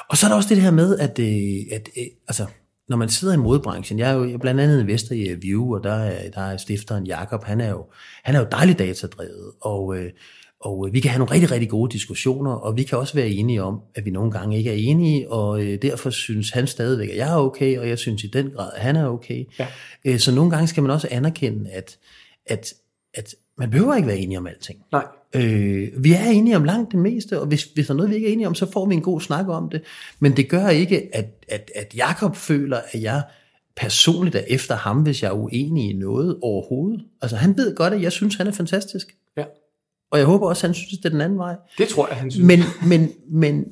Og 0.10 0.18
så 0.18 0.26
er 0.26 0.30
der 0.30 0.36
også 0.36 0.50
det 0.50 0.62
her 0.62 0.72
med, 0.72 1.00
at, 1.00 1.20
øh, 1.20 1.76
at 1.78 1.90
øh, 1.98 2.04
altså, 2.28 2.46
når 2.90 2.98
man 2.98 3.10
sidder 3.10 3.34
i 3.34 3.38
modebranchen, 3.38 4.00
jeg 4.00 4.12
er 4.12 4.14
jo 4.14 4.38
blandt 4.38 4.62
andet 4.62 4.82
investor 4.82 5.16
i 5.16 5.34
View, 5.42 5.76
og 5.76 5.84
der 5.84 5.94
er, 5.94 6.30
der 6.30 6.42
er 6.42 6.58
stifteren 6.58 7.06
Jakob, 7.06 7.44
han 7.44 7.62
er 7.62 7.70
jo, 7.70 7.86
han 8.24 8.36
er 8.36 8.40
jo 8.40 8.48
dejligt 8.52 8.80
datadrevet, 8.80 9.52
og, 9.62 9.98
øh, 9.98 10.12
og 10.62 10.90
vi 10.92 11.00
kan 11.00 11.12
have 11.12 11.20
nogle 11.20 11.34
rigtig, 11.34 11.52
rigtig 11.52 11.70
gode 11.70 11.92
diskussioner, 11.92 12.52
og 12.52 12.78
vi 12.78 12.84
kan 12.84 12.98
også 12.98 13.14
være 13.14 13.30
enige 13.30 13.64
om, 13.64 13.82
at 13.96 14.06
vi 14.06 14.12
nogle 14.12 14.32
gange 14.32 14.58
ikke 14.58 14.70
er 14.70 14.76
enige, 14.76 15.32
og 15.32 15.62
derfor 15.82 16.10
synes 16.10 16.50
han 16.50 16.68
stadigvæk, 16.68 17.10
at 17.10 17.18
jeg 17.18 17.32
er 17.32 17.36
okay, 17.38 17.78
og 17.78 17.90
jeg 17.90 17.98
synes 17.98 18.24
i 18.24 18.28
den 18.28 18.50
grad, 18.50 18.72
at 18.76 18.82
han 18.82 18.96
er 18.96 19.08
okay. 19.08 19.46
Ja. 20.06 20.18
Så 20.18 20.36
nogle 20.36 20.52
gange 20.52 20.68
skal 20.68 20.84
man 20.84 20.92
også 20.92 21.08
anerkende, 21.12 21.70
at, 21.70 21.98
at, 22.46 22.74
at 23.14 23.36
man 23.58 23.70
behøver 23.70 23.96
ikke 23.96 24.08
være 24.08 24.18
enige 24.18 24.38
om 24.38 24.48
alting. 24.48 24.80
Nej. 24.92 25.06
Øh, 25.36 25.88
vi 26.04 26.14
er 26.14 26.26
enige 26.26 26.56
om 26.56 26.64
langt 26.64 26.92
det 26.92 27.00
meste, 27.00 27.40
og 27.40 27.48
hvis, 27.48 27.64
hvis 27.64 27.88
der 27.88 27.94
er 27.94 27.98
noget, 27.98 28.10
vi 28.10 28.16
ikke 28.16 28.28
er 28.28 28.34
enige 28.34 28.48
om, 28.48 28.56
så 28.56 28.72
får 28.72 28.86
vi 28.86 28.96
en 28.96 29.02
god 29.02 29.22
snak 29.22 29.48
om 29.48 29.70
det. 29.70 29.82
Men 30.20 30.38
det 30.38 30.50
gør 30.50 30.68
ikke, 30.68 31.16
at, 31.16 31.46
at, 31.48 31.72
at 31.76 31.94
Jakob 31.96 32.36
føler, 32.36 32.80
at 32.92 33.02
jeg 33.02 33.24
personligt 33.76 34.36
er 34.36 34.44
efter 34.48 34.76
ham, 34.76 34.98
hvis 34.98 35.24
jeg 35.24 35.30
er 35.30 35.34
uenig 35.34 35.90
i 35.90 35.94
noget 35.94 36.38
overhovedet. 36.42 37.02
Altså 37.22 37.38
han 37.38 37.58
ved 37.58 37.76
godt, 37.76 37.94
at 37.94 38.02
jeg 38.02 38.12
synes, 38.12 38.36
han 38.36 38.48
er 38.48 38.52
fantastisk. 38.52 39.16
Og 40.12 40.20
jeg 40.20 40.26
håber 40.26 40.48
også, 40.48 40.68
at 40.68 40.70
han 40.70 40.74
synes, 40.74 40.98
det 40.98 41.06
er 41.06 41.10
den 41.10 41.22
anden 41.22 41.40
vej. 41.40 41.56
Det 41.78 41.88
tror 41.88 42.08
jeg, 42.08 42.18
han 42.18 42.32
synes. 42.32 42.48
Men, 42.48 42.60
men, 42.90 43.12
men, 43.30 43.66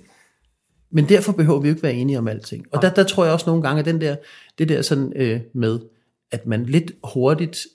men 0.92 1.10
derfor 1.10 1.32
behøver 1.32 1.60
vi 1.60 1.68
jo 1.68 1.72
ikke 1.72 1.84
være 1.84 1.94
enige 1.94 2.18
om 2.18 2.28
alting. 2.28 2.66
Og 2.72 2.82
der, 2.82 2.94
der 2.94 3.04
tror 3.04 3.24
jeg 3.24 3.34
også 3.34 3.46
nogle 3.50 3.64
gange, 3.64 3.80
at 3.80 3.86
den 3.86 4.02
der, 4.02 4.16
det 4.58 4.70
der 4.70 4.82
sådan 4.82 5.14
øh, 5.16 5.42
med, 5.54 5.80
at 6.32 6.46
man 6.48 6.66
lidt 6.66 6.92
hurtigt 7.04 7.68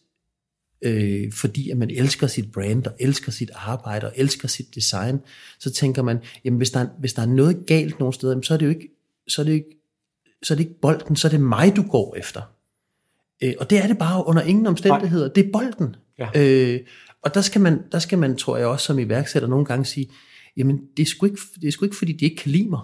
øh, 0.85 1.33
fordi 1.33 1.71
at 1.71 1.77
man 1.77 1.91
elsker 1.91 2.27
sit 2.27 2.53
brand, 2.53 2.87
og 2.87 2.95
elsker 2.99 3.33
sit 3.33 3.51
arbejde, 3.55 4.07
og 4.07 4.13
elsker 4.17 4.49
sit 4.49 4.75
design, 4.75 5.21
så 5.59 5.73
tænker 5.73 6.03
man, 6.03 6.19
jamen 6.45 6.57
hvis 6.57 6.71
der, 6.71 6.81
er, 6.81 6.87
hvis 6.99 7.13
der 7.13 7.23
er 7.23 7.27
noget 7.27 7.67
galt 7.67 7.99
nogle 7.99 8.15
steder, 8.15 8.41
så 8.41 8.55
er 8.55 8.59
det 8.59 8.65
jo 8.67 8.71
ikke, 8.71 8.89
så 9.29 9.43
er 9.43 9.45
det 9.45 9.53
ikke, 9.53 9.81
så 10.43 10.55
er 10.55 10.57
det 10.57 10.65
ikke 10.65 10.81
bolden, 10.81 11.17
så 11.17 11.29
er 11.29 11.31
det 11.31 11.41
mig, 11.41 11.77
du 11.77 11.83
går 11.83 12.17
efter. 12.19 12.41
Øh, 13.43 13.55
og 13.61 13.71
det 13.71 13.79
er 13.79 13.87
det 13.87 13.99
bare 13.99 14.27
under 14.27 14.43
ingen 14.43 14.67
omstændigheder. 14.67 15.29
Det 15.29 15.47
er 15.47 15.53
bolden. 15.53 15.97
Ja. 16.19 16.29
Øh, 16.37 16.81
og 17.25 17.35
der 17.35 17.41
skal, 17.41 17.61
man, 17.61 17.83
der 17.93 17.99
skal 17.99 18.19
man, 18.19 18.37
tror 18.37 18.57
jeg 18.57 18.67
også 18.67 18.87
som 18.87 18.99
iværksætter, 18.99 19.49
nogle 19.49 19.65
gange 19.65 19.85
sige, 19.85 20.11
jamen 20.57 20.81
det 20.97 21.03
er, 21.03 21.07
sgu 21.07 21.27
ikke, 21.27 21.39
det 21.61 21.69
er 21.69 21.73
sgu 21.73 21.85
ikke, 21.85 21.97
fordi 21.97 22.13
de 22.13 22.25
ikke 22.25 22.37
kan 22.37 22.51
lide 22.51 22.69
mig, 22.69 22.81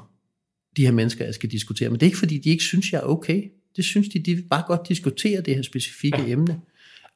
de 0.76 0.84
her 0.84 0.92
mennesker, 0.92 1.24
jeg 1.24 1.34
skal 1.34 1.50
diskutere. 1.50 1.88
Men 1.88 2.00
det 2.00 2.02
er 2.02 2.08
ikke, 2.08 2.18
fordi 2.18 2.38
de 2.38 2.50
ikke 2.50 2.64
synes, 2.64 2.92
jeg 2.92 2.98
er 2.98 3.06
okay. 3.06 3.42
Det 3.76 3.84
synes 3.84 4.08
de, 4.08 4.18
de 4.18 4.34
vil 4.34 4.44
bare 4.50 4.64
godt 4.66 4.88
diskutere 4.88 5.40
det 5.40 5.54
her 5.54 5.62
specifikke 5.62 6.22
ja. 6.22 6.28
emne. 6.28 6.60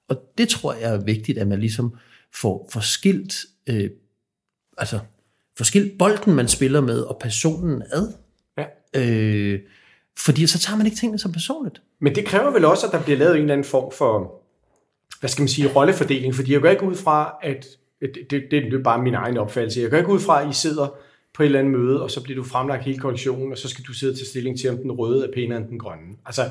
Og 0.08 0.16
det 0.38 0.48
tror 0.48 0.74
jeg 0.74 0.94
er 0.94 1.04
vigtigt, 1.04 1.38
at 1.38 1.46
man 1.48 1.60
ligesom 1.60 1.94
får, 2.34 2.68
får 2.72 2.80
skilt, 2.80 3.34
øh, 3.66 3.90
altså, 4.78 4.98
får 5.58 5.64
skilt 5.64 5.98
bolden, 5.98 6.34
man 6.34 6.48
spiller 6.48 6.80
med, 6.80 7.00
og 7.00 7.18
personen 7.20 7.82
ad. 7.92 8.12
Ja. 8.58 8.64
Øh, 9.00 9.60
fordi 10.18 10.46
så 10.46 10.58
tager 10.58 10.76
man 10.76 10.86
ikke 10.86 10.98
tingene 10.98 11.18
som 11.18 11.32
personligt. 11.32 11.82
Men 12.00 12.14
det 12.14 12.26
kræver 12.26 12.50
vel 12.50 12.64
også, 12.64 12.86
at 12.86 12.92
der 12.92 13.02
bliver 13.02 13.18
lavet 13.18 13.34
en 13.34 13.40
eller 13.40 13.52
anden 13.52 13.64
form 13.64 13.92
for, 13.92 14.43
hvad 15.20 15.30
skal 15.30 15.42
man 15.42 15.48
sige, 15.48 15.68
rollefordeling, 15.68 16.34
fordi 16.34 16.52
jeg 16.52 16.60
går 16.60 16.68
ikke 16.68 16.84
ud 16.84 16.94
fra, 16.94 17.34
at, 17.42 17.66
det, 18.00 18.14
det, 18.30 18.42
det 18.50 18.74
er 18.74 18.82
bare 18.82 19.02
min 19.02 19.14
egen 19.14 19.36
opfattelse, 19.36 19.80
jeg 19.80 19.90
går 19.90 19.96
ikke 19.96 20.12
ud 20.12 20.20
fra, 20.20 20.42
at 20.42 20.50
I 20.50 20.52
sidder 20.52 20.94
på 21.34 21.42
et 21.42 21.46
eller 21.46 21.58
andet 21.58 21.72
møde, 21.72 22.02
og 22.02 22.10
så 22.10 22.22
bliver 22.22 22.36
du 22.42 22.48
fremlagt 22.48 22.84
hele 22.84 22.98
kollektionen, 22.98 23.52
og 23.52 23.58
så 23.58 23.68
skal 23.68 23.84
du 23.84 23.92
sidde 23.92 24.10
og 24.10 24.16
tage 24.16 24.26
stilling 24.26 24.58
til, 24.60 24.70
om 24.70 24.76
den 24.76 24.92
røde 24.92 25.26
er 25.26 25.32
pænere 25.34 25.58
end 25.58 25.68
den 25.68 25.78
grønne. 25.78 26.16
Altså, 26.26 26.42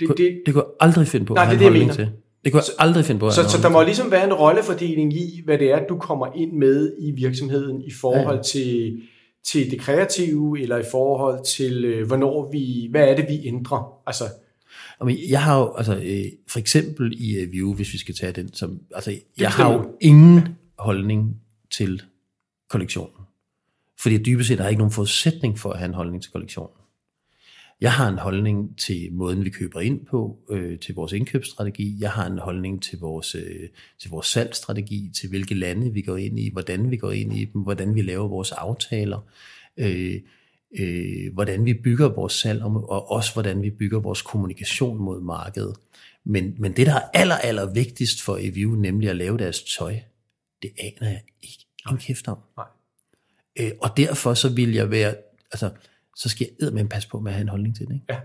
det, 0.00 0.08
det, 0.16 0.42
det, 0.46 0.54
går 0.54 0.76
aldrig 0.80 1.06
finde 1.06 1.26
på 1.26 1.34
nej, 1.34 1.44
at 1.44 1.50
det 1.50 1.54
er 1.54 1.58
det, 1.58 1.64
jeg 1.64 1.72
mener. 1.72 1.94
til. 1.94 2.10
Det 2.44 2.52
kunne 2.52 2.62
jeg 2.66 2.74
aldrig 2.78 3.04
finde 3.04 3.18
på. 3.18 3.30
Så, 3.30 3.48
så 3.48 3.62
der 3.62 3.68
må 3.68 3.82
ligesom 3.82 4.10
være 4.10 4.24
en 4.24 4.32
rollefordeling 4.32 5.12
i, 5.12 5.42
hvad 5.44 5.58
det 5.58 5.70
er, 5.70 5.86
du 5.86 5.98
kommer 5.98 6.26
ind 6.36 6.52
med 6.52 6.94
i 6.98 7.10
virksomheden 7.10 7.82
i 7.82 7.92
forhold 8.00 8.36
ja. 8.36 8.42
til, 8.42 9.00
til 9.44 9.70
det 9.70 9.80
kreative, 9.80 10.60
eller 10.62 10.78
i 10.78 10.84
forhold 10.90 11.44
til, 11.44 11.84
øh, 11.84 12.06
hvornår 12.06 12.50
vi, 12.52 12.88
hvad 12.90 13.08
er 13.08 13.16
det, 13.16 13.24
vi 13.28 13.48
ændrer? 13.48 14.02
Altså, 14.06 14.24
jeg 15.06 15.42
har 15.42 15.58
jo, 15.58 15.74
altså, 15.74 15.96
øh, 15.96 16.24
for 16.48 16.58
eksempel 16.58 17.14
i 17.20 17.44
uh, 17.44 17.52
View, 17.52 17.74
hvis 17.74 17.92
vi 17.92 17.98
skal 17.98 18.14
tage 18.14 18.32
den, 18.32 18.54
som, 18.54 18.80
altså, 18.94 19.14
jeg 19.38 19.50
har 19.50 19.72
jo 19.72 19.96
ingen 20.00 20.48
holdning 20.78 21.40
til 21.70 22.02
kollektionen. 22.68 23.16
Fordi 24.00 24.18
dybest 24.18 24.48
set 24.48 24.58
har 24.58 24.64
jeg 24.64 24.70
ikke 24.70 24.78
nogen 24.78 24.92
forudsætning 24.92 25.58
for 25.58 25.70
at 25.70 25.78
have 25.78 25.88
en 25.88 25.94
holdning 25.94 26.22
til 26.22 26.32
kollektionen. 26.32 26.78
Jeg 27.80 27.92
har 27.92 28.08
en 28.08 28.18
holdning 28.18 28.78
til 28.78 29.12
måden, 29.12 29.44
vi 29.44 29.50
køber 29.50 29.80
ind 29.80 30.06
på, 30.06 30.38
øh, 30.50 30.78
til 30.78 30.94
vores 30.94 31.12
indkøbsstrategi. 31.12 31.96
Jeg 32.00 32.10
har 32.10 32.26
en 32.26 32.38
holdning 32.38 32.82
til 32.82 32.98
vores, 32.98 33.34
øh, 33.34 33.68
til 33.98 34.10
vores 34.10 34.26
salgsstrategi, 34.26 35.10
til 35.14 35.28
hvilke 35.28 35.54
lande 35.54 35.92
vi 35.92 36.02
går 36.02 36.16
ind 36.16 36.38
i, 36.40 36.50
hvordan 36.52 36.90
vi 36.90 36.96
går 36.96 37.12
ind 37.12 37.36
i 37.36 37.44
dem, 37.44 37.62
hvordan 37.62 37.94
vi 37.94 38.02
laver 38.02 38.28
vores 38.28 38.52
aftaler, 38.52 39.20
øh, 39.76 40.20
øh, 40.78 41.34
hvordan 41.34 41.64
vi 41.64 41.74
bygger 41.74 42.08
vores 42.08 42.32
salg, 42.32 42.62
og 42.62 43.10
også 43.10 43.32
hvordan 43.32 43.62
vi 43.62 43.70
bygger 43.70 44.00
vores 44.00 44.22
kommunikation 44.22 44.98
mod 44.98 45.20
markedet. 45.20 45.76
Men, 46.24 46.54
men 46.58 46.72
det, 46.72 46.86
der 46.86 46.94
er 46.94 47.08
aller, 47.14 47.34
aller 47.34 47.72
vigtigst 47.72 48.22
for 48.22 48.38
EVU, 48.40 48.74
nemlig 48.74 49.10
at 49.10 49.16
lave 49.16 49.38
deres 49.38 49.62
tøj, 49.62 49.94
det 50.62 50.70
aner 50.78 51.10
jeg 51.10 51.22
ikke 51.42 51.66
en 51.90 51.98
kæft 51.98 52.28
om. 52.28 52.38
Nej. 52.56 52.66
Øh, 53.60 53.70
og 53.80 53.96
derfor 53.96 54.34
så 54.34 54.54
vil 54.54 54.74
jeg 54.74 54.90
være, 54.90 55.14
altså, 55.52 55.70
så 56.16 56.28
skal 56.28 56.48
jeg 56.60 56.72
med 56.72 56.88
passe 56.88 57.08
på 57.08 57.20
med 57.20 57.30
at 57.30 57.34
have 57.34 57.42
en 57.42 57.48
holdning 57.48 57.76
til 57.76 57.86
det. 57.86 57.94
Ikke? 57.94 58.06
Ja. 58.10 58.20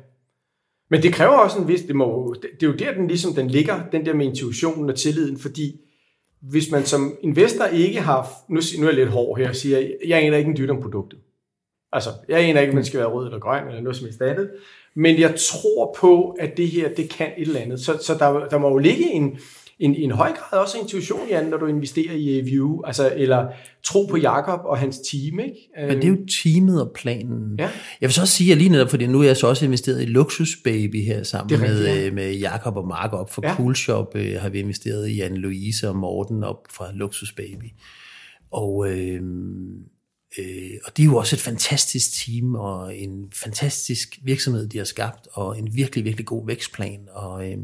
Men 0.89 1.03
det 1.03 1.13
kræver 1.13 1.34
også 1.34 1.60
en 1.60 1.67
vis, 1.67 1.82
det, 1.82 1.95
må, 1.95 2.36
det 2.41 2.63
er 2.63 2.67
jo 2.67 2.75
der, 2.75 2.93
den 2.93 3.08
ligesom 3.08 3.36
den 3.36 3.47
ligger, 3.47 3.89
den 3.91 4.06
der 4.06 4.13
med 4.13 4.25
intuitionen 4.25 4.89
og 4.89 4.95
tilliden, 4.95 5.39
fordi 5.39 5.79
hvis 6.41 6.71
man 6.71 6.86
som 6.86 7.17
investor 7.21 7.65
ikke 7.65 8.01
har, 8.01 8.29
nu, 8.49 8.62
nu 8.79 8.86
er 8.86 8.89
jeg 8.89 8.99
lidt 8.99 9.10
hård 9.10 9.39
her, 9.39 9.53
siger, 9.53 9.91
jeg 10.08 10.23
aner 10.23 10.38
ikke 10.38 10.49
en 10.49 10.58
dyt 10.58 10.69
om 10.69 10.82
produktet. 10.82 11.19
Altså, 11.93 12.10
jeg 12.29 12.39
aner 12.39 12.62
ikke, 12.62 12.71
om 12.71 12.75
man 12.75 12.86
skal 12.86 12.99
være 12.99 13.10
rød 13.10 13.25
eller 13.25 13.39
grøn, 13.39 13.67
eller 13.67 13.82
noget 13.82 13.97
som 13.97 14.06
helst 14.06 14.21
andet. 14.21 14.49
Men 14.95 15.19
jeg 15.19 15.36
tror 15.38 15.95
på, 15.99 16.36
at 16.39 16.58
det 16.58 16.67
her, 16.67 16.89
det 16.97 17.10
kan 17.10 17.27
et 17.38 17.47
eller 17.47 17.60
andet. 17.60 17.79
Så, 17.79 17.97
så 18.01 18.13
der, 18.13 18.47
der 18.47 18.58
må 18.58 18.69
jo 18.69 18.77
ligge 18.77 19.12
en, 19.12 19.38
en, 19.79 19.95
en 19.95 20.12
høj 20.12 20.32
grad 20.32 20.60
også 20.60 20.77
intuition, 20.77 21.29
Jan, 21.29 21.45
når 21.45 21.58
du 21.58 21.65
investerer 21.65 22.13
i 22.13 22.41
View, 22.41 22.82
altså, 22.86 23.13
eller 23.15 23.47
tro 23.84 24.06
på 24.06 24.17
Jakob 24.17 24.60
og 24.65 24.77
hans 24.77 24.99
team, 24.99 25.39
ikke? 25.39 25.69
Men 25.88 25.97
det 25.97 26.03
er 26.03 26.08
jo 26.08 26.17
teamet 26.43 26.82
og 26.82 26.91
planen. 26.95 27.56
Ja. 27.60 27.69
Jeg 28.01 28.08
vil 28.08 28.13
så 28.13 28.21
også 28.21 28.34
sige, 28.34 28.51
at 28.51 28.58
lige 28.58 28.69
netop, 28.69 28.89
fordi 28.89 29.08
nu 29.08 29.21
er 29.21 29.25
jeg 29.25 29.38
så 29.38 29.47
også 29.47 29.65
investeret 29.65 30.01
i 30.01 30.06
Luxus 30.06 30.58
Baby 30.63 31.03
her 31.03 31.23
sammen 31.23 31.51
rigtigt, 31.51 31.71
med, 31.71 31.86
ja. 31.86 32.08
Øh, 32.08 32.13
med 32.13 32.34
Jakob 32.34 32.77
og 32.77 32.88
Mark 32.88 33.13
op 33.13 33.34
for 33.34 33.41
ja. 33.43 33.56
Cool 33.56 33.75
Shop, 33.75 34.15
øh, 34.15 34.36
har 34.39 34.49
vi 34.49 34.60
investeret 34.60 35.08
i 35.08 35.21
Anne-Louise 35.21 35.88
og 35.88 35.95
Morten 35.95 36.43
op 36.43 36.67
fra 36.71 36.86
Luxus 36.93 37.34
Baby. 37.34 37.71
Og, 38.51 38.89
øh, 38.89 39.21
øh, 40.37 40.71
og 40.85 40.97
de 40.97 41.01
er 41.01 41.05
jo 41.05 41.17
også 41.17 41.35
et 41.35 41.39
fantastisk 41.39 42.25
team 42.25 42.55
og 42.55 42.97
en 42.97 43.31
fantastisk 43.31 44.19
virksomhed, 44.23 44.67
de 44.67 44.77
har 44.77 44.85
skabt, 44.85 45.27
og 45.31 45.59
en 45.59 45.75
virkelig, 45.75 46.05
virkelig 46.05 46.25
god 46.25 46.47
vækstplan. 46.47 47.07
Og, 47.11 47.51
øh, 47.51 47.57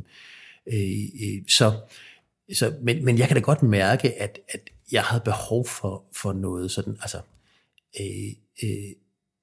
øh, 0.74 1.00
øh 1.24 1.42
så 1.48 1.74
så, 2.54 2.74
men, 2.82 3.06
men 3.06 3.18
jeg 3.18 3.28
kan 3.28 3.36
da 3.36 3.42
godt 3.42 3.64
mærke, 3.64 4.22
at, 4.22 4.40
at 4.50 4.70
jeg 4.92 5.04
havde 5.04 5.24
behov 5.26 5.68
for, 5.68 6.04
for 6.16 6.34
noget 6.34 6.72
sådan, 6.72 6.98
altså, 7.02 7.18
øh, 8.00 8.34
øh, 8.64 8.92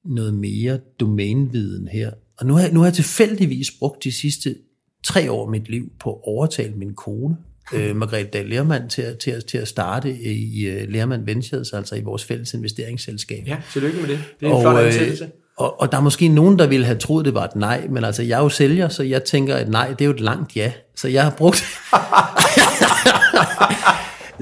noget 0.04 0.34
mere 0.34 0.80
domæneviden 1.00 1.88
her. 1.88 2.12
Og 2.36 2.46
nu 2.46 2.54
har, 2.54 2.70
nu 2.70 2.80
har 2.80 2.86
jeg 2.86 2.94
tilfældigvis 2.94 3.70
brugt 3.70 4.04
de 4.04 4.12
sidste 4.12 4.56
tre 5.02 5.30
år 5.30 5.44
af 5.44 5.50
mit 5.50 5.68
liv 5.68 5.92
på 5.98 6.14
at 6.14 6.20
overtale 6.22 6.74
min 6.74 6.94
kone, 6.94 7.36
øh, 7.74 7.96
Margrethe 7.96 8.30
Dahl 8.32 8.48
Lermand, 8.48 8.90
til, 8.90 9.16
til, 9.20 9.42
til 9.42 9.58
at 9.58 9.68
starte 9.68 10.10
i 10.10 10.70
uh, 10.70 10.88
Lermand 10.88 11.24
Ventures, 11.24 11.72
altså 11.72 11.94
i 11.94 12.00
vores 12.00 12.24
fælles 12.24 12.54
investeringsselskab. 12.54 13.42
Ja, 13.46 13.56
tillykke 13.72 14.00
med 14.00 14.08
det. 14.08 14.18
Det 14.40 14.46
er 14.46 14.50
en 14.50 14.56
og, 14.56 14.62
flot 14.62 14.80
øh, 14.80 14.86
ansættelse. 14.86 15.30
Og, 15.58 15.80
og 15.80 15.92
der 15.92 15.98
er 15.98 16.02
måske 16.02 16.28
nogen, 16.28 16.58
der 16.58 16.66
ville 16.66 16.86
have 16.86 16.98
troet, 16.98 17.24
det 17.24 17.34
var 17.34 17.44
et 17.44 17.56
nej, 17.56 17.86
men 17.90 18.04
altså, 18.04 18.22
jeg 18.22 18.38
er 18.38 18.42
jo 18.42 18.48
sælger, 18.48 18.88
så 18.88 19.02
jeg 19.02 19.24
tænker, 19.24 19.54
at 19.54 19.68
nej, 19.68 19.88
det 19.88 20.00
er 20.00 20.04
jo 20.04 20.10
et 20.10 20.20
langt 20.20 20.56
ja. 20.56 20.72
Så 20.96 21.08
jeg 21.08 21.22
har 21.22 21.30
brugt... 21.30 21.56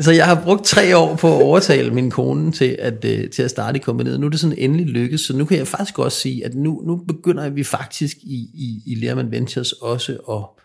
så 0.04 0.12
jeg 0.12 0.26
har 0.26 0.40
brugt 0.44 0.64
tre 0.64 0.96
år 0.96 1.16
på 1.16 1.37
at 1.37 1.42
overtale 1.42 1.90
min 1.90 2.10
kone 2.10 2.52
til 2.52 2.76
at, 2.78 3.04
uh, 3.04 3.30
til 3.34 3.42
at 3.42 3.50
starte 3.50 3.78
i 3.78 3.80
kompaniet. 3.80 4.20
Nu 4.20 4.26
er 4.26 4.30
det 4.30 4.40
sådan 4.40 4.58
endelig 4.58 4.87
lykkedes, 4.87 5.20
så 5.20 5.37
nu 5.37 5.44
kan 5.44 5.58
jeg 5.58 5.66
faktisk 5.66 5.98
også 5.98 6.20
sige, 6.20 6.44
at 6.44 6.54
nu, 6.54 6.82
nu 6.87 6.96
begynder 6.96 7.48
vi 7.48 7.64
faktisk 7.64 8.16
i, 8.16 8.48
i, 8.54 8.82
i 8.87 8.94
Lerman 8.94 9.30
Ventures 9.30 9.72
også 9.72 10.12
at, 10.12 10.63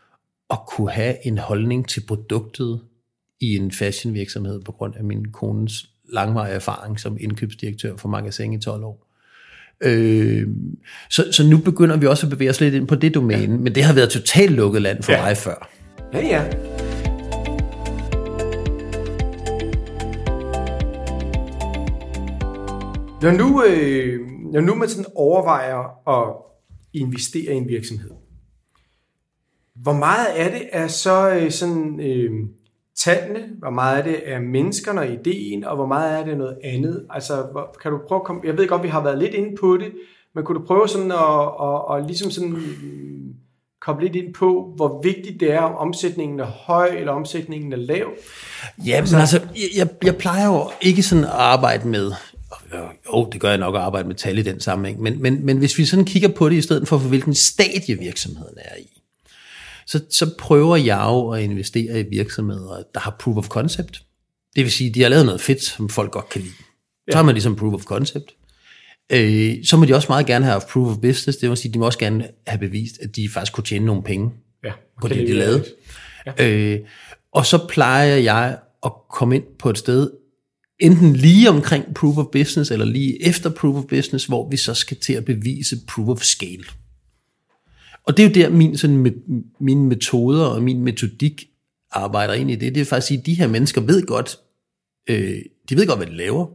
at 0.51 0.59
kunne 0.67 0.91
have 0.91 1.27
en 1.27 1.37
holdning 1.37 1.87
til 1.87 2.03
produktet 2.07 2.81
i 3.41 3.55
en 3.55 3.71
fashionvirksomhed 3.71 4.61
på 4.61 4.71
grund 4.71 4.95
af 4.95 5.03
min 5.03 5.31
kones 5.31 5.85
langvarige 6.13 6.55
erfaring 6.55 6.99
som 6.99 7.17
indkøbsdirektør 7.19 7.97
for 7.97 8.09
magasin 8.09 8.53
i 8.53 8.59
12 8.59 8.83
år. 8.83 9.05
Øh, 9.81 10.47
så, 11.09 11.31
så 11.31 11.43
nu 11.43 11.57
begynder 11.57 11.97
vi 11.97 12.07
også 12.07 12.25
at 12.25 12.29
bevæge 12.29 12.49
os 12.49 12.61
lidt 12.61 12.73
ind 12.73 12.87
på 12.87 12.95
det 12.95 13.13
domæne, 13.13 13.41
ja. 13.41 13.59
men 13.59 13.75
det 13.75 13.83
har 13.83 13.93
været 13.93 14.09
totalt 14.09 14.51
lukket 14.51 14.81
land 14.81 15.03
for 15.03 15.11
ja. 15.11 15.21
mig 15.21 15.37
før. 15.37 15.69
Ja, 16.13 16.19
ja. 16.19 16.43
Når 23.21 23.31
nu, 23.31 23.63
øh, 23.63 24.19
når 24.53 24.61
nu 24.61 24.75
man 24.75 24.89
sådan 24.89 25.05
overvejer 25.15 26.09
at 26.09 26.35
investere 26.93 27.53
i 27.53 27.57
en 27.57 27.67
virksomhed, 27.67 28.11
hvor 29.81 29.93
meget 29.93 30.25
af 30.25 30.51
det 30.51 30.69
er 30.71 30.87
så 30.87 31.29
øh, 31.29 31.51
sådan 31.51 31.99
øh, 31.99 32.31
tallene, 33.03 33.39
hvor 33.59 33.69
meget 33.69 33.97
af 33.97 34.03
det 34.03 34.21
er 34.25 34.39
menneskerne 34.39 34.99
og 34.99 35.07
ideen, 35.07 35.63
og 35.63 35.75
hvor 35.75 35.85
meget 35.85 36.17
af 36.17 36.25
det 36.25 36.33
er 36.33 36.37
noget 36.37 36.57
andet? 36.63 37.05
Altså, 37.09 37.33
hvor, 37.51 37.75
kan 37.81 37.91
du 37.91 37.99
prøve 38.07 38.19
at 38.19 38.25
komme, 38.25 38.41
jeg 38.45 38.57
ved 38.57 38.67
godt, 38.67 38.83
vi 38.83 38.87
har 38.87 39.03
været 39.03 39.17
lidt 39.17 39.33
inde 39.33 39.55
på 39.59 39.77
det, 39.77 39.91
men 40.35 40.43
kunne 40.43 40.59
du 40.59 40.65
prøve 40.65 40.87
sådan 40.87 41.11
at, 41.11 41.41
at, 41.61 41.97
at 41.97 42.07
ligesom 42.07 42.31
sådan 42.31 42.55
komme 43.81 44.01
lidt 44.01 44.15
ind 44.15 44.33
på, 44.33 44.73
hvor 44.75 45.01
vigtigt 45.03 45.39
det 45.39 45.53
er, 45.53 45.59
om 45.59 45.75
omsætningen 45.75 46.39
er 46.39 46.45
høj 46.45 46.87
eller 46.87 47.11
omsætningen 47.11 47.73
er 47.73 47.77
lav? 47.77 48.07
Ja, 48.85 49.01
men 49.01 49.15
altså, 49.15 49.41
jeg, 49.77 49.89
jeg 50.03 50.15
plejer 50.15 50.47
jo 50.47 50.69
ikke 50.81 51.03
sådan 51.03 51.23
at 51.23 51.29
arbejde 51.29 51.87
med, 51.87 52.11
jo, 53.13 53.29
det 53.31 53.41
gør 53.41 53.49
jeg 53.49 53.57
nok 53.57 53.75
at 53.75 53.81
arbejde 53.81 54.07
med 54.07 54.15
tal 54.15 54.37
i 54.37 54.41
den 54.41 54.59
sammenhæng, 54.59 55.01
men, 55.01 55.21
men, 55.21 55.45
men 55.45 55.57
hvis 55.57 55.77
vi 55.77 55.85
sådan 55.85 56.05
kigger 56.05 56.29
på 56.29 56.49
det 56.49 56.55
i 56.55 56.61
stedet 56.61 56.87
for, 56.87 56.97
for 56.97 57.09
hvilken 57.09 57.33
stadie 57.33 57.99
virksomheden 57.99 58.57
er 58.57 58.75
i, 58.79 58.98
så, 59.89 60.01
så 60.09 60.29
prøver 60.39 60.75
jeg 60.75 61.05
jo 61.05 61.29
at 61.29 61.43
investere 61.43 61.99
i 61.99 62.03
virksomheder, 62.09 62.83
der 62.93 62.99
har 62.99 63.15
proof 63.19 63.37
of 63.37 63.47
concept. 63.47 64.03
Det 64.55 64.63
vil 64.63 64.71
sige, 64.71 64.89
de 64.89 65.01
har 65.01 65.09
lavet 65.09 65.25
noget 65.25 65.41
fedt, 65.41 65.63
som 65.63 65.89
folk 65.89 66.11
godt 66.11 66.29
kan 66.29 66.41
lide. 66.41 66.53
Så 67.11 67.17
har 67.17 67.23
man 67.23 67.35
ligesom 67.35 67.55
proof 67.55 67.73
of 67.73 67.83
concept. 67.83 68.31
Øh, 69.11 69.55
så 69.65 69.77
må 69.77 69.85
de 69.85 69.93
også 69.93 70.07
meget 70.09 70.25
gerne 70.25 70.45
have 70.45 70.61
proof 70.71 70.87
of 70.87 71.01
business. 71.01 71.37
Det 71.37 71.49
vil 71.49 71.57
sige, 71.57 71.73
de 71.73 71.79
må 71.79 71.85
også 71.85 71.99
gerne 71.99 72.27
have 72.47 72.59
bevist, 72.59 72.99
at 73.01 73.15
de 73.15 73.29
faktisk 73.29 73.53
kunne 73.53 73.63
tjene 73.63 73.85
nogle 73.85 74.03
penge 74.03 74.31
ja, 74.63 74.71
på 75.01 75.07
det, 75.07 75.27
de 75.27 75.33
lavede. 75.33 75.65
Ja. 76.25 76.49
Øh, 76.49 76.79
og 77.33 77.45
så 77.45 77.67
plejer 77.69 78.15
jeg 78.15 78.59
at 78.85 78.91
komme 79.11 79.35
ind 79.35 79.43
på 79.59 79.69
et 79.69 79.77
sted, 79.77 80.11
enten 80.79 81.15
lige 81.15 81.49
omkring 81.49 81.93
proof 81.95 82.17
of 82.17 82.25
business, 82.31 82.71
eller 82.71 82.85
lige 82.85 83.27
efter 83.27 83.49
proof 83.49 83.75
of 83.75 83.83
business, 83.89 84.25
hvor 84.25 84.49
vi 84.49 84.57
så 84.57 84.73
skal 84.73 84.97
til 84.97 85.13
at 85.13 85.25
bevise 85.25 85.77
proof 85.87 86.07
of 86.07 86.21
scale. 86.21 86.63
Og 88.09 88.17
det 88.17 88.25
er 88.25 88.27
jo 88.27 88.33
der, 88.33 88.49
min, 88.55 88.77
sådan, 88.77 88.97
med, 88.97 89.11
mine 89.59 89.85
metoder 89.85 90.45
og 90.45 90.63
min 90.63 90.81
metodik 90.81 91.49
arbejder 91.91 92.33
ind 92.33 92.51
i 92.51 92.55
det. 92.55 92.75
Det 92.75 92.81
er 92.81 92.85
faktisk 92.85 93.19
at 93.19 93.25
de 93.25 93.33
her 93.33 93.47
mennesker 93.47 93.81
ved 93.81 94.05
godt, 94.05 94.39
øh, 95.09 95.41
de 95.69 95.75
ved 95.75 95.87
godt, 95.87 95.99
hvad 95.99 96.07
de 96.07 96.15
laver. 96.15 96.45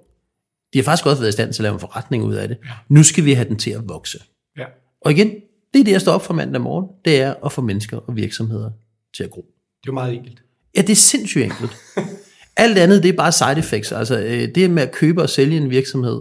De 0.72 0.78
har 0.78 0.82
faktisk 0.82 1.06
også 1.06 1.22
været 1.22 1.28
i 1.28 1.32
stand 1.32 1.52
til 1.52 1.62
at 1.62 1.62
lave 1.62 1.74
en 1.74 1.80
forretning 1.80 2.24
ud 2.24 2.34
af 2.34 2.48
det. 2.48 2.58
Ja. 2.64 2.70
Nu 2.88 3.02
skal 3.02 3.24
vi 3.24 3.32
have 3.32 3.48
den 3.48 3.56
til 3.56 3.70
at 3.70 3.88
vokse. 3.88 4.18
Ja. 4.58 4.64
Og 5.00 5.12
igen, 5.12 5.30
det 5.74 5.80
er 5.80 5.84
det, 5.84 5.92
jeg 5.92 6.00
står 6.00 6.12
op 6.12 6.24
for 6.24 6.34
mandag 6.34 6.60
morgen. 6.60 6.86
Det 7.04 7.20
er 7.20 7.34
at 7.44 7.52
få 7.52 7.62
mennesker 7.62 7.96
og 7.96 8.16
virksomheder 8.16 8.70
til 9.16 9.24
at 9.24 9.30
gro. 9.30 9.40
Det 9.40 9.88
er 9.88 9.92
jo 9.92 9.92
meget 9.92 10.14
enkelt. 10.14 10.42
Ja, 10.76 10.80
det 10.80 10.90
er 10.90 10.96
sindssygt 10.96 11.44
enkelt. 11.44 11.76
Alt 12.56 12.78
andet, 12.78 13.02
det 13.02 13.08
er 13.08 13.16
bare 13.16 13.32
side 13.32 13.58
effects. 13.58 13.92
Altså, 13.92 14.18
øh, 14.18 14.54
det 14.54 14.70
med 14.70 14.82
at 14.82 14.92
købe 14.92 15.22
og 15.22 15.30
sælge 15.30 15.56
en 15.56 15.70
virksomhed, 15.70 16.20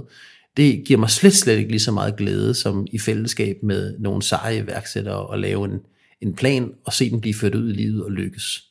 det 0.58 0.86
giver 0.86 1.00
mig 1.00 1.10
slet, 1.10 1.34
slet 1.34 1.58
ikke 1.58 1.72
lige 1.72 1.80
så 1.80 1.92
meget 1.92 2.18
glæde, 2.18 2.54
som 2.54 2.88
i 2.92 3.00
fællesskab 3.00 3.64
med 3.64 4.00
nogle 4.00 4.22
seje 4.22 4.58
iværksættere 4.58 5.34
at 5.34 5.40
lave 5.40 5.66
en, 5.66 5.80
en 6.22 6.36
plan 6.36 6.74
og 6.86 6.94
se 6.94 7.10
den 7.10 7.22
blive 7.22 7.34
ført 7.34 7.56
ud 7.56 7.70
i 7.70 7.74
livet 7.74 8.04
og 8.04 8.12
lykkes. 8.12 8.64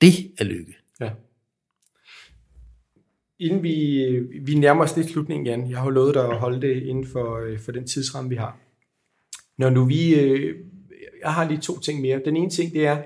Det 0.00 0.14
er 0.38 0.44
lykke. 0.44 0.76
Ja. 1.00 1.10
Inden 3.38 3.62
vi, 3.62 4.04
vi 4.42 4.54
nærmer 4.54 4.84
os 4.84 4.96
lidt 4.96 5.10
slutningen, 5.10 5.46
Jan, 5.46 5.70
jeg 5.70 5.78
har 5.78 5.90
lovet 5.90 6.14
dig 6.14 6.28
at 6.28 6.38
holde 6.38 6.60
det 6.60 6.82
inden 6.82 7.06
for, 7.06 7.38
øh, 7.38 7.60
for 7.60 7.72
den 7.72 7.86
tidsramme, 7.86 8.30
vi 8.30 8.36
har. 8.36 8.58
Når 9.58 9.70
nu 9.70 9.84
vi, 9.84 10.14
øh, 10.14 10.56
jeg 11.22 11.34
har 11.34 11.48
lige 11.48 11.60
to 11.60 11.80
ting 11.80 12.00
mere. 12.00 12.20
Den 12.24 12.36
ene 12.36 12.50
ting, 12.50 12.72
det 12.72 12.86
er, 12.86 13.02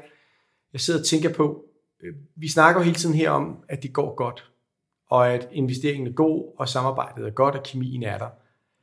jeg 0.73 0.81
sidder 0.81 1.01
og 1.01 1.07
tænker 1.07 1.33
på, 1.33 1.65
øh, 2.03 2.15
vi 2.37 2.49
snakker 2.49 2.83
hele 2.83 2.97
tiden 2.97 3.15
her 3.15 3.31
om, 3.31 3.57
at 3.69 3.83
det 3.83 3.93
går 3.93 4.15
godt 4.15 4.52
og 5.13 5.33
at 5.33 5.49
investeringen 5.53 6.07
er 6.07 6.13
god, 6.13 6.55
og 6.59 6.69
samarbejdet 6.69 7.27
er 7.27 7.31
godt, 7.31 7.55
og 7.55 7.63
kemien 7.63 8.03
er 8.03 8.19
der. 8.19 8.29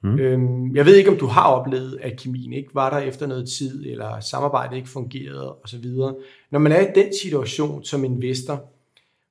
Mm. 0.03 0.19
Øhm, 0.19 0.75
jeg 0.75 0.85
ved 0.85 0.95
ikke, 0.95 1.09
om 1.09 1.17
du 1.17 1.25
har 1.25 1.47
oplevet, 1.47 1.99
at 2.01 2.19
kemien 2.19 2.53
ikke 2.53 2.75
var 2.75 2.89
der 2.89 2.97
efter 2.97 3.27
noget 3.27 3.49
tid, 3.49 3.85
eller 3.85 4.19
samarbejdet 4.19 4.77
ikke 4.77 4.89
fungerede 4.89 5.55
osv. 5.55 5.85
Når 6.51 6.59
man 6.59 6.71
er 6.71 6.79
i 6.79 6.91
den 6.95 7.13
situation 7.21 7.83
som 7.83 8.03
investor, 8.03 8.65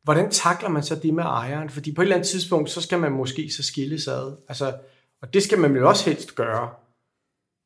hvordan 0.04 0.30
takler 0.30 0.68
man 0.68 0.82
så 0.82 0.94
det 0.94 1.14
med 1.14 1.24
ejeren? 1.24 1.70
Fordi 1.70 1.92
på 1.92 2.02
et 2.02 2.04
eller 2.04 2.16
andet 2.16 2.28
tidspunkt, 2.28 2.70
så 2.70 2.80
skal 2.80 2.98
man 2.98 3.12
måske 3.12 3.50
så 3.50 3.62
skille 3.62 4.00
sig 4.00 4.14
ad. 4.14 4.36
Altså, 4.48 4.74
og 5.22 5.34
det 5.34 5.42
skal 5.42 5.58
man 5.58 5.74
vel 5.74 5.84
også 5.84 6.10
helst 6.10 6.34
gøre 6.34 6.70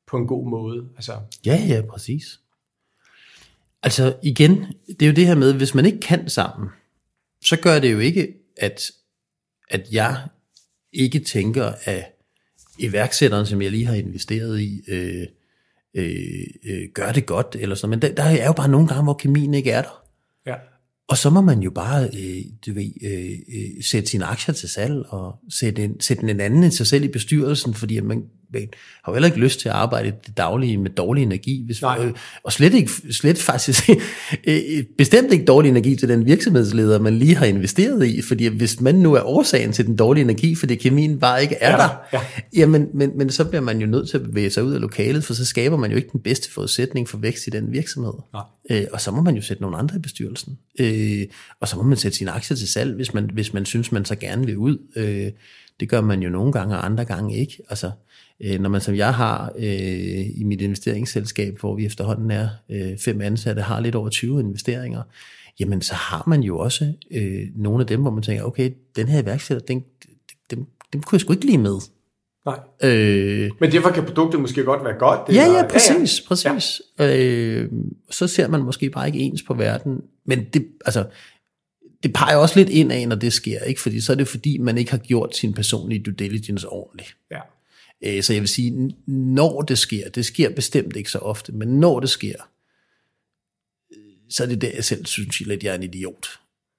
på 0.06 0.16
en 0.16 0.26
god 0.26 0.46
måde. 0.46 0.88
Altså. 0.96 1.12
Ja, 1.46 1.62
ja, 1.68 1.82
præcis. 1.90 2.40
Altså 3.82 4.14
igen, 4.22 4.66
det 4.88 5.02
er 5.02 5.06
jo 5.06 5.14
det 5.14 5.26
her 5.26 5.34
med, 5.34 5.54
hvis 5.54 5.74
man 5.74 5.86
ikke 5.86 6.00
kan 6.00 6.28
sammen, 6.28 6.68
så 7.44 7.60
gør 7.60 7.78
det 7.78 7.92
jo 7.92 7.98
ikke, 7.98 8.34
at 8.56 8.92
at 9.70 9.86
jeg 9.92 10.16
ikke 10.92 11.18
tænker, 11.18 11.72
at 11.84 12.04
iværksætteren, 12.78 13.46
som 13.46 13.62
jeg 13.62 13.70
lige 13.70 13.86
har 13.86 13.94
investeret 13.94 14.60
i, 14.60 14.82
øh, 14.88 15.26
øh, 15.94 16.46
øh, 16.64 16.88
gør 16.94 17.12
det 17.12 17.26
godt, 17.26 17.56
eller 17.60 17.74
sådan 17.74 17.90
Men 17.90 18.02
der, 18.02 18.14
der 18.14 18.22
er 18.22 18.46
jo 18.46 18.52
bare 18.52 18.68
nogle 18.68 18.88
gange, 18.88 19.02
hvor 19.02 19.14
kemien 19.14 19.54
ikke 19.54 19.70
er 19.70 19.82
der. 19.82 20.04
Ja. 20.46 20.54
Og 21.08 21.18
så 21.18 21.30
må 21.30 21.40
man 21.40 21.60
jo 21.60 21.70
bare, 21.70 22.04
øh, 22.04 22.44
du 22.66 22.72
ved, 22.72 22.90
øh, 23.02 23.38
øh, 23.56 23.82
sætte 23.84 24.10
sine 24.10 24.24
aktier 24.24 24.54
til 24.54 24.68
salg, 24.68 25.06
og 25.08 25.34
sætte 25.50 25.84
en, 25.84 26.00
sætte 26.00 26.30
en 26.30 26.40
anden 26.40 26.64
end 26.64 26.72
sig 26.72 26.86
selv 26.86 27.04
i 27.04 27.08
bestyrelsen, 27.08 27.74
fordi 27.74 28.00
man, 28.00 28.24
man 28.52 28.68
har 29.04 29.12
jo 29.12 29.14
heller 29.14 29.26
ikke 29.26 29.40
lyst 29.40 29.60
til 29.60 29.68
at 29.68 29.74
arbejde 29.74 30.12
det 30.26 30.36
daglige 30.36 30.78
med 30.78 30.90
dårlig 30.90 31.22
energi, 31.22 31.62
hvis, 31.66 31.82
Nej. 31.82 31.98
øh, 32.00 32.12
og 32.44 32.52
slet 32.52 32.74
ikke, 32.74 32.90
slet 33.10 33.38
faktisk, 33.38 33.90
øh, 34.48 34.84
bestemt 34.98 35.32
ikke 35.32 35.44
dårlig 35.44 35.68
energi 35.68 35.96
til 35.96 36.08
den 36.08 36.26
virksomhedsleder, 36.26 36.98
man 36.98 37.18
lige 37.18 37.36
har 37.36 37.46
investeret 37.46 38.06
i, 38.06 38.22
fordi 38.22 38.46
hvis 38.46 38.80
man 38.80 38.94
nu 38.94 39.14
er 39.14 39.22
årsagen 39.22 39.72
til 39.72 39.86
den 39.86 39.96
dårlige 39.96 40.24
energi, 40.24 40.54
fordi 40.54 40.74
kemien 40.74 41.18
bare 41.18 41.42
ikke 41.42 41.54
er 41.54 41.70
Ja, 41.70 41.76
der, 41.76 41.88
ja. 42.12 42.20
jamen, 42.56 42.88
men, 42.94 43.10
men 43.18 43.30
så 43.30 43.44
bliver 43.44 43.62
man 43.62 43.80
jo 43.80 43.86
nødt 43.86 44.08
til 44.08 44.16
at 44.16 44.22
bevæge 44.22 44.50
sig 44.50 44.64
ud 44.64 44.72
af 44.72 44.80
lokalet, 44.80 45.24
for 45.24 45.34
så 45.34 45.44
skaber 45.44 45.76
man 45.76 45.90
jo 45.90 45.96
ikke 45.96 46.08
den 46.12 46.20
bedste 46.20 46.50
forudsætning 46.50 47.08
for 47.08 47.18
vækst 47.18 47.46
i 47.46 47.50
den 47.50 47.72
virksomhed. 47.72 48.12
Nej. 48.32 48.42
Øh, 48.70 48.86
og 48.92 49.00
så 49.00 49.10
må 49.10 49.22
man 49.22 49.34
jo 49.34 49.42
sætte 49.42 49.62
nogle 49.62 49.76
andre 49.76 49.96
i 49.96 49.98
bestyrelsen. 49.98 50.58
Øh, 50.80 51.22
og 51.60 51.68
så 51.68 51.76
må 51.76 51.82
man 51.82 51.96
sætte 51.96 52.18
sine 52.18 52.30
aktier 52.30 52.56
til 52.56 52.68
salg, 52.68 52.94
hvis 52.94 53.14
man, 53.14 53.30
hvis 53.32 53.52
man 53.52 53.64
synes, 53.64 53.92
man 53.92 54.04
så 54.04 54.16
gerne 54.16 54.46
vil 54.46 54.56
ud. 54.56 54.78
Øh, 54.96 55.30
det 55.80 55.88
gør 55.88 56.00
man 56.00 56.22
jo 56.22 56.30
nogle 56.30 56.52
gange, 56.52 56.76
og 56.76 56.84
andre 56.84 57.04
gange 57.04 57.36
ikke. 57.36 57.62
Altså, 57.68 57.90
øh, 58.44 58.60
når 58.60 58.68
man 58.68 58.80
som 58.80 58.94
jeg 58.94 59.14
har 59.14 59.52
øh, 59.58 60.38
i 60.40 60.42
mit 60.44 60.60
investeringsselskab, 60.60 61.58
hvor 61.60 61.74
vi 61.76 61.86
efterhånden 61.86 62.30
er 62.30 62.48
øh, 62.70 62.98
fem 62.98 63.20
ansatte, 63.20 63.62
har 63.62 63.80
lidt 63.80 63.94
over 63.94 64.08
20 64.08 64.40
investeringer, 64.40 65.02
jamen 65.60 65.82
så 65.82 65.94
har 65.94 66.24
man 66.26 66.40
jo 66.42 66.58
også 66.58 66.92
øh, 67.10 67.42
nogle 67.56 67.80
af 67.80 67.86
dem, 67.86 68.00
hvor 68.00 68.10
man 68.10 68.22
tænker, 68.22 68.44
okay, 68.44 68.70
den 68.96 69.08
her 69.08 69.22
iværksætter, 69.22 69.66
den, 69.66 69.84
dem, 70.50 70.66
dem 70.92 71.02
kunne 71.02 71.16
jeg 71.16 71.20
sgu 71.20 71.32
ikke 71.32 71.46
lige 71.46 71.58
med. 71.58 71.78
Nej. 72.46 72.58
Øh, 72.84 73.50
Men 73.60 73.72
derfor 73.72 73.90
kan 73.90 74.04
produktet 74.04 74.40
måske 74.40 74.62
godt 74.64 74.84
være 74.84 74.98
godt. 74.98 75.20
Ja, 75.36 75.44
eller- 75.46 75.58
ja, 75.58 75.66
præcis, 75.68 76.20
præcis. 76.28 76.82
Ja. 76.98 77.16
Øh, 77.18 77.70
så 78.10 78.26
ser 78.26 78.48
man 78.48 78.60
måske 78.62 78.90
bare 78.90 79.06
ikke 79.06 79.18
ens 79.18 79.42
på 79.42 79.54
verden. 79.54 80.00
Men 80.26 80.44
det, 80.54 80.66
altså, 80.84 81.04
det 82.02 82.12
peger 82.12 82.36
også 82.36 82.58
lidt 82.58 82.68
ind 82.68 82.92
af, 82.92 83.08
når 83.08 83.16
det 83.16 83.32
sker, 83.32 83.60
ikke? 83.60 83.80
Fordi 83.80 84.00
så 84.00 84.12
er 84.12 84.16
det 84.16 84.28
fordi, 84.28 84.58
man 84.58 84.78
ikke 84.78 84.90
har 84.90 84.98
gjort 84.98 85.36
sin 85.36 85.52
personlige 85.54 86.02
due 86.02 86.14
diligence 86.14 86.68
ordentligt. 86.68 87.16
Ja. 87.30 87.38
Øh, 88.02 88.22
så 88.22 88.32
jeg 88.32 88.42
vil 88.42 88.48
sige, 88.48 88.94
når 89.06 89.62
det 89.62 89.78
sker, 89.78 90.08
det 90.08 90.24
sker 90.24 90.54
bestemt 90.54 90.96
ikke 90.96 91.10
så 91.10 91.18
ofte, 91.18 91.52
men 91.52 91.68
når 91.80 92.00
det 92.00 92.10
sker, 92.10 92.34
så 94.28 94.42
er 94.42 94.46
det 94.46 94.60
der, 94.60 94.70
jeg 94.74 94.84
selv 94.84 95.06
synes 95.06 95.40
at 95.40 95.64
jeg 95.64 95.70
er 95.70 95.74
en 95.74 95.82
idiot. 95.82 96.26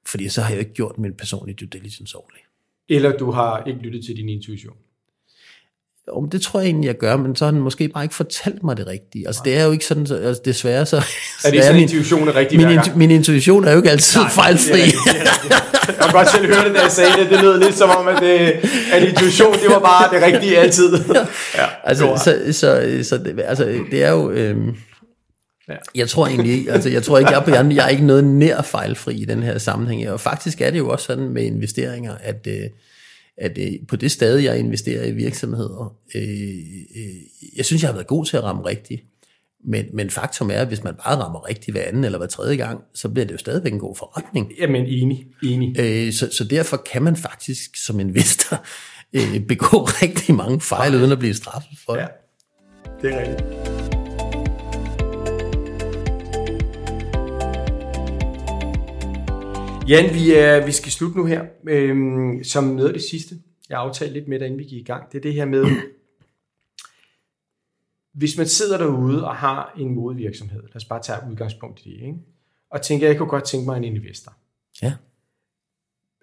Fordi 0.05 0.29
så 0.29 0.41
har 0.41 0.49
jeg 0.49 0.59
ikke 0.59 0.73
gjort 0.73 0.97
min 0.97 1.13
personlige 1.13 1.55
due 1.55 1.67
diligence 1.67 2.17
ordentligt. 2.17 2.45
Eller 2.89 3.17
du 3.17 3.31
har 3.31 3.63
ikke 3.63 3.79
lyttet 3.79 4.05
til 4.05 4.15
din 4.15 4.29
intuition. 4.29 4.77
Jo, 6.07 6.19
men 6.19 6.31
det 6.31 6.41
tror 6.41 6.59
jeg 6.59 6.67
egentlig, 6.67 6.87
jeg 6.87 6.97
gør, 6.97 7.17
men 7.17 7.35
så 7.35 7.45
har 7.45 7.51
den 7.51 7.61
måske 7.61 7.87
bare 7.87 8.03
ikke 8.03 8.15
fortalt 8.15 8.63
mig 8.63 8.77
det 8.77 8.87
rigtige. 8.87 9.27
Altså, 9.27 9.41
det 9.45 9.57
er 9.57 9.63
jo 9.63 9.71
ikke 9.71 9.85
sådan, 9.85 10.05
så, 10.07 10.15
altså, 10.15 10.41
desværre 10.45 10.85
så... 10.85 10.97
Er 10.97 11.01
så 11.41 11.51
det 11.51 11.63
sådan, 11.63 11.75
min, 11.75 11.83
intuition 11.83 12.27
er 12.27 12.35
rigtig 12.35 12.59
min, 12.59 12.69
intu, 12.69 12.91
min 12.95 13.11
intuition 13.11 13.63
er 13.63 13.71
jo 13.71 13.77
ikke 13.77 13.91
altid 13.91 14.21
Nej, 14.21 14.29
fejlfri. 14.29 14.71
Det 14.71 14.83
er 14.83 14.85
det 14.85 15.21
er 15.21 15.33
rigtigt. 15.33 15.53
Jeg 15.87 15.95
kan 16.01 16.11
godt 16.11 16.31
selv 16.31 16.45
høre 16.45 16.65
det, 16.67 16.75
da 16.75 16.81
jeg 16.81 16.91
sagde 16.91 17.11
det. 17.19 17.29
Det 17.29 17.41
lød 17.41 17.59
lidt 17.59 17.75
som 17.75 17.89
om, 17.89 18.07
at, 18.07 18.21
det, 18.21 18.39
at 18.93 19.03
intuition, 19.03 19.53
det 19.53 19.69
var 19.69 19.79
bare 19.79 20.15
det 20.15 20.33
rigtige 20.33 20.57
altid. 20.57 20.93
Ja, 21.55 21.65
altså, 21.83 22.05
god. 22.05 22.17
så, 22.17 22.39
så, 22.51 22.99
så 23.09 23.17
det, 23.17 23.41
altså, 23.45 23.65
det 23.91 24.03
er 24.03 24.11
jo... 24.11 24.31
Øhm, 24.31 24.75
Ja. 25.69 25.73
Jeg 25.95 26.09
tror 26.09 26.27
egentlig 26.27 26.53
ikke, 26.53 26.71
altså 26.71 26.89
jeg 26.89 27.03
tror 27.03 27.17
ikke, 27.17 27.31
jeg 27.31 27.39
er, 27.39 27.43
på, 27.43 27.51
jeg, 27.51 27.71
jeg 27.75 27.85
er 27.85 27.89
ikke 27.89 28.05
noget 28.05 28.23
nær 28.23 28.61
fejlfri 28.61 29.15
i 29.15 29.25
den 29.25 29.43
her 29.43 29.57
sammenhæng. 29.57 30.09
Og 30.09 30.19
faktisk 30.19 30.61
er 30.61 30.71
det 30.71 30.77
jo 30.77 30.89
også 30.89 31.05
sådan 31.05 31.29
med 31.29 31.43
investeringer, 31.43 32.13
at, 32.23 32.47
øh, 32.47 32.63
at 33.37 33.57
øh, 33.57 33.71
på 33.87 33.95
det 33.95 34.11
stade, 34.11 34.43
jeg 34.43 34.59
investerer 34.59 35.05
i 35.05 35.11
virksomheder, 35.11 35.95
øh, 36.15 36.21
øh, 36.95 37.15
jeg 37.57 37.65
synes, 37.65 37.81
jeg 37.81 37.89
har 37.89 37.93
været 37.93 38.07
god 38.07 38.25
til 38.25 38.37
at 38.37 38.43
ramme 38.43 38.65
rigtigt. 38.65 39.01
Men, 39.65 39.85
men 39.93 40.09
faktum 40.09 40.49
er, 40.49 40.53
at 40.53 40.67
hvis 40.67 40.83
man 40.83 40.93
bare 40.93 41.15
rammer 41.15 41.47
rigtigt 41.49 41.75
hver 41.75 41.83
anden 41.87 42.03
eller 42.03 42.17
hver 42.17 42.27
tredje 42.27 42.55
gang, 42.55 42.81
så 42.93 43.09
bliver 43.09 43.25
det 43.25 43.33
jo 43.33 43.37
stadigvæk 43.37 43.73
en 43.73 43.79
god 43.79 43.95
forretning. 43.95 44.51
Jamen, 44.59 44.85
enig. 44.85 45.25
enig. 45.43 45.79
Øh, 45.79 46.13
så, 46.13 46.29
så 46.31 46.43
derfor 46.43 46.77
kan 46.91 47.03
man 47.03 47.15
faktisk 47.15 47.85
som 47.85 47.99
investor 47.99 48.65
øh, 49.13 49.39
begå 49.47 49.77
rigtig 50.01 50.35
mange 50.35 50.61
fejl, 50.61 50.95
uden 50.95 51.11
at 51.11 51.19
blive 51.19 51.33
straffet 51.33 51.77
for 51.85 51.93
det. 51.93 52.01
Ja, 52.01 52.07
det 53.01 53.13
er 53.13 53.19
rigtigt. 53.19 53.92
Jan, 59.87 60.13
vi, 60.13 60.33
er, 60.33 60.65
vi 60.65 60.71
skal 60.71 60.91
slutte 60.91 61.17
nu 61.17 61.25
her. 61.25 61.45
Øhm, 61.67 62.43
som 62.43 62.63
noget 62.63 62.87
af 62.87 62.93
det 62.93 63.03
sidste, 63.03 63.35
jeg 63.69 63.79
aftalte 63.79 64.13
lidt 64.13 64.27
med 64.27 64.39
dig, 64.39 64.45
inden 64.45 64.59
vi 64.59 64.63
gik 64.63 64.81
i 64.81 64.83
gang, 64.83 65.11
det 65.11 65.17
er 65.17 65.21
det 65.21 65.33
her 65.33 65.45
med, 65.45 65.65
hvis 68.13 68.37
man 68.37 68.47
sidder 68.47 68.77
derude 68.77 69.27
og 69.27 69.35
har 69.35 69.73
en 69.77 69.95
modevirksomhed, 69.95 70.61
lad 70.61 70.75
os 70.75 70.85
bare 70.85 71.01
tage 71.01 71.17
udgangspunkt 71.31 71.81
i 71.85 71.89
det, 71.89 72.01
ikke? 72.01 72.17
og 72.69 72.81
tænker, 72.81 73.07
jeg 73.07 73.17
kunne 73.17 73.29
godt 73.29 73.43
tænke 73.43 73.65
mig 73.65 73.77
en 73.77 73.83
investor. 73.83 74.33
Ja. 74.81 74.93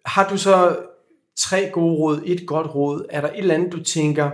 Har 0.05 0.29
du 0.29 0.37
så 0.37 0.79
tre 1.37 1.71
gode 1.73 1.95
råd, 1.95 2.23
et 2.27 2.47
godt 2.47 2.75
råd? 2.75 3.07
Er 3.11 3.21
der 3.21 3.29
et 3.29 3.39
eller 3.39 3.55
andet, 3.55 3.73
du 3.73 3.83
tænker, 3.85 4.31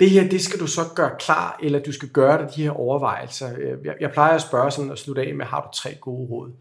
det 0.00 0.10
her, 0.10 0.28
det 0.28 0.40
skal 0.40 0.60
du 0.60 0.66
så 0.66 0.80
gøre 0.96 1.16
klar, 1.18 1.58
eller 1.62 1.78
du 1.78 1.92
skal 1.92 2.08
gøre 2.08 2.42
dig 2.42 2.56
de 2.56 2.62
her 2.62 2.70
overvejelser? 2.70 3.54
Øh, 3.58 3.84
Jeg, 3.84 3.96
jeg 4.00 4.12
plejer 4.12 4.34
at 4.34 4.42
spørge 4.42 4.70
sådan 4.70 4.90
og 4.90 4.98
slutte 4.98 5.22
af 5.22 5.34
med, 5.34 5.44
har 5.46 5.60
du 5.60 5.68
tre 5.78 5.94
gode 6.00 6.28
råd? 6.30 6.52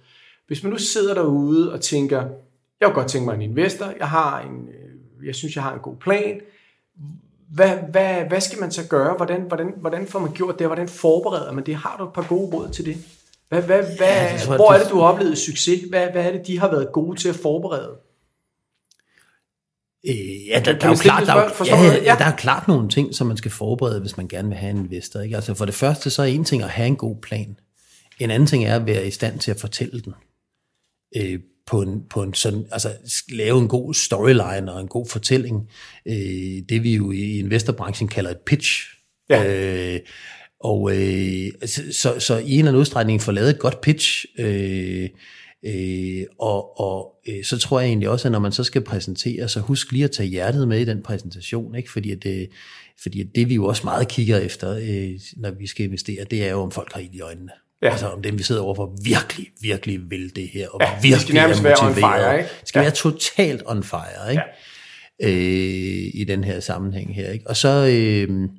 Hvis 0.47 0.63
man 0.63 0.71
nu 0.71 0.77
sidder 0.77 1.13
derude 1.13 1.73
og 1.73 1.81
tænker, 1.81 2.17
jeg 2.79 2.85
kunne 2.85 2.93
godt 2.93 3.07
tænke 3.07 3.25
mig 3.25 3.35
en 3.35 3.41
investor, 3.41 3.93
jeg 3.99 4.09
har 4.09 4.39
en, 4.41 4.67
øh, 4.67 5.27
jeg 5.27 5.35
synes, 5.35 5.55
jeg 5.55 5.63
har 5.63 5.73
en 5.73 5.79
god 5.79 5.95
plan, 5.95 6.39
hvad, 7.49 7.77
hvad, 7.91 8.23
hvad 8.27 8.41
skal 8.41 8.59
man 8.59 8.71
så 8.71 8.87
gøre? 8.87 9.13
Hvordan, 9.17 9.41
hvordan, 9.41 9.73
hvordan 9.77 10.07
får 10.07 10.19
man 10.19 10.31
gjort 10.31 10.59
det? 10.59 10.67
Hvordan 10.67 10.87
forbereder 10.89 11.51
man 11.51 11.65
det? 11.65 11.75
Har 11.75 11.97
du 11.97 12.03
et 12.03 12.13
par 12.13 12.27
gode 12.29 12.55
råd 12.55 12.69
til 12.69 12.85
det? 12.85 12.97
Hvad, 13.49 13.61
hvad, 13.61 13.83
hvad, 13.83 14.07
Ja, 14.07 14.31
ja, 14.31 14.37
tror 14.37 14.53
jeg, 14.53 14.57
hvor 14.57 14.71
er 14.73 14.77
det- 14.83 14.89
du 14.91 14.99
har 14.99 15.07
oplevet 15.07 15.37
succes? 15.37 15.81
Hvad, 15.89 16.07
hvad 16.11 16.25
er 16.25 16.31
det, 16.31 16.47
de 16.47 16.59
har 16.59 16.71
været 16.71 16.91
gode 16.93 17.19
til 17.19 17.29
at 17.29 17.35
forberede? 17.35 17.91
Øh, 20.09 20.47
ja, 20.47 20.61
der, 20.65 20.79
der, 20.79 20.85
er 20.87 20.89
jo 20.91 20.95
klart, 20.95 21.27
der, 21.27 21.33
er 21.33 21.65
ja, 21.65 21.75
ja, 21.75 21.93
ja. 21.93 22.03
Ja. 22.03 22.15
der 22.19 22.25
er 22.25 22.35
klart 22.35 22.67
nogle 22.67 22.89
ting, 22.89 23.15
som 23.15 23.27
man 23.27 23.37
skal 23.37 23.51
forberede, 23.51 23.99
hvis 23.99 24.17
man 24.17 24.27
gerne 24.27 24.47
vil 24.47 24.57
have 24.57 24.69
en 24.69 24.77
investor. 24.77 25.19
Ikke? 25.19 25.35
Altså 25.35 25.53
for 25.53 25.65
det 25.65 25.73
første, 25.75 26.09
så 26.09 26.21
er 26.21 26.25
en 26.25 26.43
ting 26.45 26.63
at 26.63 26.69
have 26.69 26.87
en 26.87 26.95
god 26.95 27.15
plan. 27.21 27.57
En 28.19 28.31
anden 28.31 28.47
ting 28.47 28.65
er 28.65 28.75
at 28.75 28.85
være 28.85 29.07
i 29.07 29.11
stand 29.11 29.39
til 29.39 29.51
at 29.51 29.59
fortælle 29.59 30.01
den. 30.01 30.13
Øh, 31.15 31.39
på 31.65 31.81
en, 31.81 32.03
på 32.09 32.23
en 32.23 32.33
sådan, 32.33 32.65
altså 32.71 32.89
lave 33.29 33.59
en 33.59 33.67
god 33.67 33.93
storyline 33.93 34.73
og 34.73 34.81
en 34.81 34.87
god 34.87 35.05
fortælling. 35.07 35.69
Øh, 36.05 36.61
det 36.69 36.83
vi 36.83 36.95
jo 36.95 37.11
i 37.11 37.39
investorbranchen 37.39 38.07
kalder 38.07 38.31
et 38.31 38.37
pitch. 38.45 38.83
Ja. 39.29 39.93
Øh, 39.93 39.99
og 40.59 40.95
øh, 40.95 41.51
så, 41.65 41.81
så, 41.91 42.19
så 42.19 42.37
i 42.37 42.51
en 42.51 42.59
eller 42.59 42.71
anden 42.71 42.79
udstrækning 42.79 43.21
få 43.21 43.31
lavet 43.31 43.49
et 43.49 43.59
godt 43.59 43.81
pitch, 43.81 44.25
øh, 44.39 45.09
øh, 45.65 46.23
og, 46.39 46.79
og 46.79 47.15
øh, 47.27 47.43
så 47.43 47.57
tror 47.57 47.79
jeg 47.79 47.87
egentlig 47.87 48.09
også, 48.09 48.27
at 48.27 48.31
når 48.31 48.39
man 48.39 48.51
så 48.51 48.63
skal 48.63 48.81
præsentere, 48.81 49.47
så 49.47 49.59
husk 49.59 49.91
lige 49.91 50.03
at 50.03 50.11
tage 50.11 50.29
hjertet 50.29 50.67
med 50.67 50.79
i 50.79 50.85
den 50.85 51.01
præsentation, 51.01 51.75
ikke? 51.75 51.91
fordi, 51.91 52.11
at 52.11 52.23
det, 52.23 52.49
fordi 53.01 53.21
at 53.21 53.27
det 53.35 53.49
vi 53.49 53.55
jo 53.55 53.65
også 53.65 53.81
meget 53.83 54.07
kigger 54.07 54.37
efter, 54.37 54.75
øh, 54.75 55.19
når 55.37 55.51
vi 55.51 55.67
skal 55.67 55.85
investere, 55.85 56.23
det 56.23 56.45
er 56.45 56.51
jo, 56.51 56.61
om 56.61 56.71
folk 56.71 56.93
har 56.93 56.99
ild 56.99 57.13
i 57.13 57.21
øjnene. 57.21 57.51
Ja. 57.83 57.89
Altså 57.91 58.07
om 58.07 58.21
dem, 58.21 58.37
vi 58.37 58.43
sidder 58.43 58.61
overfor, 58.61 58.95
virkelig, 59.03 59.47
virkelig 59.61 60.09
vil 60.09 60.35
det 60.35 60.49
her, 60.53 60.69
og 60.69 60.81
Ja, 60.81 60.93
virkelig 60.93 61.19
skal 61.21 61.33
nærmest 61.35 61.63
være 61.63 61.75
on 61.87 61.95
fire, 61.95 62.37
ikke? 62.37 62.49
Skal 62.65 62.79
Ja. 62.79 62.83
være 62.83 62.91
totalt 62.95 63.63
on 63.65 63.83
fire, 63.83 64.31
ikke? 64.31 64.43
Ja. 65.19 65.29
Øh, 65.29 66.11
i 66.13 66.25
den 66.27 66.43
her 66.43 66.59
sammenhæng 66.59 67.15
her. 67.15 67.29
Ikke? 67.29 67.47
Og 67.49 67.57
så, 67.57 67.87
øh, 67.91 68.49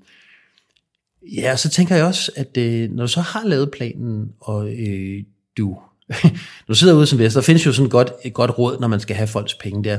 ja, 1.36 1.56
så 1.56 1.68
tænker 1.70 1.96
jeg 1.96 2.04
også, 2.04 2.32
at 2.36 2.56
øh, 2.56 2.90
når 2.90 3.04
du 3.04 3.08
så 3.08 3.20
har 3.20 3.44
lavet 3.44 3.70
planen, 3.70 4.32
og 4.40 4.68
øh, 4.72 5.24
du, 5.56 5.68
når 6.24 6.66
du 6.68 6.74
sidder 6.74 6.94
ude 6.94 7.06
som 7.06 7.18
investor, 7.18 7.40
der 7.40 7.44
findes 7.46 7.66
jo 7.66 7.72
sådan 7.72 7.86
et 7.86 7.92
godt, 7.92 8.12
et 8.24 8.34
godt 8.34 8.58
råd, 8.58 8.80
når 8.80 8.88
man 8.88 9.00
skal 9.00 9.16
have 9.16 9.26
folks 9.28 9.54
penge 9.54 9.84
der. 9.84 9.98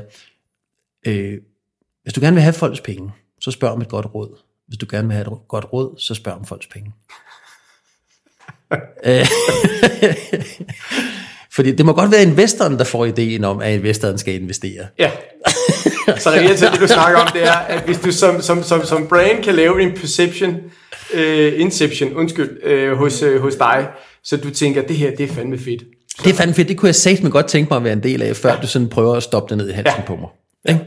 Øh, 1.08 1.38
hvis 2.04 2.14
du 2.14 2.22
gerne 2.22 2.34
vil 2.36 2.44
have 2.44 2.54
folks 2.54 2.82
penge, 2.82 3.12
så 3.42 3.52
spørg 3.52 3.72
om 3.72 3.82
et 3.82 3.88
godt 3.88 4.06
råd. 4.16 4.38
Hvis 4.68 4.78
du 4.78 4.86
gerne 4.90 5.08
vil 5.08 5.16
have 5.16 5.28
et 5.34 5.48
godt 5.48 5.74
råd, 5.74 5.96
så 6.00 6.14
spørg 6.14 6.34
om 6.34 6.46
folks 6.46 6.68
penge. 6.68 6.92
Øh, 9.06 9.26
Fordi 11.56 11.72
det 11.72 11.86
må 11.86 11.94
godt 11.94 12.12
være 12.12 12.22
investoren, 12.22 12.78
der 12.78 12.84
får 12.84 13.06
ideen 13.06 13.44
om, 13.44 13.62
at 13.62 13.74
investoren 13.74 14.18
skal 14.18 14.42
investere. 14.42 14.86
Ja. 15.00 15.12
Så 16.18 16.30
reelt 16.30 16.60
set, 16.60 16.72
det 16.72 16.82
du 16.82 16.88
snakker 16.88 17.20
om, 17.20 17.28
det 17.34 17.44
er, 17.44 17.52
at 17.52 17.84
hvis 17.86 17.98
du 17.98 18.12
som, 18.12 18.42
som, 18.42 18.64
som, 18.64 18.86
som 18.86 19.08
brand 19.08 19.44
kan 19.44 19.56
lave 19.56 19.82
en 19.82 19.92
perception, 19.92 20.56
uh, 21.14 21.60
inception, 21.60 22.14
undskyld, 22.14 22.50
uh, 22.92 22.98
hos, 22.98 23.24
uh, 23.24 23.42
hos 23.42 23.56
dig, 23.56 23.88
så 24.24 24.38
du 24.38 24.50
tænker, 24.50 24.82
det 24.82 24.96
her, 24.96 25.16
det 25.16 25.30
er 25.30 25.34
fandme 25.34 25.58
fedt. 25.58 25.84
Det 26.24 26.30
er 26.32 26.34
fandme 26.34 26.56
fedt. 26.56 26.68
Det 26.68 26.78
kunne 26.78 26.88
jeg 26.88 26.96
sagt 26.96 27.24
mig 27.24 27.32
godt 27.32 27.48
tænke 27.48 27.70
mig 27.70 27.78
at 27.78 27.84
være 27.84 27.94
en 27.94 28.04
del 28.04 28.22
af, 28.22 28.36
før 28.36 28.50
ja. 28.54 28.60
du 28.62 28.68
sådan 28.68 28.90
prøver 28.90 29.16
at 29.16 29.24
stoppe 29.24 29.50
det 29.50 29.58
ned 29.58 29.70
i 29.70 29.74
halsen 29.74 29.94
ja. 29.98 30.06
på 30.08 30.16
mig. 30.16 30.30
Ikke? 30.70 30.86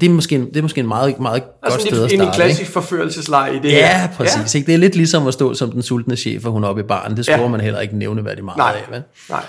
Det 0.00 0.06
er 0.06 0.10
måske 0.10 0.34
en, 0.34 0.48
det 0.48 0.56
er 0.56 0.62
måske 0.62 0.80
en 0.80 0.86
meget, 0.88 1.20
meget 1.20 1.42
godt 1.42 1.54
Altså 1.62 1.86
sted 1.86 2.04
at 2.04 2.12
en, 2.12 2.20
en 2.20 2.24
starte. 2.26 2.36
klassisk 2.36 2.60
ikke? 2.60 2.72
forførelsesleg 2.72 3.52
i 3.54 3.58
det 3.58 3.70
her. 3.70 3.78
Ja, 3.78 4.10
præcis. 4.16 4.54
Ja. 4.54 4.58
Ikke? 4.58 4.66
Det 4.66 4.74
er 4.74 4.78
lidt 4.78 4.96
ligesom 4.96 5.26
at 5.26 5.34
stå 5.34 5.54
som 5.54 5.72
den 5.72 5.82
sultne 5.82 6.16
chef, 6.16 6.44
og 6.44 6.52
hun 6.52 6.64
er 6.64 6.68
oppe 6.68 6.80
i 6.82 6.84
baren. 6.84 7.16
Det 7.16 7.24
skruer 7.24 7.38
Ja. 7.40 7.48
man 7.48 7.60
heller 7.60 7.80
ikke 7.80 7.96
nævneværdigt 7.98 8.44
meget 8.44 8.58
Nej, 8.58 8.82
af. 8.86 8.92
Vel? 8.92 9.02
nej. 9.30 9.46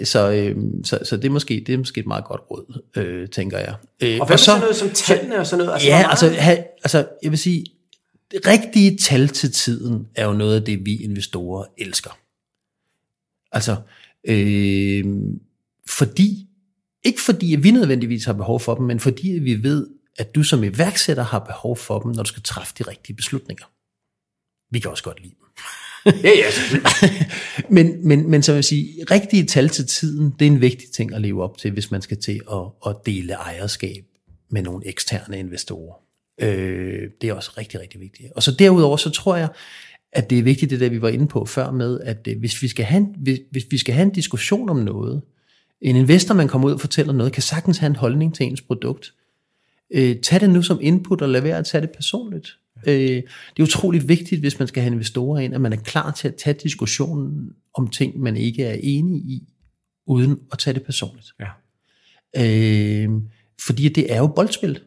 Øh, 0.00 0.06
så, 0.06 0.30
øh, 0.30 0.56
så, 0.84 0.98
så 1.04 1.16
det, 1.16 1.24
er 1.24 1.30
måske, 1.30 1.64
det 1.66 1.74
er 1.74 1.78
måske 1.78 2.00
et 2.00 2.06
meget 2.06 2.24
godt 2.24 2.40
råd, 2.50 2.80
øh, 2.96 3.28
tænker 3.28 3.58
jeg. 3.58 3.74
Øh, 4.02 4.18
Og 4.20 4.26
hvad 4.26 4.34
med 4.34 4.38
sådan 4.38 4.60
noget 4.60 4.76
som 4.76 4.90
tallene 4.90 5.38
og 5.38 5.46
sådan 5.46 5.64
noget? 5.64 5.72
Altså, 5.74 5.88
Ja, 5.88 5.96
meget- 5.96 6.10
altså, 6.10 6.28
ha, 6.30 6.56
altså 6.84 7.06
jeg 7.22 7.30
vil 7.30 7.38
sige, 7.38 7.66
det 8.30 8.46
rigtige 8.46 8.96
tal 8.96 9.28
til 9.28 9.52
tiden 9.52 10.06
er 10.14 10.26
jo 10.26 10.32
noget 10.32 10.54
af 10.56 10.62
det, 10.62 10.86
vi 10.86 10.96
investorer 10.96 11.64
elsker. 11.78 12.10
Altså, 13.52 13.76
øh, 14.28 15.04
fordi, 15.88 16.45
ikke 17.06 17.20
fordi 17.20 17.56
vi 17.60 17.70
nødvendigvis 17.70 18.24
har 18.24 18.32
behov 18.32 18.60
for 18.60 18.74
dem, 18.74 18.86
men 18.86 19.00
fordi 19.00 19.28
vi 19.28 19.62
ved, 19.62 19.86
at 20.18 20.34
du 20.34 20.42
som 20.42 20.64
iværksætter 20.64 21.22
har 21.22 21.38
behov 21.38 21.76
for 21.76 21.98
dem, 21.98 22.12
når 22.12 22.22
du 22.22 22.28
skal 22.28 22.42
træffe 22.42 22.74
de 22.78 22.82
rigtige 22.82 23.16
beslutninger. 23.16 23.64
Vi 24.70 24.78
kan 24.78 24.90
også 24.90 25.02
godt 25.02 25.22
lide 25.22 25.34
dem. 25.40 25.46
Ja, 26.24 26.30
ja. 26.30 26.50
men, 27.76 28.08
men, 28.08 28.30
men 28.30 28.42
som 28.42 28.54
jeg 28.54 28.64
siger, 28.64 29.10
rigtige 29.10 29.46
tal 29.46 29.68
til 29.68 29.86
tiden, 29.86 30.34
det 30.38 30.46
er 30.46 30.50
en 30.50 30.60
vigtig 30.60 30.90
ting 30.90 31.14
at 31.14 31.20
leve 31.20 31.42
op 31.42 31.58
til, 31.58 31.70
hvis 31.70 31.90
man 31.90 32.02
skal 32.02 32.20
til 32.20 32.40
at, 32.52 32.62
at 32.86 32.96
dele 33.06 33.32
ejerskab 33.32 34.04
med 34.50 34.62
nogle 34.62 34.86
eksterne 34.86 35.38
investorer. 35.38 35.94
Øh, 36.40 37.10
det 37.20 37.28
er 37.28 37.34
også 37.34 37.50
rigtig, 37.58 37.80
rigtig 37.80 38.00
vigtigt. 38.00 38.32
Og 38.32 38.42
så 38.42 38.54
derudover, 38.58 38.96
så 38.96 39.10
tror 39.10 39.36
jeg, 39.36 39.48
at 40.12 40.30
det 40.30 40.38
er 40.38 40.42
vigtigt, 40.42 40.70
det 40.70 40.80
der 40.80 40.88
vi 40.88 41.02
var 41.02 41.08
inde 41.08 41.26
på 41.26 41.44
før 41.44 41.70
med, 41.70 42.00
at 42.00 42.28
øh, 42.28 42.38
hvis 42.38 42.62
vi 42.62 42.68
skal 42.68 42.84
have, 42.84 43.06
hvis, 43.16 43.38
hvis 43.50 43.66
vi 43.70 43.78
skal 43.78 43.94
have 43.94 44.06
en 44.06 44.12
diskussion 44.12 44.68
om 44.68 44.76
noget, 44.76 45.22
en 45.80 45.96
investor, 45.96 46.34
man 46.34 46.48
kommer 46.48 46.68
ud 46.68 46.72
og 46.72 46.80
fortæller 46.80 47.12
noget, 47.12 47.32
kan 47.32 47.42
sagtens 47.42 47.78
have 47.78 47.90
en 47.90 47.96
holdning 47.96 48.34
til 48.34 48.46
ens 48.46 48.62
produkt. 48.62 49.14
Øh, 49.90 50.16
tag 50.20 50.40
det 50.40 50.50
nu 50.50 50.62
som 50.62 50.78
input, 50.82 51.22
og 51.22 51.28
lad 51.28 51.40
være 51.40 51.58
at 51.58 51.66
tage 51.66 51.80
det 51.80 51.90
personligt. 51.90 52.58
Øh, 52.86 52.94
det 52.96 53.58
er 53.58 53.62
utroligt 53.62 54.08
vigtigt, 54.08 54.40
hvis 54.40 54.58
man 54.58 54.68
skal 54.68 54.82
have 54.82 54.92
investorer 54.92 55.40
ind, 55.40 55.54
at 55.54 55.60
man 55.60 55.72
er 55.72 55.76
klar 55.76 56.10
til 56.10 56.28
at 56.28 56.34
tage 56.34 56.58
diskussionen 56.62 57.52
om 57.74 57.88
ting, 57.88 58.20
man 58.20 58.36
ikke 58.36 58.64
er 58.64 58.76
enig 58.82 59.20
i, 59.20 59.48
uden 60.06 60.40
at 60.52 60.58
tage 60.58 60.74
det 60.74 60.82
personligt. 60.82 61.26
Ja. 61.40 61.48
Øh, 62.36 63.10
fordi 63.66 63.88
det 63.88 64.12
er 64.12 64.18
jo 64.18 64.26
boldspil, 64.26 64.80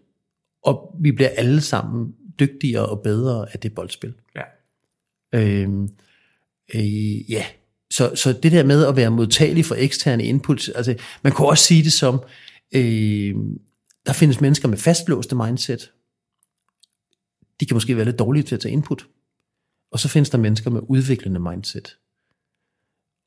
og 0.63 0.95
vi 0.99 1.11
bliver 1.11 1.29
alle 1.29 1.61
sammen 1.61 2.15
dygtigere 2.39 2.85
og 2.85 3.01
bedre 3.01 3.53
af 3.53 3.59
det 3.59 3.73
boldspil. 3.73 4.13
Ja. 4.35 4.43
Øh, 5.33 5.69
øh, 6.75 7.31
ja, 7.31 7.45
så, 7.91 8.15
så 8.15 8.33
det 8.33 8.51
der 8.51 8.63
med 8.63 8.85
at 8.85 8.95
være 8.95 9.11
modtagelig 9.11 9.65
for 9.65 9.75
eksterne 9.75 10.23
input, 10.23 10.69
altså 10.75 10.95
man 11.21 11.33
kan 11.35 11.45
også 11.45 11.63
sige 11.63 11.83
det 11.83 11.93
som, 11.93 12.21
øh, 12.71 13.35
der 14.05 14.13
findes 14.13 14.41
mennesker 14.41 14.67
med 14.67 14.77
fastlåste 14.77 15.35
mindset, 15.35 15.91
de 17.59 17.65
kan 17.65 17.75
måske 17.75 17.95
være 17.95 18.05
lidt 18.05 18.19
dårlige 18.19 18.43
til 18.43 18.55
at 18.55 18.61
tage 18.61 18.71
input. 18.71 19.07
Og 19.91 19.99
så 19.99 20.07
findes 20.07 20.29
der 20.29 20.37
mennesker 20.37 20.69
med 20.69 20.81
udviklende 20.83 21.39
mindset. 21.39 21.97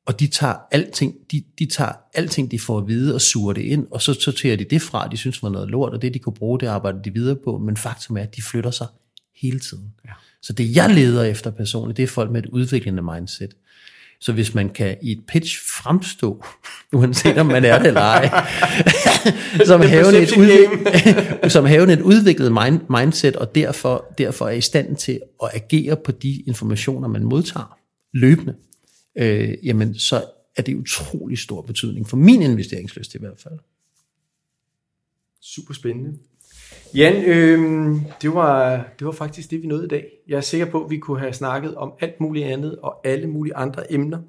Og 0.05 0.19
de 0.19 0.27
tager 0.27 0.55
alting, 0.71 1.15
de, 1.31 1.43
de 1.59 1.65
tager 1.65 1.91
alting, 2.13 2.51
de 2.51 2.59
får 2.59 2.77
at 2.77 2.87
vide 2.87 3.15
og 3.15 3.21
suger 3.21 3.53
det 3.53 3.61
ind, 3.61 3.87
og 3.91 4.01
så 4.01 4.13
sorterer 4.13 4.55
de 4.55 4.63
det 4.63 4.81
fra, 4.81 5.07
de 5.07 5.17
synes 5.17 5.43
var 5.43 5.49
noget 5.49 5.69
lort, 5.69 5.93
og 5.93 6.01
det 6.01 6.13
de 6.13 6.19
kunne 6.19 6.33
bruge, 6.33 6.59
det 6.59 6.67
arbejder 6.67 7.01
de 7.01 7.13
videre 7.13 7.35
på, 7.35 7.57
men 7.57 7.77
faktum 7.77 8.17
er, 8.17 8.21
at 8.21 8.35
de 8.35 8.41
flytter 8.41 8.71
sig 8.71 8.87
hele 9.35 9.59
tiden. 9.59 9.93
Ja. 10.05 10.13
Så 10.41 10.53
det 10.53 10.75
jeg 10.75 10.89
leder 10.89 11.23
efter 11.23 11.51
personligt, 11.51 11.97
det 11.97 12.03
er 12.03 12.07
folk 12.07 12.31
med 12.31 12.43
et 12.43 12.49
udviklende 12.49 13.01
mindset. 13.01 13.53
Så 14.23 14.33
hvis 14.33 14.53
man 14.53 14.69
kan 14.69 14.97
i 15.01 15.11
et 15.11 15.25
pitch 15.27 15.57
fremstå, 15.77 16.45
uanset 16.93 17.37
om 17.37 17.45
man 17.45 17.65
er 17.65 17.77
det 17.77 17.87
eller 17.87 18.01
ej, 18.01 18.45
som, 19.65 19.81
havende 19.81 20.19
et 20.19 20.37
udviklet, 20.37 21.51
som 21.55 21.65
havende 21.65 21.93
et 21.93 22.01
udviklet 22.01 22.51
mind, 22.51 22.79
mindset, 22.89 23.35
og 23.35 23.55
derfor, 23.55 24.13
derfor 24.17 24.47
er 24.47 24.51
i 24.51 24.61
stand 24.61 24.95
til 24.95 25.19
at 25.43 25.49
agere 25.53 25.97
på 26.05 26.11
de 26.11 26.43
informationer, 26.47 27.07
man 27.07 27.23
modtager 27.23 27.77
løbende, 28.13 28.55
øh, 29.17 29.53
jamen 29.63 29.95
så 29.95 30.25
er 30.57 30.61
det 30.61 30.75
utrolig 30.75 31.37
stor 31.37 31.61
betydning 31.61 32.07
for 32.07 32.17
min 32.17 32.41
investeringslyst 32.41 33.15
i 33.15 33.19
hvert 33.19 33.39
fald. 33.43 33.59
Super 35.41 35.73
spændende. 35.73 36.17
Jan, 36.95 37.23
øh, 37.25 37.95
det, 38.21 38.33
var, 38.33 38.85
det 38.99 39.05
var 39.07 39.11
faktisk 39.11 39.51
det, 39.51 39.61
vi 39.61 39.67
nåede 39.67 39.85
i 39.85 39.87
dag. 39.87 40.07
Jeg 40.27 40.37
er 40.37 40.41
sikker 40.41 40.65
på, 40.65 40.83
at 40.83 40.89
vi 40.89 40.97
kunne 40.97 41.19
have 41.19 41.33
snakket 41.33 41.75
om 41.75 41.93
alt 41.99 42.19
muligt 42.19 42.45
andet 42.45 42.79
og 42.79 43.07
alle 43.07 43.27
mulige 43.27 43.55
andre 43.55 43.93
emner. 43.93 44.19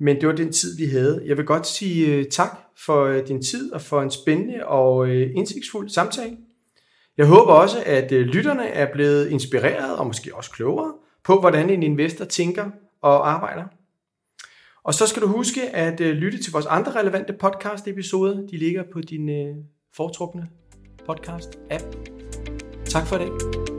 Men 0.00 0.20
det 0.20 0.28
var 0.28 0.34
den 0.34 0.52
tid, 0.52 0.76
vi 0.76 0.86
havde. 0.86 1.22
Jeg 1.26 1.36
vil 1.36 1.44
godt 1.44 1.66
sige 1.66 2.14
øh, 2.14 2.24
tak 2.24 2.58
for 2.86 3.04
øh, 3.04 3.28
din 3.28 3.42
tid 3.42 3.72
og 3.72 3.80
for 3.80 4.02
en 4.02 4.10
spændende 4.10 4.66
og 4.66 5.08
øh, 5.08 5.30
indsigtsfuld 5.34 5.88
samtale. 5.88 6.36
Jeg 7.16 7.26
håber 7.26 7.52
også, 7.52 7.82
at 7.86 8.12
lytterne 8.12 8.66
er 8.66 8.92
blevet 8.92 9.28
inspireret 9.30 9.96
og 9.96 10.06
måske 10.06 10.34
også 10.34 10.50
klogere 10.50 10.92
på, 11.24 11.40
hvordan 11.40 11.70
en 11.70 11.82
investor 11.82 12.24
tænker 12.24 12.70
og 13.02 13.30
arbejder. 13.30 13.64
Og 14.84 14.94
så 14.94 15.06
skal 15.06 15.22
du 15.22 15.26
huske 15.26 15.76
at 15.76 16.00
lytte 16.00 16.42
til 16.42 16.52
vores 16.52 16.66
andre 16.66 17.00
relevante 17.00 17.32
podcast-episoder. 17.32 18.46
De 18.46 18.56
ligger 18.56 18.82
på 18.92 19.00
din 19.00 19.28
foretrukne 19.96 20.48
podcast-app. 21.08 21.84
Tak 22.84 23.06
for 23.06 23.18
det. 23.18 23.71